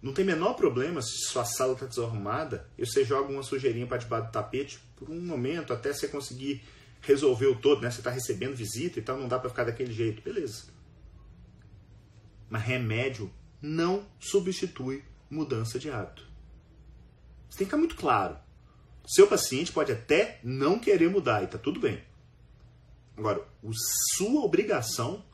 Não 0.02 0.14
tem 0.14 0.24
menor 0.24 0.54
problema 0.54 1.02
se 1.02 1.26
sua 1.28 1.44
sala 1.44 1.74
está 1.74 1.86
desarrumada 1.86 2.70
e 2.78 2.86
você 2.86 3.04
joga 3.04 3.32
uma 3.32 3.44
sujeirinha 3.44 3.86
para 3.86 3.98
debaixo 3.98 4.28
do 4.28 4.32
tapete 4.32 4.80
por 4.96 5.10
um 5.10 5.20
momento 5.20 5.74
até 5.74 5.92
você 5.92 6.08
conseguir 6.08 6.64
resolver 7.02 7.48
o 7.48 7.56
todo, 7.56 7.82
né? 7.82 7.92
Você 7.92 8.00
está 8.00 8.10
recebendo 8.10 8.56
visita 8.56 9.00
e 9.00 9.02
tal, 9.02 9.18
não 9.18 9.28
dá 9.28 9.38
para 9.38 9.50
ficar 9.50 9.66
daquele 9.66 9.94
jeito. 9.94 10.22
Beleza. 10.22 10.66
Mas 12.50 12.64
remédio 12.64 13.32
não 13.62 14.06
substitui 14.20 15.04
mudança 15.30 15.78
de 15.78 15.90
hábito. 15.90 16.24
Isso 17.50 17.58
tem 17.58 17.66
que 17.66 17.72
ficar 17.72 17.78
muito 17.78 17.96
claro. 17.96 18.38
Seu 19.06 19.28
paciente 19.28 19.72
pode 19.72 19.92
até 19.92 20.40
não 20.44 20.80
querer 20.80 21.10
mudar 21.10 21.44
e 21.44 21.48
tá 21.48 21.58
tudo 21.58 21.80
bem. 21.80 22.02
Agora, 23.18 23.46
sua 24.16 24.46
obrigação 24.46 25.26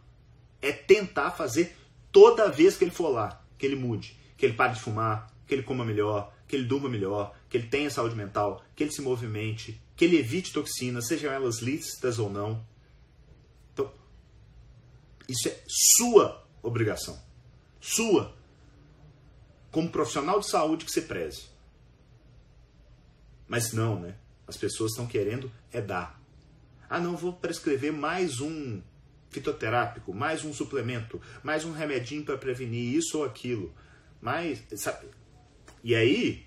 é 0.61 0.71
tentar 0.71 1.31
fazer 1.31 1.75
toda 2.11 2.49
vez 2.49 2.75
que 2.75 2.83
ele 2.83 2.91
for 2.91 3.09
lá, 3.09 3.45
que 3.57 3.65
ele 3.65 3.75
mude, 3.75 4.17
que 4.37 4.45
ele 4.45 4.55
pare 4.55 4.73
de 4.73 4.81
fumar, 4.81 5.31
que 5.47 5.53
ele 5.53 5.63
coma 5.63 5.85
melhor, 5.85 6.33
que 6.47 6.55
ele 6.55 6.65
durma 6.65 6.89
melhor, 6.89 7.35
que 7.49 7.57
ele 7.57 7.67
tenha 7.67 7.89
saúde 7.89 8.15
mental, 8.15 8.63
que 8.75 8.83
ele 8.83 8.91
se 8.91 9.01
movimente, 9.01 9.81
que 9.95 10.05
ele 10.05 10.17
evite 10.17 10.53
toxinas, 10.53 11.07
sejam 11.07 11.31
elas 11.31 11.59
lícitas 11.59 12.19
ou 12.19 12.29
não. 12.29 12.65
Então, 13.73 13.91
isso 15.27 15.47
é 15.47 15.63
sua 15.67 16.45
obrigação. 16.61 17.19
Sua. 17.79 18.35
Como 19.71 19.89
profissional 19.89 20.39
de 20.39 20.49
saúde 20.49 20.85
que 20.85 20.91
você 20.91 21.01
preze. 21.01 21.49
Mas 23.47 23.73
não, 23.73 23.99
né? 23.99 24.15
As 24.47 24.57
pessoas 24.57 24.91
estão 24.91 25.07
querendo 25.07 25.51
é 25.71 25.81
dar. 25.81 26.21
Ah, 26.89 26.99
não, 26.99 27.15
vou 27.15 27.33
prescrever 27.33 27.91
mais 27.91 28.39
um 28.39 28.81
fitoterápico, 29.29 30.13
mais 30.13 30.45
um 30.45 30.53
suplemento, 30.53 31.21
mais 31.43 31.65
um 31.65 31.71
remedinho 31.71 32.23
para 32.23 32.37
prevenir 32.37 32.95
isso 32.95 33.17
ou 33.17 33.25
aquilo. 33.25 33.73
Mas, 34.21 34.63
sabe? 34.75 35.07
E 35.83 35.93
aí, 35.93 36.45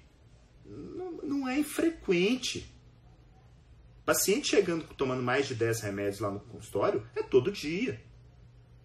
não, 1.22 1.48
é 1.48 1.58
infrequente. 1.58 2.74
Paciente 4.04 4.48
chegando 4.48 4.84
tomando 4.94 5.22
mais 5.22 5.46
de 5.46 5.54
10 5.54 5.80
remédios 5.80 6.20
lá 6.20 6.30
no 6.30 6.40
consultório 6.40 7.06
é 7.14 7.22
todo 7.22 7.52
dia. 7.52 8.00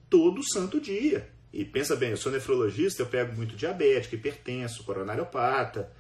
Todo 0.10 0.44
santo 0.44 0.80
dia. 0.80 1.32
E 1.52 1.64
pensa 1.64 1.96
bem, 1.96 2.10
eu 2.10 2.18
sou 2.18 2.32
nefrologista, 2.32 3.02
eu 3.02 3.08
pego 3.08 3.36
muito 3.36 3.56
diabético, 3.56 4.16
hipertenso, 4.16 4.84
coronariopata. 4.84 5.92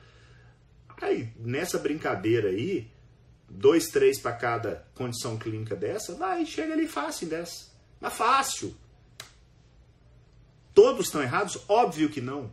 Aí, 1.01 1.31
nessa 1.37 1.77
brincadeira 1.77 2.49
aí, 2.49 2.91
dois, 3.49 3.87
três 3.87 4.19
para 4.19 4.33
cada 4.33 4.87
condição 4.95 5.37
clínica 5.37 5.75
dessa, 5.75 6.15
vai, 6.15 6.45
chega 6.45 6.73
ali 6.73 6.87
fácil 6.87 7.27
dessa. 7.27 7.71
Mas 7.99 8.13
fácil. 8.13 8.75
Todos 10.73 11.05
estão 11.05 11.21
errados? 11.21 11.63
Óbvio 11.67 12.09
que 12.09 12.19
não. 12.19 12.51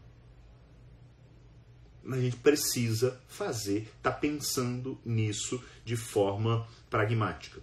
A 2.09 2.17
gente 2.17 2.37
precisa 2.37 3.21
fazer, 3.29 3.91
tá 4.03 4.11
pensando 4.11 4.99
nisso 5.05 5.63
de 5.85 5.97
forma 5.97 6.67
pragmática. 6.89 7.61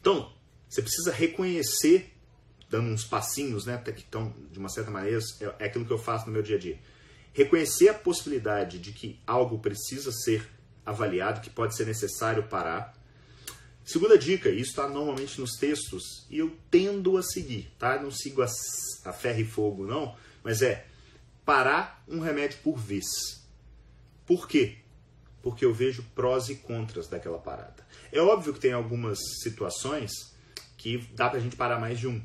Então, 0.00 0.32
você 0.68 0.82
precisa 0.82 1.12
reconhecer, 1.12 2.12
dando 2.68 2.90
uns 2.90 3.04
passinhos, 3.04 3.64
né, 3.64 3.78
que 3.78 4.00
estão, 4.00 4.34
de 4.50 4.58
uma 4.58 4.68
certa 4.68 4.90
maneira, 4.90 5.18
é, 5.40 5.44
é 5.60 5.66
aquilo 5.66 5.84
que 5.84 5.92
eu 5.92 5.98
faço 5.98 6.26
no 6.26 6.32
meu 6.32 6.42
dia 6.42 6.56
a 6.56 6.58
dia. 6.58 6.78
Reconhecer 7.32 7.88
a 7.88 7.94
possibilidade 7.94 8.78
de 8.78 8.92
que 8.92 9.20
algo 9.26 9.58
precisa 9.58 10.10
ser 10.10 10.48
avaliado, 10.84 11.40
que 11.40 11.50
pode 11.50 11.76
ser 11.76 11.86
necessário 11.86 12.42
parar. 12.44 12.94
Segunda 13.84 14.18
dica, 14.18 14.50
isso 14.50 14.70
está 14.70 14.88
normalmente 14.88 15.40
nos 15.40 15.52
textos 15.52 16.26
e 16.28 16.38
eu 16.38 16.54
tendo 16.70 17.16
a 17.16 17.22
seguir, 17.22 17.70
tá? 17.78 18.02
Não 18.02 18.10
sigo 18.10 18.42
a, 18.42 18.46
a 19.04 19.12
ferro 19.12 19.40
e 19.40 19.44
fogo, 19.44 19.86
não, 19.86 20.16
mas 20.42 20.60
é 20.60 20.87
parar 21.48 22.04
um 22.06 22.20
remédio 22.20 22.58
por 22.62 22.76
vez. 22.76 23.06
Por 24.26 24.46
quê? 24.46 24.76
Porque 25.42 25.64
eu 25.64 25.72
vejo 25.72 26.04
prós 26.14 26.50
e 26.50 26.56
contras 26.56 27.08
daquela 27.08 27.38
parada. 27.38 27.86
É 28.12 28.20
óbvio 28.20 28.52
que 28.52 28.60
tem 28.60 28.72
algumas 28.72 29.18
situações 29.42 30.36
que 30.76 30.98
dá 31.14 31.30
pra 31.30 31.40
gente 31.40 31.56
parar 31.56 31.80
mais 31.80 31.98
de 31.98 32.06
um, 32.06 32.22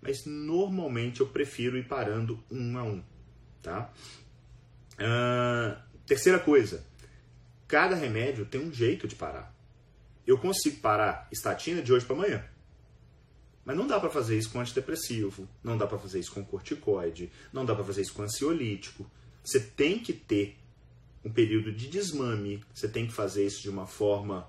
mas 0.00 0.24
normalmente 0.24 1.20
eu 1.20 1.26
prefiro 1.26 1.76
ir 1.76 1.86
parando 1.86 2.42
um 2.50 2.78
a 2.78 2.84
um, 2.84 3.02
tá? 3.62 3.92
Uh, 4.94 5.76
terceira 6.06 6.38
coisa, 6.38 6.82
Cada 7.66 7.96
remédio 7.96 8.44
tem 8.44 8.60
um 8.60 8.72
jeito 8.72 9.08
de 9.08 9.16
parar. 9.16 9.54
Eu 10.26 10.38
consigo 10.38 10.80
parar 10.80 11.26
estatina 11.32 11.82
de 11.82 11.92
hoje 11.92 12.06
para 12.06 12.14
amanhã. 12.14 12.44
Mas 13.64 13.76
não 13.76 13.86
dá 13.86 13.98
para 13.98 14.10
fazer 14.10 14.36
isso 14.36 14.50
com 14.50 14.60
antidepressivo, 14.60 15.48
não 15.62 15.78
dá 15.78 15.86
para 15.86 15.98
fazer 15.98 16.20
isso 16.20 16.32
com 16.32 16.44
corticoide, 16.44 17.32
não 17.52 17.64
dá 17.64 17.74
para 17.74 17.84
fazer 17.84 18.02
isso 18.02 18.12
com 18.12 18.22
ansiolítico. 18.22 19.10
Você 19.42 19.58
tem 19.58 19.98
que 19.98 20.12
ter 20.12 20.56
um 21.24 21.32
período 21.32 21.72
de 21.72 21.88
desmame, 21.88 22.62
você 22.74 22.86
tem 22.86 23.06
que 23.06 23.12
fazer 23.12 23.46
isso 23.46 23.62
de 23.62 23.70
uma 23.70 23.86
forma 23.86 24.46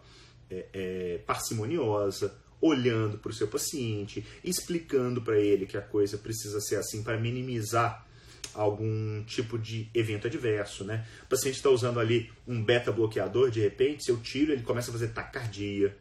é, 0.50 0.66
é, 0.74 1.18
parcimoniosa, 1.26 2.36
olhando 2.60 3.18
para 3.18 3.30
o 3.30 3.34
seu 3.34 3.48
paciente, 3.48 4.26
explicando 4.44 5.22
para 5.22 5.40
ele 5.40 5.66
que 5.66 5.78
a 5.78 5.82
coisa 5.82 6.18
precisa 6.18 6.60
ser 6.60 6.76
assim 6.76 7.04
para 7.04 7.18
minimizar 7.20 8.06
algum 8.54 9.24
tipo 9.24 9.58
de 9.58 9.90
evento 9.94 10.28
adverso, 10.28 10.84
né? 10.84 11.06
O 11.24 11.28
paciente 11.28 11.56
está 11.56 11.70
usando 11.70 12.00
ali 12.00 12.32
um 12.48 12.64
beta 12.64 12.92
bloqueador, 12.92 13.52
de 13.52 13.62
repente, 13.62 14.06
se 14.06 14.12
eu 14.12 14.18
tiro, 14.18 14.52
ele 14.52 14.64
começa 14.64 14.90
a 14.90 14.94
fazer 14.94 15.10
taquicardia. 15.10 15.98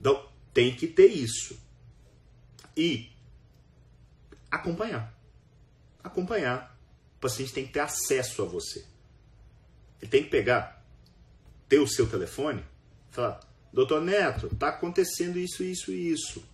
Então, 0.00 0.28
tem 0.52 0.74
que 0.74 0.86
ter 0.86 1.06
isso. 1.06 1.58
E 2.76 3.10
acompanhar. 4.50 5.14
Acompanhar 6.02 6.78
o 7.18 7.20
paciente 7.20 7.52
tem 7.52 7.66
que 7.66 7.72
ter 7.72 7.80
acesso 7.80 8.42
a 8.42 8.44
você. 8.44 8.84
Ele 10.00 10.10
tem 10.10 10.22
que 10.22 10.30
pegar, 10.30 10.84
ter 11.68 11.80
o 11.80 11.86
seu 11.88 12.06
telefone, 12.06 12.64
falar, 13.10 13.40
doutor 13.72 14.00
Neto, 14.00 14.46
está 14.52 14.68
acontecendo 14.68 15.36
isso, 15.36 15.64
isso 15.64 15.90
e 15.90 16.12
isso. 16.12 16.44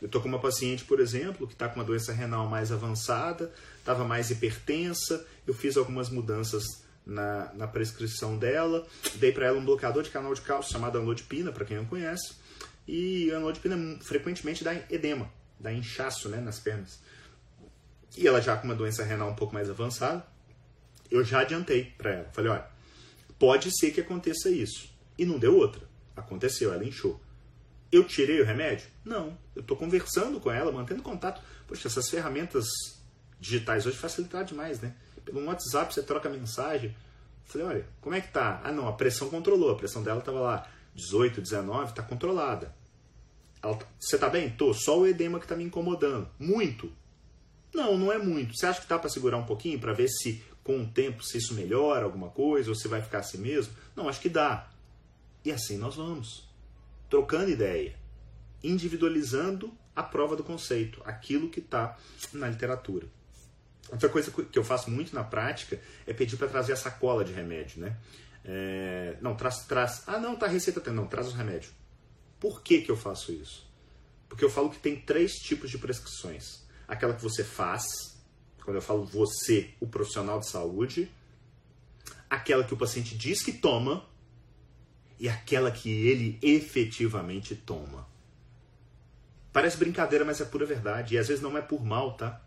Eu 0.00 0.06
estou 0.06 0.20
com 0.20 0.28
uma 0.28 0.38
paciente, 0.38 0.84
por 0.84 1.00
exemplo, 1.00 1.46
que 1.46 1.54
está 1.54 1.68
com 1.68 1.80
uma 1.80 1.84
doença 1.84 2.12
renal 2.12 2.46
mais 2.48 2.70
avançada, 2.70 3.52
estava 3.78 4.04
mais 4.04 4.30
hipertensa, 4.30 5.26
eu 5.44 5.52
fiz 5.52 5.76
algumas 5.76 6.08
mudanças 6.08 6.64
na, 7.04 7.52
na 7.54 7.66
prescrição 7.66 8.38
dela, 8.38 8.86
dei 9.16 9.32
para 9.32 9.46
ela 9.46 9.58
um 9.58 9.64
bloqueador 9.64 10.04
de 10.04 10.10
canal 10.10 10.32
de 10.34 10.40
cálcio 10.40 10.72
chamado 10.72 10.98
anlodipina, 10.98 11.50
para 11.50 11.64
quem 11.64 11.76
não 11.76 11.86
conhece, 11.86 12.34
e 12.86 13.30
a 13.32 13.36
anlodipina 13.36 13.98
frequentemente 14.02 14.62
dá 14.62 14.74
edema, 14.90 15.30
dá 15.58 15.72
inchaço 15.72 16.28
né, 16.28 16.40
nas 16.40 16.58
pernas. 16.58 17.00
E 18.16 18.26
ela 18.26 18.40
já 18.40 18.56
com 18.56 18.64
uma 18.64 18.74
doença 18.74 19.02
renal 19.02 19.30
um 19.30 19.34
pouco 19.34 19.52
mais 19.52 19.68
avançada, 19.68 20.26
eu 21.10 21.24
já 21.24 21.40
adiantei 21.40 21.92
para 21.98 22.10
ela. 22.12 22.28
Falei, 22.32 22.50
olha, 22.52 22.66
pode 23.38 23.70
ser 23.78 23.90
que 23.90 24.00
aconteça 24.00 24.50
isso. 24.50 24.88
E 25.18 25.24
não 25.24 25.38
deu 25.38 25.56
outra. 25.56 25.82
Aconteceu, 26.14 26.72
ela 26.72 26.84
inchou. 26.84 27.20
Eu 27.90 28.04
tirei 28.04 28.40
o 28.40 28.44
remédio? 28.44 28.86
Não. 29.04 29.36
Eu 29.54 29.60
estou 29.60 29.76
conversando 29.76 30.40
com 30.40 30.50
ela, 30.50 30.72
mantendo 30.72 31.02
contato. 31.02 31.42
Poxa, 31.66 31.88
essas 31.88 32.08
ferramentas 32.08 32.66
digitais 33.38 33.86
hoje 33.86 33.96
facilitaram 33.96 34.46
demais, 34.46 34.80
né? 34.80 34.94
Pelo 35.24 35.44
WhatsApp 35.44 35.92
você 35.92 36.02
troca 36.02 36.28
mensagem. 36.28 36.96
Falei, 37.44 37.66
olha, 37.66 37.86
como 38.00 38.14
é 38.14 38.20
que 38.20 38.28
tá? 38.28 38.60
Ah, 38.64 38.72
não, 38.72 38.88
a 38.88 38.92
pressão 38.92 39.28
controlou. 39.28 39.72
A 39.72 39.76
pressão 39.76 40.02
dela 40.02 40.18
estava 40.18 40.40
lá 40.40 40.68
18, 40.96 41.40
19, 41.40 41.90
está 41.90 42.02
controlada. 42.02 42.74
Ela, 43.62 43.76
tá, 43.76 43.86
você 44.00 44.18
tá 44.18 44.28
bem? 44.28 44.50
Tô. 44.50 44.72
Só 44.72 44.98
o 44.98 45.06
edema 45.06 45.38
que 45.38 45.44
está 45.44 45.54
me 45.54 45.64
incomodando. 45.64 46.28
Muito. 46.38 46.90
Não, 47.74 47.96
não 47.96 48.10
é 48.10 48.18
muito. 48.18 48.56
Você 48.56 48.66
acha 48.66 48.80
que 48.80 48.88
dá 48.88 48.98
para 48.98 49.10
segurar 49.10 49.36
um 49.36 49.44
pouquinho 49.44 49.78
para 49.78 49.92
ver 49.92 50.08
se 50.08 50.42
com 50.64 50.82
o 50.82 50.86
tempo 50.86 51.22
se 51.22 51.38
isso 51.38 51.54
melhora 51.54 52.04
alguma 52.04 52.30
coisa 52.30 52.70
ou 52.70 52.74
se 52.74 52.88
vai 52.88 53.02
ficar 53.02 53.18
assim 53.18 53.38
mesmo? 53.38 53.74
Não, 53.94 54.08
acho 54.08 54.20
que 54.20 54.28
dá. 54.28 54.68
E 55.44 55.52
assim 55.52 55.76
nós 55.76 55.94
vamos. 55.94 56.48
Trocando 57.10 57.50
ideia. 57.50 57.94
Individualizando 58.64 59.72
a 59.94 60.02
prova 60.02 60.34
do 60.34 60.42
conceito, 60.42 61.00
aquilo 61.04 61.48
que 61.48 61.60
está 61.60 61.96
na 62.32 62.48
literatura. 62.48 63.06
Outra 63.90 64.08
coisa 64.08 64.30
que 64.30 64.58
eu 64.58 64.64
faço 64.64 64.90
muito 64.90 65.14
na 65.14 65.22
prática 65.22 65.80
é 66.06 66.12
pedir 66.12 66.36
para 66.36 66.48
trazer 66.48 66.72
a 66.72 66.76
sacola 66.76 67.24
de 67.24 67.32
remédio, 67.32 67.80
né? 67.80 67.96
É, 68.46 69.16
não, 69.20 69.34
traz, 69.34 69.66
traz. 69.66 70.02
Ah, 70.06 70.18
não, 70.18 70.36
tá 70.36 70.46
a 70.46 70.48
receita, 70.48 70.92
não, 70.92 71.06
traz 71.06 71.26
os 71.26 71.34
remédios. 71.34 71.72
Por 72.40 72.62
que, 72.62 72.80
que 72.80 72.90
eu 72.90 72.96
faço 72.96 73.32
isso? 73.32 73.66
Porque 74.28 74.44
eu 74.44 74.50
falo 74.50 74.70
que 74.70 74.78
tem 74.78 74.96
três 74.96 75.32
tipos 75.32 75.70
de 75.70 75.78
prescrições 75.78 76.66
aquela 76.86 77.14
que 77.14 77.22
você 77.22 77.42
faz, 77.42 77.84
quando 78.64 78.76
eu 78.76 78.82
falo 78.82 79.04
você, 79.04 79.70
o 79.80 79.86
profissional 79.86 80.40
de 80.40 80.48
saúde, 80.48 81.10
aquela 82.28 82.64
que 82.64 82.74
o 82.74 82.76
paciente 82.76 83.16
diz 83.16 83.42
que 83.42 83.52
toma 83.52 84.04
e 85.18 85.28
aquela 85.28 85.70
que 85.70 85.90
ele 85.90 86.38
efetivamente 86.42 87.54
toma. 87.54 88.06
Parece 89.52 89.78
brincadeira, 89.78 90.24
mas 90.24 90.40
é 90.40 90.44
pura 90.44 90.66
verdade. 90.66 91.14
E 91.14 91.18
às 91.18 91.28
vezes 91.28 91.42
não 91.42 91.56
é 91.56 91.62
por 91.62 91.82
mal, 91.82 92.14
tá? 92.14 92.42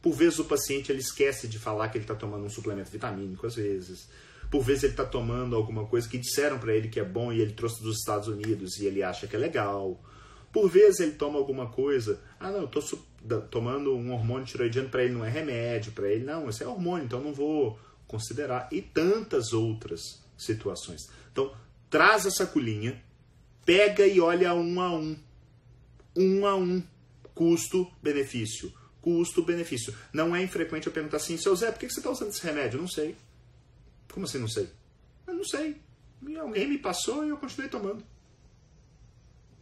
Por 0.00 0.12
vezes 0.12 0.38
o 0.38 0.44
paciente 0.44 0.92
ele 0.92 1.00
esquece 1.00 1.48
de 1.48 1.58
falar 1.58 1.88
que 1.88 1.98
ele 1.98 2.04
está 2.04 2.14
tomando 2.14 2.44
um 2.44 2.50
suplemento 2.50 2.90
vitamínico, 2.90 3.44
às 3.44 3.56
vezes. 3.56 4.08
Por 4.50 4.62
vezes 4.62 4.84
ele 4.84 4.92
está 4.92 5.04
tomando 5.04 5.54
alguma 5.54 5.86
coisa 5.86 6.08
que 6.08 6.16
disseram 6.16 6.58
para 6.58 6.74
ele 6.74 6.88
que 6.88 6.98
é 6.98 7.04
bom 7.04 7.32
e 7.32 7.40
ele 7.40 7.52
trouxe 7.52 7.82
dos 7.82 7.98
Estados 7.98 8.28
Unidos 8.28 8.78
e 8.78 8.86
ele 8.86 9.02
acha 9.02 9.26
que 9.26 9.36
é 9.36 9.38
legal. 9.38 10.02
Por 10.52 10.68
vezes 10.68 11.00
ele 11.00 11.12
toma 11.12 11.38
alguma 11.38 11.66
coisa. 11.66 12.20
Ah, 12.40 12.50
não, 12.50 12.60
eu 12.60 12.64
estou 12.64 12.82
tomando 13.50 13.94
um 13.94 14.12
hormônio 14.12 14.46
tiroidiano 14.46 14.88
para 14.88 15.04
ele 15.04 15.14
não 15.14 15.24
é 15.24 15.28
remédio, 15.28 15.92
para 15.92 16.08
ele 16.08 16.24
não, 16.24 16.48
isso 16.48 16.62
é 16.62 16.66
hormônio, 16.66 17.04
então 17.04 17.20
não 17.20 17.34
vou 17.34 17.78
considerar. 18.06 18.68
E 18.72 18.80
tantas 18.80 19.52
outras 19.52 20.22
situações. 20.36 21.10
Então, 21.30 21.52
traz 21.90 22.26
a 22.26 22.30
sacolinha, 22.30 23.02
pega 23.66 24.06
e 24.06 24.20
olha 24.20 24.54
um 24.54 24.80
a 24.80 24.94
um. 24.94 25.16
Um 26.16 26.46
a 26.46 26.56
um. 26.56 26.82
Custo-benefício. 27.34 28.72
Custo-benefício. 29.02 29.94
Não 30.12 30.34
é 30.34 30.42
infrequente 30.42 30.86
eu 30.86 30.92
perguntar 30.92 31.18
assim, 31.18 31.36
seu 31.36 31.54
Zé, 31.54 31.70
por 31.70 31.78
que 31.78 31.90
você 31.90 32.00
está 32.00 32.10
usando 32.10 32.30
esse 32.30 32.44
remédio? 32.44 32.80
Não 32.80 32.88
sei. 32.88 33.14
Como 34.12 34.26
assim 34.26 34.38
não 34.38 34.48
sei? 34.48 34.68
Eu 35.26 35.34
não 35.34 35.44
sei. 35.44 35.80
Alguém 36.40 36.68
me 36.68 36.78
passou 36.78 37.24
e 37.24 37.28
eu 37.28 37.36
continuei 37.36 37.70
tomando. 37.70 38.04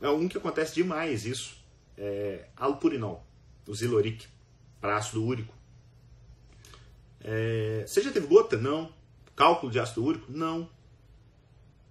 É 0.01 0.09
um 0.09 0.29
que 0.29 0.39
acontece 0.39 0.75
demais 0.75 1.25
isso. 1.27 1.57
É 1.97 2.49
alpurinol 2.57 3.27
o 3.67 3.75
Ziloric, 3.75 4.27
para 4.81 4.97
ácido 4.97 5.25
úrico. 5.25 5.55
É, 7.21 7.85
você 7.87 8.03
já 8.03 8.13
teve 8.13 8.27
gota? 8.27 8.57
Não. 8.57 8.95
Cálculo 9.35 9.73
de 9.73 9.81
ácido 9.81 10.05
úrico? 10.05 10.31
Não. 10.31 10.71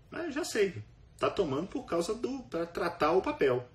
Mas 0.09 0.33
já 0.33 0.43
sei. 0.43 0.81
Está 1.13 1.29
tomando 1.29 1.67
por 1.67 1.83
causa 1.83 2.13
do. 2.13 2.39
para 2.43 2.65
tratar 2.65 3.11
o 3.11 3.21
papel. 3.21 3.67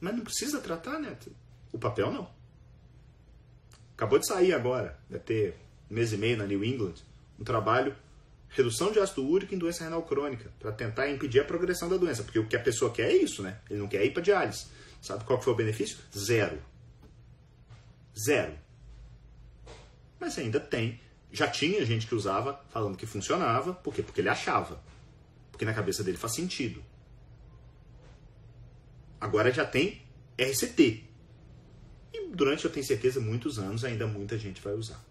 Mas 0.00 0.14
não 0.14 0.24
precisa 0.24 0.60
tratar, 0.60 0.98
né? 0.98 1.16
O 1.72 1.78
papel 1.78 2.10
não. 2.12 2.28
Acabou 3.94 4.18
de 4.18 4.26
sair 4.26 4.52
agora, 4.52 4.98
deve 5.08 5.24
ter 5.24 5.65
mês 5.88 6.12
e 6.12 6.16
meio 6.16 6.36
na 6.36 6.46
New 6.46 6.64
England, 6.64 6.94
um 7.38 7.44
trabalho 7.44 7.94
redução 8.48 8.90
de 8.90 8.98
ácido 8.98 9.26
úrico 9.26 9.54
em 9.54 9.58
doença 9.58 9.84
renal 9.84 10.02
crônica, 10.02 10.50
para 10.58 10.72
tentar 10.72 11.10
impedir 11.10 11.40
a 11.40 11.44
progressão 11.44 11.88
da 11.88 11.96
doença, 11.96 12.22
porque 12.22 12.38
o 12.38 12.46
que 12.46 12.56
a 12.56 12.60
pessoa 12.60 12.92
quer 12.92 13.10
é 13.10 13.16
isso, 13.16 13.42
né? 13.42 13.58
Ele 13.68 13.78
não 13.78 13.88
quer 13.88 14.04
ir 14.04 14.12
para 14.12 14.22
diálise. 14.22 14.66
Sabe 15.02 15.24
qual 15.24 15.40
foi 15.40 15.52
o 15.52 15.56
benefício? 15.56 15.98
Zero. 16.16 16.60
Zero. 18.18 18.54
Mas 20.18 20.38
ainda 20.38 20.58
tem. 20.58 21.00
Já 21.30 21.48
tinha 21.48 21.84
gente 21.84 22.06
que 22.06 22.14
usava 22.14 22.64
falando 22.70 22.96
que 22.96 23.04
funcionava. 23.04 23.74
Por 23.74 23.94
quê? 23.94 24.02
Porque 24.02 24.20
ele 24.20 24.28
achava. 24.28 24.82
Porque 25.52 25.64
na 25.64 25.74
cabeça 25.74 26.02
dele 26.02 26.16
faz 26.16 26.34
sentido. 26.34 26.82
Agora 29.20 29.52
já 29.52 29.66
tem 29.66 30.02
RCT. 30.38 31.04
E 32.14 32.28
durante, 32.28 32.64
eu 32.64 32.70
tenho 32.70 32.86
certeza, 32.86 33.20
muitos 33.20 33.58
anos 33.58 33.84
ainda 33.84 34.06
muita 34.06 34.38
gente 34.38 34.62
vai 34.62 34.72
usar. 34.72 35.04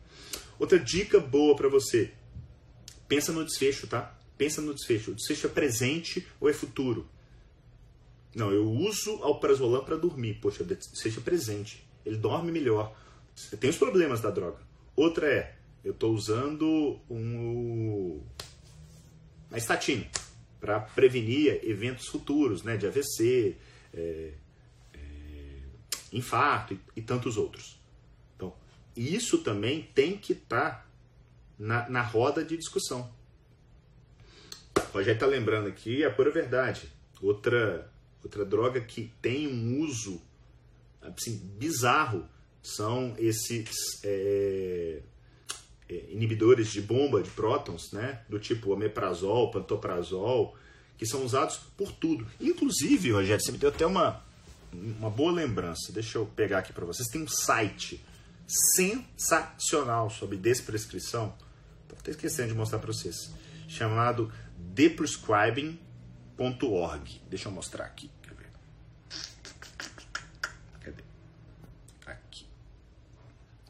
Outra 0.59 0.79
dica 0.79 1.19
boa 1.19 1.55
para 1.55 1.69
você. 1.69 2.11
Pensa 3.07 3.31
no 3.31 3.43
desfecho, 3.43 3.87
tá? 3.87 4.17
Pensa 4.37 4.61
no 4.61 4.73
desfecho. 4.73 5.11
O 5.11 5.15
desfecho 5.15 5.47
é 5.47 5.49
presente 5.49 6.27
ou 6.39 6.49
é 6.49 6.53
futuro? 6.53 7.07
Não, 8.35 8.51
eu 8.51 8.69
uso 8.69 9.23
alprazolam 9.23 9.83
para 9.83 9.95
dormir. 9.95 10.35
Poxa, 10.41 10.65
seja 10.93 11.21
presente. 11.21 11.87
Ele 12.05 12.17
dorme 12.17 12.51
melhor. 12.51 12.95
Tem 13.59 13.69
os 13.69 13.77
problemas 13.77 14.21
da 14.21 14.29
droga. 14.29 14.59
Outra 14.95 15.27
é, 15.27 15.55
eu 15.83 15.91
estou 15.91 16.13
usando 16.13 16.99
um, 17.09 18.21
uma 19.49 19.57
estatina 19.57 20.05
para 20.59 20.79
prevenir 20.79 21.59
eventos 21.63 22.07
futuros, 22.07 22.63
né, 22.63 22.75
de 22.75 22.87
AVC, 22.87 23.55
é, 23.93 24.31
é, 24.93 24.97
infarto 26.11 26.73
e, 26.73 26.79
e, 26.95 27.01
tantos 27.01 27.37
outros. 27.37 27.79
Então, 28.95 29.13
isso 29.13 29.39
também 29.39 29.89
tem 29.93 30.17
que 30.17 30.33
estar 30.33 30.71
tá 30.71 30.85
na, 31.57 31.89
na 31.89 32.01
roda 32.01 32.43
de 32.43 32.57
discussão. 32.57 33.13
O 34.77 34.97
Rogério 34.97 35.13
está 35.13 35.25
lembrando 35.25 35.67
aqui 35.67 36.03
a 36.03 36.11
pura 36.11 36.31
verdade. 36.31 36.91
Outra 37.21 37.89
Outra 38.25 38.43
droga 38.43 38.81
que 38.81 39.11
tem 39.21 39.47
um 39.47 39.81
uso 39.81 40.19
assim, 40.99 41.37
bizarro 41.59 42.27
são 42.63 43.13
esses 43.19 43.69
é, 44.03 45.03
é, 45.87 46.05
inibidores 46.09 46.71
de 46.71 46.81
bomba 46.81 47.21
de 47.21 47.29
prótons, 47.29 47.91
né? 47.91 48.23
do 48.27 48.39
tipo 48.39 48.73
omeprazol, 48.73 49.51
pantoprazol, 49.51 50.57
que 50.97 51.05
são 51.05 51.23
usados 51.23 51.57
por 51.77 51.91
tudo. 51.91 52.25
Inclusive, 52.41 53.11
Rogério, 53.11 53.45
você 53.45 53.51
me 53.51 53.59
deu 53.59 53.69
até 53.69 53.85
uma, 53.85 54.25
uma 54.73 55.11
boa 55.11 55.31
lembrança. 55.31 55.93
Deixa 55.93 56.17
eu 56.17 56.25
pegar 56.25 56.57
aqui 56.57 56.73
para 56.73 56.83
vocês. 56.83 57.07
Tem 57.07 57.21
um 57.21 57.27
site 57.27 58.03
sensacional 58.47 60.09
sobre 60.09 60.37
desprescrição. 60.37 61.35
Estou 61.83 61.99
até 61.99 62.11
esquecendo 62.11 62.49
de 62.49 62.55
mostrar 62.55 62.79
para 62.79 62.91
vocês. 62.91 63.31
Chamado 63.67 64.31
theprescribing.org. 64.75 67.21
Deixa 67.29 67.49
eu 67.49 67.51
mostrar 67.51 67.85
aqui. 67.85 68.09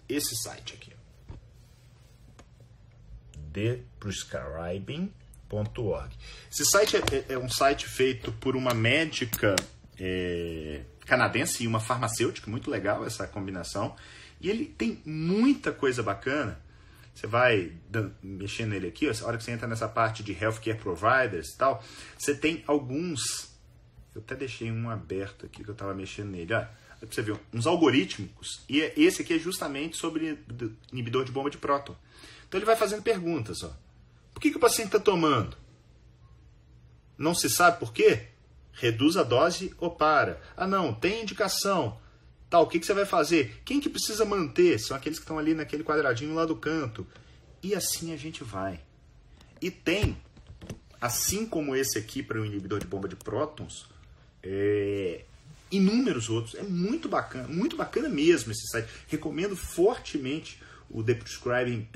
esse 0.08 0.36
site 0.36 0.74
aqui. 0.74 0.94
theprescribing.org. 3.54 6.16
Esse 6.52 6.66
site 6.66 6.98
é, 6.98 7.00
é, 7.00 7.26
é, 7.34 7.38
um 7.38 7.50
site 7.50 7.88
feito 7.88 8.32
por 8.34 8.56
uma 8.56 8.74
médica 8.74 9.56
é, 10.00 10.82
canadense 11.06 11.64
e 11.64 11.68
uma 11.68 11.80
farmacêutica, 11.80 12.52
muito 12.52 12.70
legal 12.70 13.06
essa 13.06 13.26
combinação. 13.28 13.96
E 14.40 14.50
ele 14.50 14.66
tem 14.66 15.02
muita 15.06 15.72
coisa 15.72 16.04
bacana. 16.04 16.62
Você 17.14 17.28
vai 17.28 17.72
mexendo 18.22 18.72
nele 18.72 18.88
aqui, 18.88 19.08
ó, 19.08 19.12
a 19.24 19.28
hora 19.28 19.38
que 19.38 19.44
você 19.44 19.52
entra 19.52 19.68
nessa 19.68 19.88
parte 19.88 20.22
de 20.22 20.34
healthcare 20.34 20.78
providers 20.78 21.54
e 21.54 21.58
tal, 21.58 21.82
você 22.18 22.36
tem 22.36 22.64
alguns. 22.68 23.56
Eu 24.14 24.22
até 24.22 24.36
deixei 24.36 24.70
um 24.70 24.90
aberto 24.90 25.46
aqui 25.46 25.64
que 25.64 25.70
eu 25.70 25.74
estava 25.74 25.94
mexendo 25.94 26.32
nele. 26.32 26.54
Olha, 26.54 26.70
pra 27.00 27.08
você 27.10 27.22
ver, 27.22 27.40
uns 27.54 27.66
algorítmicos, 27.66 28.64
e 28.68 28.82
é, 28.82 28.94
esse 28.98 29.22
aqui 29.22 29.34
é 29.34 29.40
justamente 29.40 29.96
sobre 29.96 30.40
inibidor 30.92 31.24
de 31.24 31.32
bomba 31.32 31.50
de 31.50 31.58
próton. 31.58 31.96
Então 32.48 32.58
ele 32.58 32.66
vai 32.66 32.76
fazendo 32.76 33.02
perguntas, 33.02 33.64
ó. 33.64 33.76
Por 34.34 34.42
que, 34.42 34.52
que 34.52 34.58
o 34.58 34.60
paciente 34.60 34.88
está 34.88 35.00
tomando? 35.00 35.56
Não 37.18 37.34
se 37.34 37.50
sabe 37.50 37.80
por 37.80 37.94
quê? 37.94 38.28
Reduz 38.74 39.16
a 39.16 39.24
dose 39.24 39.74
ou 39.78 39.92
para. 39.92 40.42
Ah, 40.58 40.68
não, 40.68 40.94
tem 40.94 41.22
indicação. 41.22 41.98
Tal, 42.50 42.64
o 42.64 42.68
que, 42.68 42.80
que 42.80 42.86
você 42.86 42.94
vai 42.94 43.06
fazer? 43.06 43.62
Quem 43.66 43.80
que 43.80 43.90
precisa 43.90 44.24
manter? 44.24 44.80
São 44.80 44.96
aqueles 44.96 45.18
que 45.18 45.24
estão 45.24 45.40
ali 45.40 45.54
naquele 45.54 45.84
quadradinho 45.84 46.34
lá 46.34 46.46
do 46.46 46.56
canto. 46.56 47.06
E 47.62 47.74
assim 47.74 48.14
a 48.14 48.18
gente 48.18 48.44
vai. 48.44 48.80
E 49.62 49.72
tem, 49.72 50.18
assim 51.02 51.46
como 51.46 51.76
esse 51.76 51.98
aqui 51.98 52.22
para 52.22 52.40
o 52.40 52.46
inibidor 52.46 52.80
de 52.80 52.86
bomba 52.86 53.08
de 53.08 53.16
prótons, 53.16 53.88
é, 54.44 55.26
inúmeros 55.72 56.30
outros. 56.30 56.56
É 56.56 56.64
muito 56.64 57.10
bacana, 57.10 57.48
muito 57.48 57.76
bacana 57.76 58.08
mesmo 58.08 58.52
esse 58.52 58.68
site. 58.68 58.88
Recomendo 59.08 59.56
fortemente 59.56 60.62
o 60.90 61.04
theprescribing.org. 61.04 61.90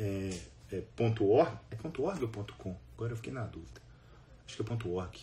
É, 0.71 0.75
é, 0.75 0.83
.org. 0.97 1.57
é 1.71 2.01
.org 2.01 2.23
ou 2.23 2.45
.com? 2.57 2.75
Agora 2.95 3.13
eu 3.13 3.15
fiquei 3.15 3.33
na 3.33 3.45
dúvida. 3.45 3.81
Acho 4.45 4.55
que 4.55 4.61
é 4.61 4.87
.org. 4.87 5.19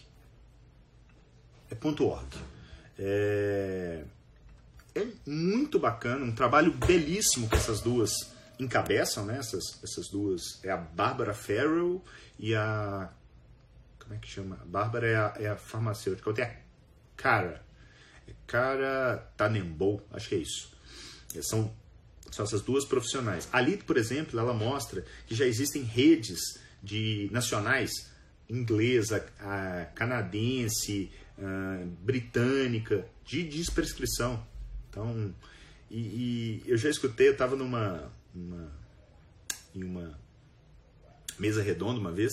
É 1.71 2.03
.org. 2.03 2.37
É, 2.99 4.05
é 4.99 5.07
muito 5.27 5.79
bacana, 5.79 6.25
um 6.25 6.33
trabalho 6.33 6.73
belíssimo 6.73 7.49
que 7.49 7.57
essas 7.57 7.81
duas 7.81 8.13
encabeçam, 8.59 9.25
né? 9.25 9.39
Essas, 9.39 9.83
essas 9.83 10.09
duas. 10.09 10.63
É 10.65 10.71
a 10.71 10.77
Bárbara 10.77 11.35
Farrell 11.35 12.03
e 12.39 12.55
a. 12.55 13.11
Como 13.99 14.15
é 14.15 14.19
que 14.19 14.29
chama? 14.29 14.57
Bárbara 14.67 15.07
é 15.07 15.17
a, 15.17 15.35
é 15.41 15.49
a 15.49 15.57
farmacêutica. 15.57 16.33
Tem 16.33 16.45
a 16.45 16.55
Cara. 17.17 17.65
É 18.29 18.33
Cara 18.47 19.31
Tanembo, 19.37 20.03
acho 20.13 20.29
que 20.29 20.35
é 20.37 20.39
isso. 20.39 20.73
São, 21.43 21.75
são 22.31 22.45
essas 22.45 22.63
duas 22.63 22.85
profissionais. 22.85 23.49
Ali, 23.53 23.77
por 23.77 23.97
exemplo, 23.97 24.39
ela 24.39 24.55
mostra 24.55 25.05
que 25.27 25.35
já 25.35 25.45
existem 25.45 25.83
redes 25.83 26.41
de 26.83 27.29
nacionais 27.33 27.91
inglesa, 28.49 29.21
canadense, 29.95 31.11
britânica, 32.03 33.07
de 33.25 33.43
desprescrição. 33.43 34.47
Então, 34.97 35.35
e, 35.91 35.99
e 35.99 36.63
eu 36.67 36.79
já 36.79 36.89
escutei, 36.89 37.29
eu 37.29 37.33
estava 37.33 37.55
numa, 37.55 38.11
em 39.75 39.85
uma 39.85 40.19
mesa 41.39 41.63
redonda 41.63 42.01
uma 42.01 42.13
vez, 42.13 42.33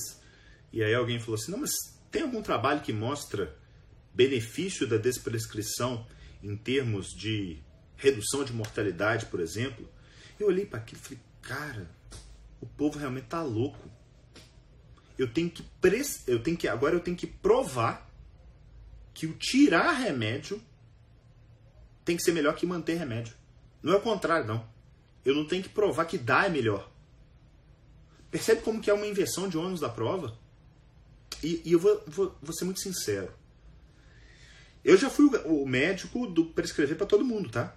e 0.72 0.82
aí 0.82 0.93
alguém 0.93 1.20
falou 1.20 1.36
assim, 1.36 1.51
não, 1.51 1.59
mas 1.59 1.72
tem 2.09 2.22
algum 2.22 2.41
trabalho 2.41 2.82
que 2.82 2.93
mostra 2.93 3.53
benefício 4.14 4.88
da 4.88 4.95
desprescrição 4.95 6.07
em 6.41 6.55
termos 6.55 7.07
de 7.09 7.59
redução 7.97 8.45
de 8.45 8.53
mortalidade, 8.53 9.26
por 9.26 9.41
exemplo? 9.41 9.89
Eu 10.39 10.47
olhei 10.47 10.66
para 10.66 10.80
aquilo 10.80 11.01
e 11.01 11.03
falei, 11.03 11.20
cara, 11.41 11.91
o 12.61 12.66
povo 12.66 12.97
realmente 12.97 13.26
tá 13.26 13.41
louco 13.43 13.91
eu 15.18 15.32
tenho 15.32 15.49
que 15.49 15.64
pres... 15.80 16.28
eu 16.28 16.41
tenho 16.41 16.57
que 16.57 16.68
agora 16.68 16.95
eu 16.95 16.99
tenho 16.99 17.18
que 17.18 17.28
provar 17.28 18.09
que 19.14 19.28
o 19.28 19.34
tirar 19.34 19.91
remédio 19.91 20.61
tem 22.04 22.18
que 22.18 22.24
ser 22.24 22.32
melhor 22.32 22.56
que 22.56 22.66
manter 22.66 22.95
remédio. 22.95 23.34
Não 23.82 23.93
é 23.93 23.97
o 23.97 24.01
contrário, 24.01 24.47
não. 24.47 24.66
Eu 25.26 25.36
não 25.36 25.45
tenho 25.45 25.64
que 25.64 25.70
provar 25.70 26.06
que 26.06 26.18
dar 26.18 26.47
é 26.47 26.49
melhor. 26.49 26.89
Percebe 28.30 28.62
como 28.62 28.82
que 28.82 28.89
é 28.89 28.93
uma 28.93 29.08
inversão 29.08 29.47
de 29.47 29.58
ônus 29.58 29.80
da 29.80 29.89
prova? 29.89 30.38
E, 31.41 31.62
e 31.66 31.74
eu 31.74 31.80
vou, 31.80 32.04
vou, 32.08 32.38
vou, 32.41 32.54
ser 32.54 32.66
muito 32.66 32.80
sincero. 32.80 33.32
Eu 34.84 34.97
já 34.97 35.10
fui 35.10 35.26
o, 35.26 35.64
o 35.64 35.68
médico 35.68 36.28
do 36.28 36.45
prescrever 36.45 36.97
para 36.97 37.06
todo 37.06 37.24
mundo, 37.24 37.49
tá? 37.49 37.76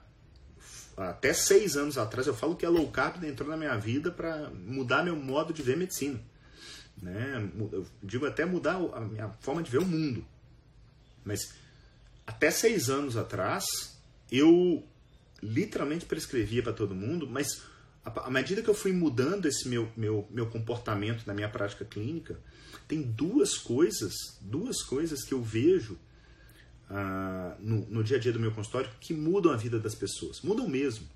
Até 0.97 1.35
seis 1.35 1.77
anos 1.77 1.99
atrás 1.99 2.27
eu 2.27 2.35
falo 2.35 2.57
que 2.57 2.65
a 2.65 2.71
low 2.71 2.91
carb 2.91 3.23
entrou 3.25 3.49
na 3.49 3.57
minha 3.57 3.77
vida 3.77 4.11
para 4.11 4.51
mudar 4.51 5.05
meu 5.05 5.15
modo 5.15 5.53
de 5.53 5.63
ver 5.63 5.77
medicina 5.77 6.19
né? 7.01 7.51
Eu 7.73 7.87
digo 8.03 8.27
até 8.27 8.45
mudar 8.45 8.77
a 8.95 9.01
minha 9.01 9.29
forma 9.41 9.63
de 9.63 9.71
ver 9.71 9.79
o 9.79 9.85
mundo. 9.85 10.25
Mas 11.25 11.53
até 12.27 12.51
seis 12.51 12.89
anos 12.89 13.17
atrás, 13.17 13.96
eu 14.31 14.85
literalmente 15.43 16.07
prescrevia 16.07 16.63
para 16.63 16.73
todo 16.73 16.95
mundo, 16.95 17.29
mas 17.29 17.63
à 18.05 18.31
medida 18.31 18.63
que 18.63 18.69
eu 18.69 18.75
fui 18.75 18.93
mudando 18.93 19.47
esse 19.47 19.69
meu, 19.69 19.91
meu, 19.97 20.27
meu 20.31 20.47
comportamento 20.47 21.27
na 21.27 21.35
minha 21.35 21.49
prática 21.49 21.85
clínica, 21.85 22.39
tem 22.87 23.03
duas 23.03 23.59
coisas, 23.59 24.15
duas 24.41 24.83
coisas 24.83 25.25
que 25.25 25.35
eu 25.35 25.43
vejo 25.43 25.99
ah, 26.89 27.57
no, 27.59 27.87
no 27.87 28.05
dia 28.05 28.17
a 28.17 28.21
dia 28.21 28.33
do 28.33 28.39
meu 28.39 28.53
consultório 28.53 28.91
que 29.01 29.13
mudam 29.13 29.53
a 29.53 29.57
vida 29.57 29.79
das 29.79 29.95
pessoas. 29.95 30.41
Mudam 30.41 30.69
mesmo. 30.69 31.07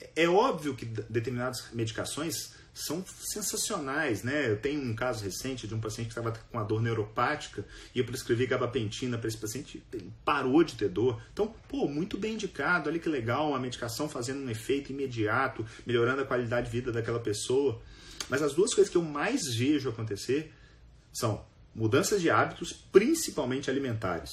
É, 0.00 0.24
é 0.24 0.28
óbvio 0.28 0.74
que 0.74 0.84
determinadas 0.84 1.70
medicações 1.72 2.54
são 2.78 3.04
sensacionais, 3.06 4.22
né? 4.22 4.48
Eu 4.48 4.56
tenho 4.56 4.80
um 4.80 4.94
caso 4.94 5.24
recente 5.24 5.66
de 5.66 5.74
um 5.74 5.80
paciente 5.80 6.06
que 6.06 6.18
estava 6.18 6.30
com 6.30 6.56
uma 6.56 6.64
dor 6.64 6.80
neuropática 6.80 7.66
e 7.92 7.98
eu 7.98 8.04
prescrevi 8.04 8.46
gabapentina 8.46 9.18
para 9.18 9.26
esse 9.26 9.36
paciente, 9.36 9.82
ele 9.92 10.12
parou 10.24 10.62
de 10.62 10.76
ter 10.76 10.88
dor. 10.88 11.20
Então, 11.32 11.52
pô, 11.68 11.88
muito 11.88 12.16
bem 12.16 12.34
indicado, 12.34 12.88
olha 12.88 12.98
que 12.98 13.08
legal, 13.08 13.48
uma 13.48 13.58
medicação 13.58 14.08
fazendo 14.08 14.44
um 14.44 14.48
efeito 14.48 14.92
imediato, 14.92 15.66
melhorando 15.84 16.22
a 16.22 16.24
qualidade 16.24 16.66
de 16.66 16.72
vida 16.72 16.92
daquela 16.92 17.18
pessoa. 17.18 17.82
Mas 18.28 18.42
as 18.42 18.54
duas 18.54 18.72
coisas 18.72 18.90
que 18.90 18.96
eu 18.96 19.02
mais 19.02 19.40
vejo 19.56 19.88
acontecer 19.88 20.52
são 21.12 21.44
mudanças 21.74 22.20
de 22.20 22.30
hábitos, 22.30 22.72
principalmente 22.72 23.68
alimentares, 23.68 24.30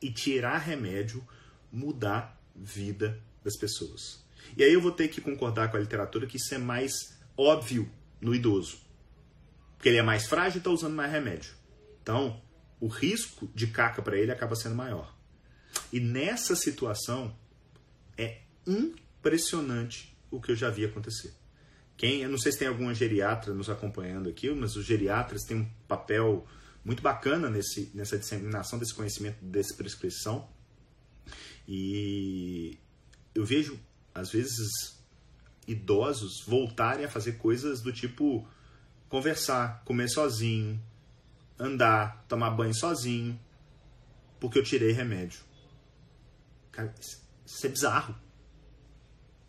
e 0.00 0.10
tirar 0.10 0.58
remédio, 0.58 1.22
mudar 1.70 2.40
vida 2.54 3.20
das 3.44 3.56
pessoas. 3.56 4.24
E 4.56 4.64
aí 4.64 4.72
eu 4.72 4.80
vou 4.80 4.92
ter 4.92 5.08
que 5.08 5.20
concordar 5.20 5.70
com 5.70 5.76
a 5.76 5.80
literatura 5.80 6.26
que 6.26 6.38
isso 6.38 6.54
é 6.54 6.58
mais 6.58 7.19
óbvio 7.40 7.90
no 8.20 8.34
idoso. 8.34 8.78
Porque 9.76 9.88
ele 9.88 9.98
é 9.98 10.02
mais 10.02 10.26
frágil 10.26 10.56
e 10.56 10.58
está 10.58 10.70
usando 10.70 10.94
mais 10.94 11.10
remédio. 11.10 11.54
Então, 12.02 12.42
o 12.78 12.86
risco 12.86 13.50
de 13.54 13.66
caca 13.68 14.02
para 14.02 14.18
ele 14.18 14.30
acaba 14.30 14.54
sendo 14.54 14.74
maior. 14.74 15.16
E 15.92 16.00
nessa 16.00 16.54
situação, 16.54 17.34
é 18.16 18.42
impressionante 18.66 20.16
o 20.30 20.40
que 20.40 20.52
eu 20.52 20.56
já 20.56 20.68
vi 20.68 20.84
acontecer. 20.84 21.32
Quem, 21.96 22.22
eu 22.22 22.28
não 22.28 22.38
sei 22.38 22.52
se 22.52 22.58
tem 22.58 22.68
alguma 22.68 22.94
geriatra 22.94 23.52
nos 23.54 23.68
acompanhando 23.68 24.28
aqui, 24.28 24.50
mas 24.50 24.76
os 24.76 24.84
geriatras 24.84 25.42
têm 25.42 25.58
um 25.58 25.70
papel 25.86 26.46
muito 26.84 27.02
bacana 27.02 27.50
nesse, 27.50 27.90
nessa 27.94 28.18
disseminação 28.18 28.78
desse 28.78 28.94
conhecimento, 28.94 29.42
dessa 29.44 29.74
prescrição. 29.74 30.48
E 31.68 32.78
eu 33.34 33.44
vejo, 33.44 33.78
às 34.14 34.30
vezes, 34.30 34.99
idosos 35.70 36.42
voltarem 36.46 37.04
a 37.04 37.08
fazer 37.08 37.32
coisas 37.32 37.80
do 37.80 37.92
tipo 37.92 38.46
conversar, 39.08 39.82
comer 39.84 40.08
sozinho, 40.08 40.80
andar, 41.58 42.24
tomar 42.28 42.50
banho 42.50 42.74
sozinho, 42.74 43.38
porque 44.38 44.58
eu 44.58 44.62
tirei 44.62 44.92
remédio. 44.92 45.40
Cara, 46.72 46.94
isso 47.44 47.66
é 47.66 47.68
bizarro. 47.68 48.14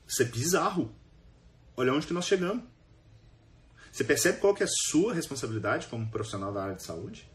Isso 0.08 0.22
é 0.22 0.26
bizarro. 0.26 0.94
Olha 1.78 1.94
onde 1.94 2.08
que 2.08 2.14
nós 2.14 2.26
chegamos. 2.26 2.64
Você 3.92 4.04
percebe 4.04 4.40
qual 4.40 4.54
que 4.54 4.64
é 4.64 4.66
a 4.66 4.70
sua 4.90 5.14
responsabilidade 5.14 5.88
como 5.88 6.10
profissional 6.10 6.52
da 6.54 6.64
área 6.64 6.76
de 6.76 6.84
saúde? 6.84 7.30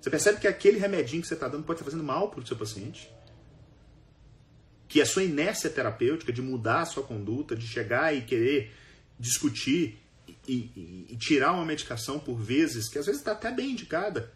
Você 0.00 0.10
percebe 0.10 0.40
que 0.40 0.46
aquele 0.46 0.78
remedinho 0.78 1.22
que 1.22 1.28
você 1.28 1.34
está 1.34 1.48
dando 1.48 1.64
pode 1.64 1.80
estar 1.80 1.90
fazendo 1.90 2.04
mal 2.04 2.30
para 2.30 2.40
o 2.40 2.46
seu 2.46 2.56
paciente? 2.56 3.10
Que 4.88 5.00
a 5.00 5.06
sua 5.06 5.22
inércia 5.22 5.68
terapêutica 5.68 6.32
de 6.32 6.40
mudar 6.40 6.80
a 6.80 6.86
sua 6.86 7.02
conduta, 7.02 7.54
de 7.54 7.66
chegar 7.66 8.14
e 8.14 8.22
querer 8.22 8.72
discutir 9.18 9.98
e, 10.46 10.52
e, 10.52 11.06
e 11.10 11.16
tirar 11.16 11.52
uma 11.52 11.64
medicação 11.64 12.18
por 12.18 12.36
vezes, 12.36 12.88
que 12.88 12.98
às 12.98 13.06
vezes 13.06 13.20
está 13.20 13.32
até 13.32 13.52
bem 13.52 13.72
indicada, 13.72 14.32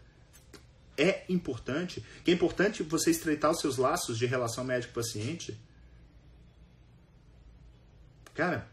é 0.97 1.25
importante. 1.27 2.05
Que 2.23 2.31
é 2.31 2.33
importante 2.33 2.83
você 2.83 3.09
estreitar 3.09 3.51
os 3.51 3.59
seus 3.59 3.77
laços 3.77 4.17
de 4.17 4.25
relação 4.25 4.63
médico-paciente. 4.63 5.59
Cara, 8.33 8.67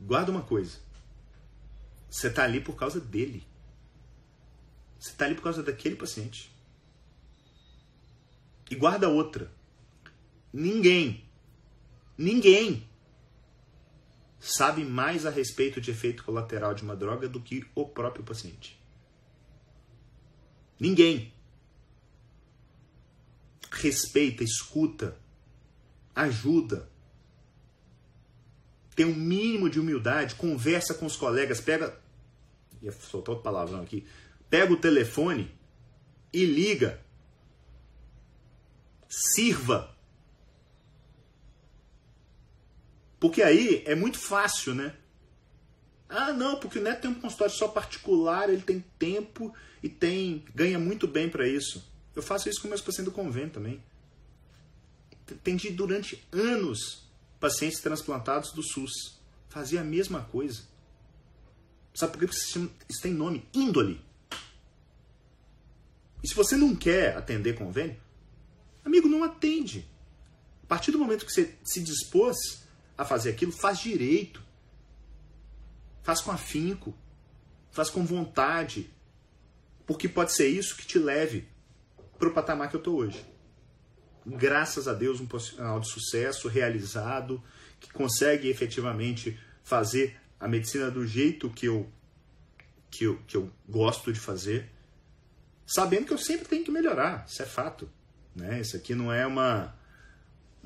guarda 0.00 0.30
uma 0.30 0.42
coisa. 0.42 0.76
Você 2.10 2.28
está 2.28 2.44
ali 2.44 2.60
por 2.60 2.76
causa 2.76 3.00
dele. 3.00 3.46
Você 4.98 5.10
está 5.10 5.24
ali 5.24 5.34
por 5.34 5.42
causa 5.42 5.62
daquele 5.62 5.96
paciente. 5.96 6.50
E 8.70 8.74
guarda 8.74 9.08
outra. 9.08 9.50
Ninguém, 10.52 11.24
ninguém 12.16 12.88
sabe 14.40 14.84
mais 14.84 15.26
a 15.26 15.30
respeito 15.30 15.80
de 15.80 15.90
efeito 15.90 16.24
colateral 16.24 16.74
de 16.74 16.82
uma 16.82 16.96
droga 16.96 17.28
do 17.28 17.40
que 17.40 17.64
o 17.74 17.86
próprio 17.86 18.24
paciente. 18.24 18.80
Ninguém. 20.78 21.32
Respeita, 23.70 24.42
escuta, 24.42 25.16
ajuda. 26.14 26.88
Tem 28.94 29.06
um 29.06 29.14
mínimo 29.14 29.68
de 29.68 29.78
humildade, 29.78 30.34
conversa 30.34 30.94
com 30.94 31.06
os 31.06 31.16
colegas, 31.16 31.60
pega. 31.60 32.00
Ia 32.80 32.92
soltar 32.92 33.30
outro 33.30 33.44
palavrão 33.44 33.82
aqui. 33.82 34.06
Pega 34.48 34.72
o 34.72 34.80
telefone 34.80 35.52
e 36.32 36.44
liga 36.44 37.00
Sirva. 39.08 39.96
Porque 43.20 43.42
aí 43.42 43.82
é 43.86 43.94
muito 43.94 44.18
fácil, 44.18 44.74
né? 44.74 44.94
Ah, 46.08 46.32
não, 46.32 46.58
porque 46.58 46.78
o 46.78 46.82
Neto 46.82 47.02
tem 47.02 47.10
um 47.10 47.20
consultório 47.20 47.54
só 47.54 47.68
particular, 47.68 48.48
ele 48.48 48.62
tem 48.62 48.82
tempo 48.98 49.54
e 49.82 49.88
tem 49.88 50.44
ganha 50.54 50.78
muito 50.78 51.06
bem 51.06 51.28
para 51.28 51.46
isso. 51.46 51.84
Eu 52.14 52.22
faço 52.22 52.48
isso 52.48 52.62
com 52.62 52.68
meus 52.68 52.80
pacientes 52.80 53.12
do 53.12 53.14
convênio 53.14 53.50
também. 53.50 53.82
Atendi 55.30 55.70
durante 55.70 56.26
anos 56.32 57.06
pacientes 57.38 57.80
transplantados 57.80 58.52
do 58.52 58.62
SUS. 58.62 59.18
Fazia 59.48 59.82
a 59.82 59.84
mesma 59.84 60.22
coisa. 60.22 60.62
Sabe 61.94 62.16
por 62.16 62.26
que 62.26 62.34
isso 62.34 62.70
tem 63.02 63.12
nome? 63.12 63.46
Índole. 63.52 64.00
E 66.22 66.28
se 66.28 66.34
você 66.34 66.56
não 66.56 66.74
quer 66.74 67.16
atender 67.16 67.56
convênio, 67.56 67.96
amigo, 68.84 69.08
não 69.08 69.22
atende. 69.22 69.86
A 70.62 70.66
partir 70.66 70.90
do 70.90 70.98
momento 70.98 71.26
que 71.26 71.32
você 71.32 71.54
se 71.64 71.80
dispôs 71.80 72.36
a 72.98 73.04
fazer 73.04 73.30
aquilo, 73.30 73.52
faz 73.52 73.78
direito. 73.78 74.42
Faz 76.02 76.20
com 76.20 76.30
afinco. 76.30 76.94
Faz 77.70 77.88
com 77.88 78.04
vontade. 78.04 78.90
Porque 79.86 80.08
pode 80.08 80.32
ser 80.32 80.48
isso 80.48 80.76
que 80.76 80.86
te 80.86 80.98
leve 80.98 81.48
para 82.18 82.28
o 82.28 82.34
patamar 82.34 82.68
que 82.68 82.76
eu 82.76 82.80
estou 82.80 82.96
hoje. 82.96 83.24
Graças 84.26 84.86
a 84.86 84.92
Deus, 84.92 85.20
um 85.20 85.26
profissional 85.26 85.80
de 85.80 85.88
sucesso, 85.88 86.48
realizado, 86.48 87.42
que 87.80 87.90
consegue 87.90 88.48
efetivamente 88.48 89.40
fazer 89.62 90.20
a 90.38 90.48
medicina 90.48 90.90
do 90.90 91.06
jeito 91.06 91.48
que 91.48 91.66
eu, 91.66 91.90
que 92.90 93.04
eu, 93.04 93.18
que 93.26 93.36
eu 93.36 93.50
gosto 93.66 94.12
de 94.12 94.20
fazer 94.20 94.70
sabendo 95.68 96.06
que 96.06 96.12
eu 96.14 96.18
sempre 96.18 96.48
tenho 96.48 96.64
que 96.64 96.70
melhorar, 96.70 97.26
isso 97.28 97.42
é 97.42 97.44
fato. 97.44 97.88
Né? 98.34 98.60
Isso 98.60 98.74
aqui 98.74 98.94
não 98.94 99.12
é 99.12 99.26
uma, 99.26 99.77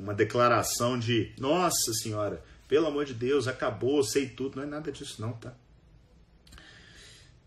uma 0.02 0.14
declaração 0.14 0.98
de 0.98 1.32
nossa 1.38 1.92
senhora, 1.94 2.42
pelo 2.66 2.88
amor 2.88 3.04
de 3.04 3.14
Deus, 3.14 3.46
acabou, 3.46 4.02
sei 4.02 4.28
tudo, 4.28 4.56
não 4.56 4.64
é 4.64 4.66
nada 4.66 4.90
disso 4.90 5.22
não, 5.22 5.32
tá? 5.32 5.54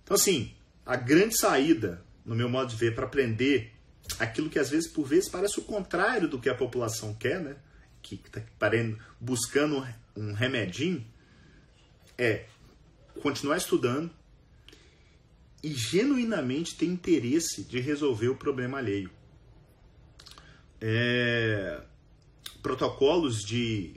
Então 0.04 0.16
assim, 0.16 0.54
a 0.86 0.96
grande 0.96 1.38
saída, 1.38 2.02
no 2.26 2.34
meu 2.34 2.48
modo 2.48 2.70
de 2.70 2.78
ver, 2.78 2.96
para 2.96 3.06
aprender 3.06 3.74
aquilo 4.20 4.50
que 4.50 4.60
às 4.60 4.70
vezes 4.70 4.90
por 4.90 5.06
vezes 5.06 5.30
parece 5.30 5.60
o 5.60 5.64
contrário 5.64 6.30
do 6.30 6.40
que 6.40 6.48
a 6.48 6.56
população 6.56 7.14
quer, 7.14 7.42
né? 7.42 7.58
Que 8.02 8.16
está 8.16 8.42
buscando 9.20 9.86
um 10.16 10.32
remedinho, 10.32 11.06
é 12.18 12.46
continuar 13.22 13.58
estudando, 13.58 14.10
e 15.62 15.74
genuinamente 15.74 16.78
tem 16.78 16.90
interesse 16.90 17.64
de 17.64 17.80
resolver 17.80 18.30
o 18.30 18.36
problema 18.36 18.78
alheio. 18.78 19.10
É, 20.80 21.82
protocolos 22.66 23.44
de 23.44 23.94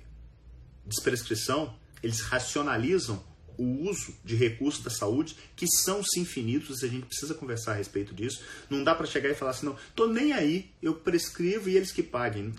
desprescrição, 0.84 1.74
eles 2.02 2.20
racionalizam 2.20 3.24
o 3.56 3.88
uso 3.88 4.14
de 4.22 4.36
recursos 4.36 4.84
da 4.84 4.90
saúde, 4.90 5.34
que 5.56 5.66
são 5.66 6.04
sim 6.04 6.20
infinitos, 6.20 6.84
a 6.84 6.86
gente 6.86 7.06
precisa 7.06 7.34
conversar 7.34 7.72
a 7.72 7.76
respeito 7.76 8.14
disso. 8.14 8.44
Não 8.68 8.84
dá 8.84 8.94
para 8.94 9.06
chegar 9.06 9.30
e 9.30 9.34
falar 9.34 9.52
assim, 9.52 9.64
não, 9.64 9.76
tô 9.96 10.06
nem 10.06 10.34
aí, 10.34 10.70
eu 10.82 10.94
prescrevo 10.94 11.70
e 11.70 11.78
eles 11.78 11.90
que 11.90 12.02
paguem. 12.02 12.54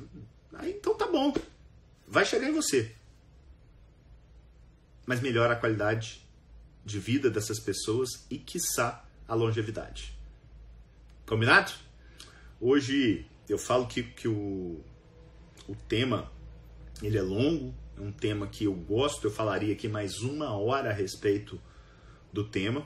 Aí, 0.53 0.71
então 0.71 0.95
tá 0.95 1.05
bom, 1.05 1.31
vai 2.07 2.25
chegar 2.25 2.49
em 2.49 2.53
você. 2.53 2.91
Mas 5.05 5.21
melhora 5.21 5.53
a 5.53 5.57
qualidade 5.57 6.27
de 6.83 6.97
vida 6.97 7.29
dessas 7.29 7.59
pessoas 7.59 8.25
e, 8.31 8.39
quiçá, 8.39 9.05
a 9.27 9.35
longevidade. 9.35 10.17
Combinado? 11.27 11.71
Hoje 12.59 13.27
eu 13.47 13.59
falo 13.59 13.85
que, 13.85 14.01
que 14.01 14.27
o, 14.27 14.83
o 15.69 15.75
tema 15.87 16.31
ele 17.01 17.17
é 17.17 17.21
longo, 17.21 17.73
é 17.97 18.01
um 18.01 18.11
tema 18.11 18.47
que 18.47 18.65
eu 18.65 18.73
gosto, 18.73 19.27
eu 19.27 19.31
falaria 19.31 19.71
aqui 19.71 19.87
mais 19.87 20.21
uma 20.21 20.51
hora 20.57 20.89
a 20.89 20.93
respeito 20.93 21.61
do 22.33 22.43
tema. 22.43 22.85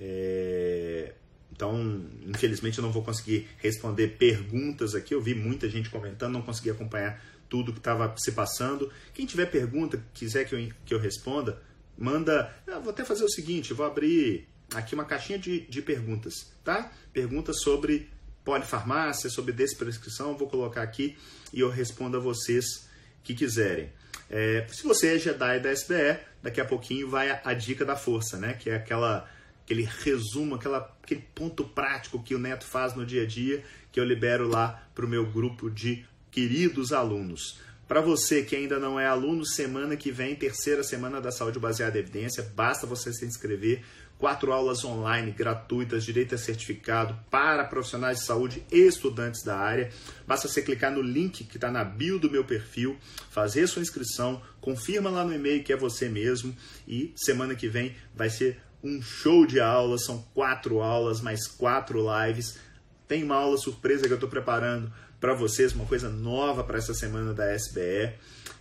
É, 0.00 1.14
então, 1.52 2.04
infelizmente, 2.26 2.78
eu 2.78 2.82
não 2.82 2.90
vou 2.90 3.02
conseguir 3.02 3.48
responder 3.58 4.16
perguntas 4.16 4.94
aqui. 4.94 5.14
Eu 5.14 5.20
vi 5.20 5.34
muita 5.34 5.68
gente 5.68 5.90
comentando, 5.90 6.32
não 6.32 6.42
consegui 6.42 6.70
acompanhar 6.70 7.22
tudo 7.48 7.72
que 7.72 7.78
estava 7.78 8.14
se 8.16 8.32
passando. 8.32 8.90
Quem 9.12 9.26
tiver 9.26 9.46
pergunta, 9.46 10.02
quiser 10.14 10.44
que 10.44 10.54
eu, 10.54 10.68
que 10.84 10.94
eu 10.94 10.98
responda, 10.98 11.60
manda. 11.96 12.54
Eu 12.66 12.80
vou 12.80 12.90
até 12.90 13.04
fazer 13.04 13.24
o 13.24 13.30
seguinte: 13.30 13.74
vou 13.74 13.86
abrir 13.86 14.48
aqui 14.74 14.94
uma 14.94 15.04
caixinha 15.04 15.38
de, 15.38 15.60
de 15.66 15.82
perguntas, 15.82 16.52
tá? 16.64 16.92
Perguntas 17.12 17.60
sobre 17.62 18.08
polifarmácia, 18.48 19.28
sobre 19.28 19.52
desprescrição, 19.52 20.34
vou 20.34 20.48
colocar 20.48 20.80
aqui 20.80 21.18
e 21.52 21.60
eu 21.60 21.68
respondo 21.68 22.16
a 22.16 22.20
vocês 22.20 22.88
que 23.22 23.34
quiserem. 23.34 23.92
É, 24.30 24.66
se 24.72 24.84
você 24.84 25.16
é 25.16 25.18
Jedi 25.18 25.60
da 25.60 25.70
SBE, 25.70 26.18
daqui 26.42 26.58
a 26.58 26.64
pouquinho 26.64 27.10
vai 27.10 27.30
a, 27.30 27.42
a, 27.44 27.52
dica 27.52 27.84
da 27.84 27.94
força, 27.94 28.38
né? 28.38 28.54
Que 28.54 28.70
é 28.70 28.76
aquela, 28.76 29.28
aquele 29.62 29.82
resumo, 29.82 30.54
aquela, 30.54 30.96
aquele 31.02 31.20
ponto 31.34 31.62
prático 31.62 32.22
que 32.22 32.34
o 32.34 32.38
Neto 32.38 32.64
faz 32.64 32.94
no 32.94 33.04
dia 33.04 33.24
a 33.24 33.26
dia, 33.26 33.62
que 33.92 34.00
eu 34.00 34.04
libero 34.04 34.48
lá 34.48 34.82
para 34.94 35.04
o 35.04 35.08
meu 35.08 35.26
grupo 35.26 35.68
de 35.68 36.06
queridos 36.30 36.90
alunos. 36.90 37.60
Para 37.86 38.00
você 38.00 38.42
que 38.42 38.56
ainda 38.56 38.78
não 38.78 38.98
é 38.98 39.06
aluno, 39.06 39.44
semana 39.44 39.94
que 39.94 40.10
vem, 40.10 40.34
terceira 40.34 40.82
semana 40.82 41.20
da 41.20 41.30
saúde 41.30 41.58
baseada 41.58 41.98
em 41.98 42.00
evidência, 42.00 42.50
basta 42.54 42.86
você 42.86 43.12
se 43.12 43.26
inscrever. 43.26 43.84
Quatro 44.18 44.52
aulas 44.52 44.84
online 44.84 45.30
gratuitas, 45.30 46.04
direito 46.04 46.34
a 46.34 46.38
certificado 46.38 47.16
para 47.30 47.64
profissionais 47.64 48.18
de 48.18 48.24
saúde 48.24 48.64
e 48.70 48.80
estudantes 48.80 49.44
da 49.44 49.56
área. 49.56 49.90
Basta 50.26 50.48
você 50.48 50.60
clicar 50.60 50.90
no 50.90 51.00
link 51.00 51.44
que 51.44 51.56
está 51.56 51.70
na 51.70 51.84
bio 51.84 52.18
do 52.18 52.28
meu 52.28 52.44
perfil, 52.44 52.98
fazer 53.30 53.68
sua 53.68 53.80
inscrição, 53.80 54.42
confirma 54.60 55.08
lá 55.08 55.24
no 55.24 55.32
e-mail 55.32 55.62
que 55.62 55.72
é 55.72 55.76
você 55.76 56.08
mesmo 56.08 56.54
e 56.86 57.12
semana 57.16 57.54
que 57.54 57.68
vem 57.68 57.94
vai 58.12 58.28
ser 58.28 58.60
um 58.82 59.00
show 59.00 59.46
de 59.46 59.60
aulas. 59.60 60.04
São 60.04 60.22
quatro 60.34 60.80
aulas, 60.80 61.20
mais 61.20 61.46
quatro 61.46 62.04
lives. 62.24 62.58
Tem 63.06 63.22
uma 63.22 63.36
aula 63.36 63.56
surpresa 63.56 64.06
que 64.06 64.12
eu 64.12 64.16
estou 64.16 64.28
preparando 64.28 64.92
para 65.20 65.34
vocês, 65.34 65.72
uma 65.72 65.86
coisa 65.86 66.08
nova 66.08 66.62
para 66.62 66.78
essa 66.78 66.94
semana 66.94 67.32
da 67.32 67.54
SBE. 67.54 68.14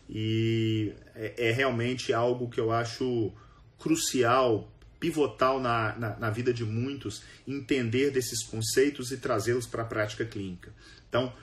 E 0.10 0.94
é, 1.16 1.50
é, 1.50 1.52
realmente 1.52 2.14
algo 2.14 2.50
que 2.50 2.60
eu 2.60 2.72
acho 2.72 3.32
crucial, 3.78 4.72
pivotal 5.00 5.60
na, 5.60 5.96
na, 5.98 6.18
na 6.18 6.30
vida 6.30 6.54
de 6.54 6.64
muitos, 6.64 7.24
entender 7.48 8.12
desses 8.12 8.44
conceitos 8.44 9.12
e 9.12 9.18
trazê-los 9.18 9.68
para 9.68 9.84
a 9.84 9.86
prática 9.86 10.26
clínica. 10.26 10.74
Então, 11.08 11.34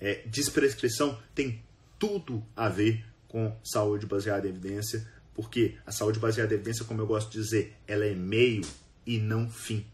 é, 0.00 0.22
desprescrição 0.26 1.18
tem 1.34 1.62
tudo 1.98 2.44
a 2.56 2.68
ver 2.68 3.04
com 3.28 3.56
saúde 3.64 4.06
baseada 4.06 4.46
em 4.46 4.50
evidência, 4.50 5.06
porque 5.34 5.76
a 5.86 5.92
saúde 5.92 6.18
baseada 6.18 6.52
em 6.52 6.56
evidência, 6.56 6.84
como 6.84 7.00
eu 7.00 7.06
gosto 7.06 7.30
de 7.32 7.38
dizer, 7.38 7.76
ela 7.86 8.04
é 8.04 8.14
meio 8.14 8.62
e 9.06 9.18
não 9.18 9.50
fim. 9.50 9.86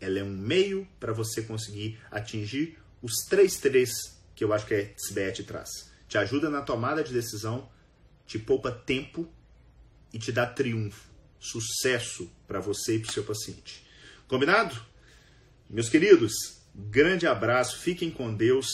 Ela 0.00 0.18
é 0.18 0.24
um 0.24 0.36
meio 0.36 0.86
para 1.00 1.12
você 1.12 1.42
conseguir 1.42 1.98
atingir 2.10 2.78
os 3.02 3.12
três 3.28 3.56
três 3.56 3.90
que 4.34 4.44
eu 4.44 4.52
acho 4.52 4.66
que 4.66 4.74
a 4.74 4.80
SBE 4.96 5.32
te 5.32 5.44
traz. 5.44 5.68
Te 6.08 6.18
ajuda 6.18 6.50
na 6.50 6.60
tomada 6.60 7.02
de 7.02 7.12
decisão, 7.12 7.68
te 8.26 8.38
poupa 8.38 8.70
tempo 8.70 9.28
e 10.12 10.18
te 10.18 10.30
dá 10.30 10.46
triunfo, 10.46 11.08
sucesso 11.44 12.30
para 12.46 12.60
você 12.60 12.96
e 12.96 12.98
para 12.98 13.10
o 13.10 13.12
seu 13.12 13.24
paciente. 13.24 13.84
Combinado? 14.26 14.74
Meus 15.68 15.88
queridos, 15.88 16.32
grande 16.74 17.26
abraço, 17.26 17.78
fiquem 17.78 18.10
com 18.10 18.34
Deus 18.34 18.66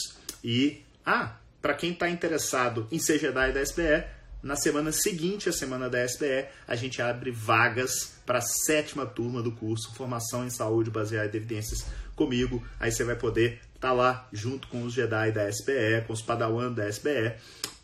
e, 0.43 0.81
ah, 1.05 1.37
para 1.61 1.73
quem 1.73 1.91
está 1.91 2.09
interessado 2.09 2.87
em 2.91 2.99
ser 2.99 3.19
Jedi 3.19 3.51
da 3.51 3.61
SBE, 3.61 4.05
na 4.41 4.55
semana 4.55 4.91
seguinte, 4.91 5.49
a 5.49 5.53
semana 5.53 5.87
da 5.87 6.03
SBE, 6.03 6.47
a 6.67 6.75
gente 6.75 6.99
abre 7.01 7.29
vagas 7.29 8.13
para 8.25 8.39
a 8.39 8.41
sétima 8.41 9.05
turma 9.05 9.41
do 9.43 9.51
curso 9.51 9.93
Formação 9.93 10.45
em 10.45 10.49
Saúde 10.49 10.89
Baseada 10.89 11.35
em 11.35 11.37
Evidências 11.37 11.85
comigo. 12.15 12.65
Aí 12.79 12.91
você 12.91 13.03
vai 13.03 13.15
poder 13.15 13.61
tá 13.79 13.91
lá 13.91 14.27
junto 14.31 14.67
com 14.67 14.83
os 14.83 14.93
Jedi 14.93 15.31
da 15.31 15.49
SBE, 15.49 16.05
com 16.05 16.13
os 16.13 16.21
Padawan 16.21 16.71
da 16.71 16.87
SBE, 16.87 17.33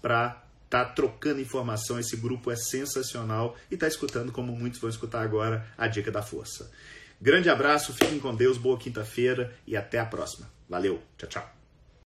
para 0.01 0.43
tá 0.69 0.85
trocando 0.85 1.41
informação. 1.41 1.99
Esse 1.99 2.17
grupo 2.17 2.51
é 2.51 2.55
sensacional 2.55 3.55
e 3.69 3.77
tá 3.77 3.87
escutando, 3.87 4.31
como 4.31 4.55
muitos 4.55 4.79
vão 4.79 4.89
escutar 4.89 5.21
agora, 5.21 5.65
a 5.77 5.87
dica 5.87 6.11
da 6.11 6.21
força. 6.21 6.71
Grande 7.19 7.49
abraço, 7.49 7.93
fiquem 7.93 8.19
com 8.19 8.35
Deus, 8.35 8.57
boa 8.57 8.77
quinta-feira 8.77 9.53
e 9.65 9.75
até 9.75 9.99
a 9.99 10.05
próxima. 10.05 10.49
Valeu, 10.69 11.01
tchau, 11.17 11.29
tchau. 11.29 11.56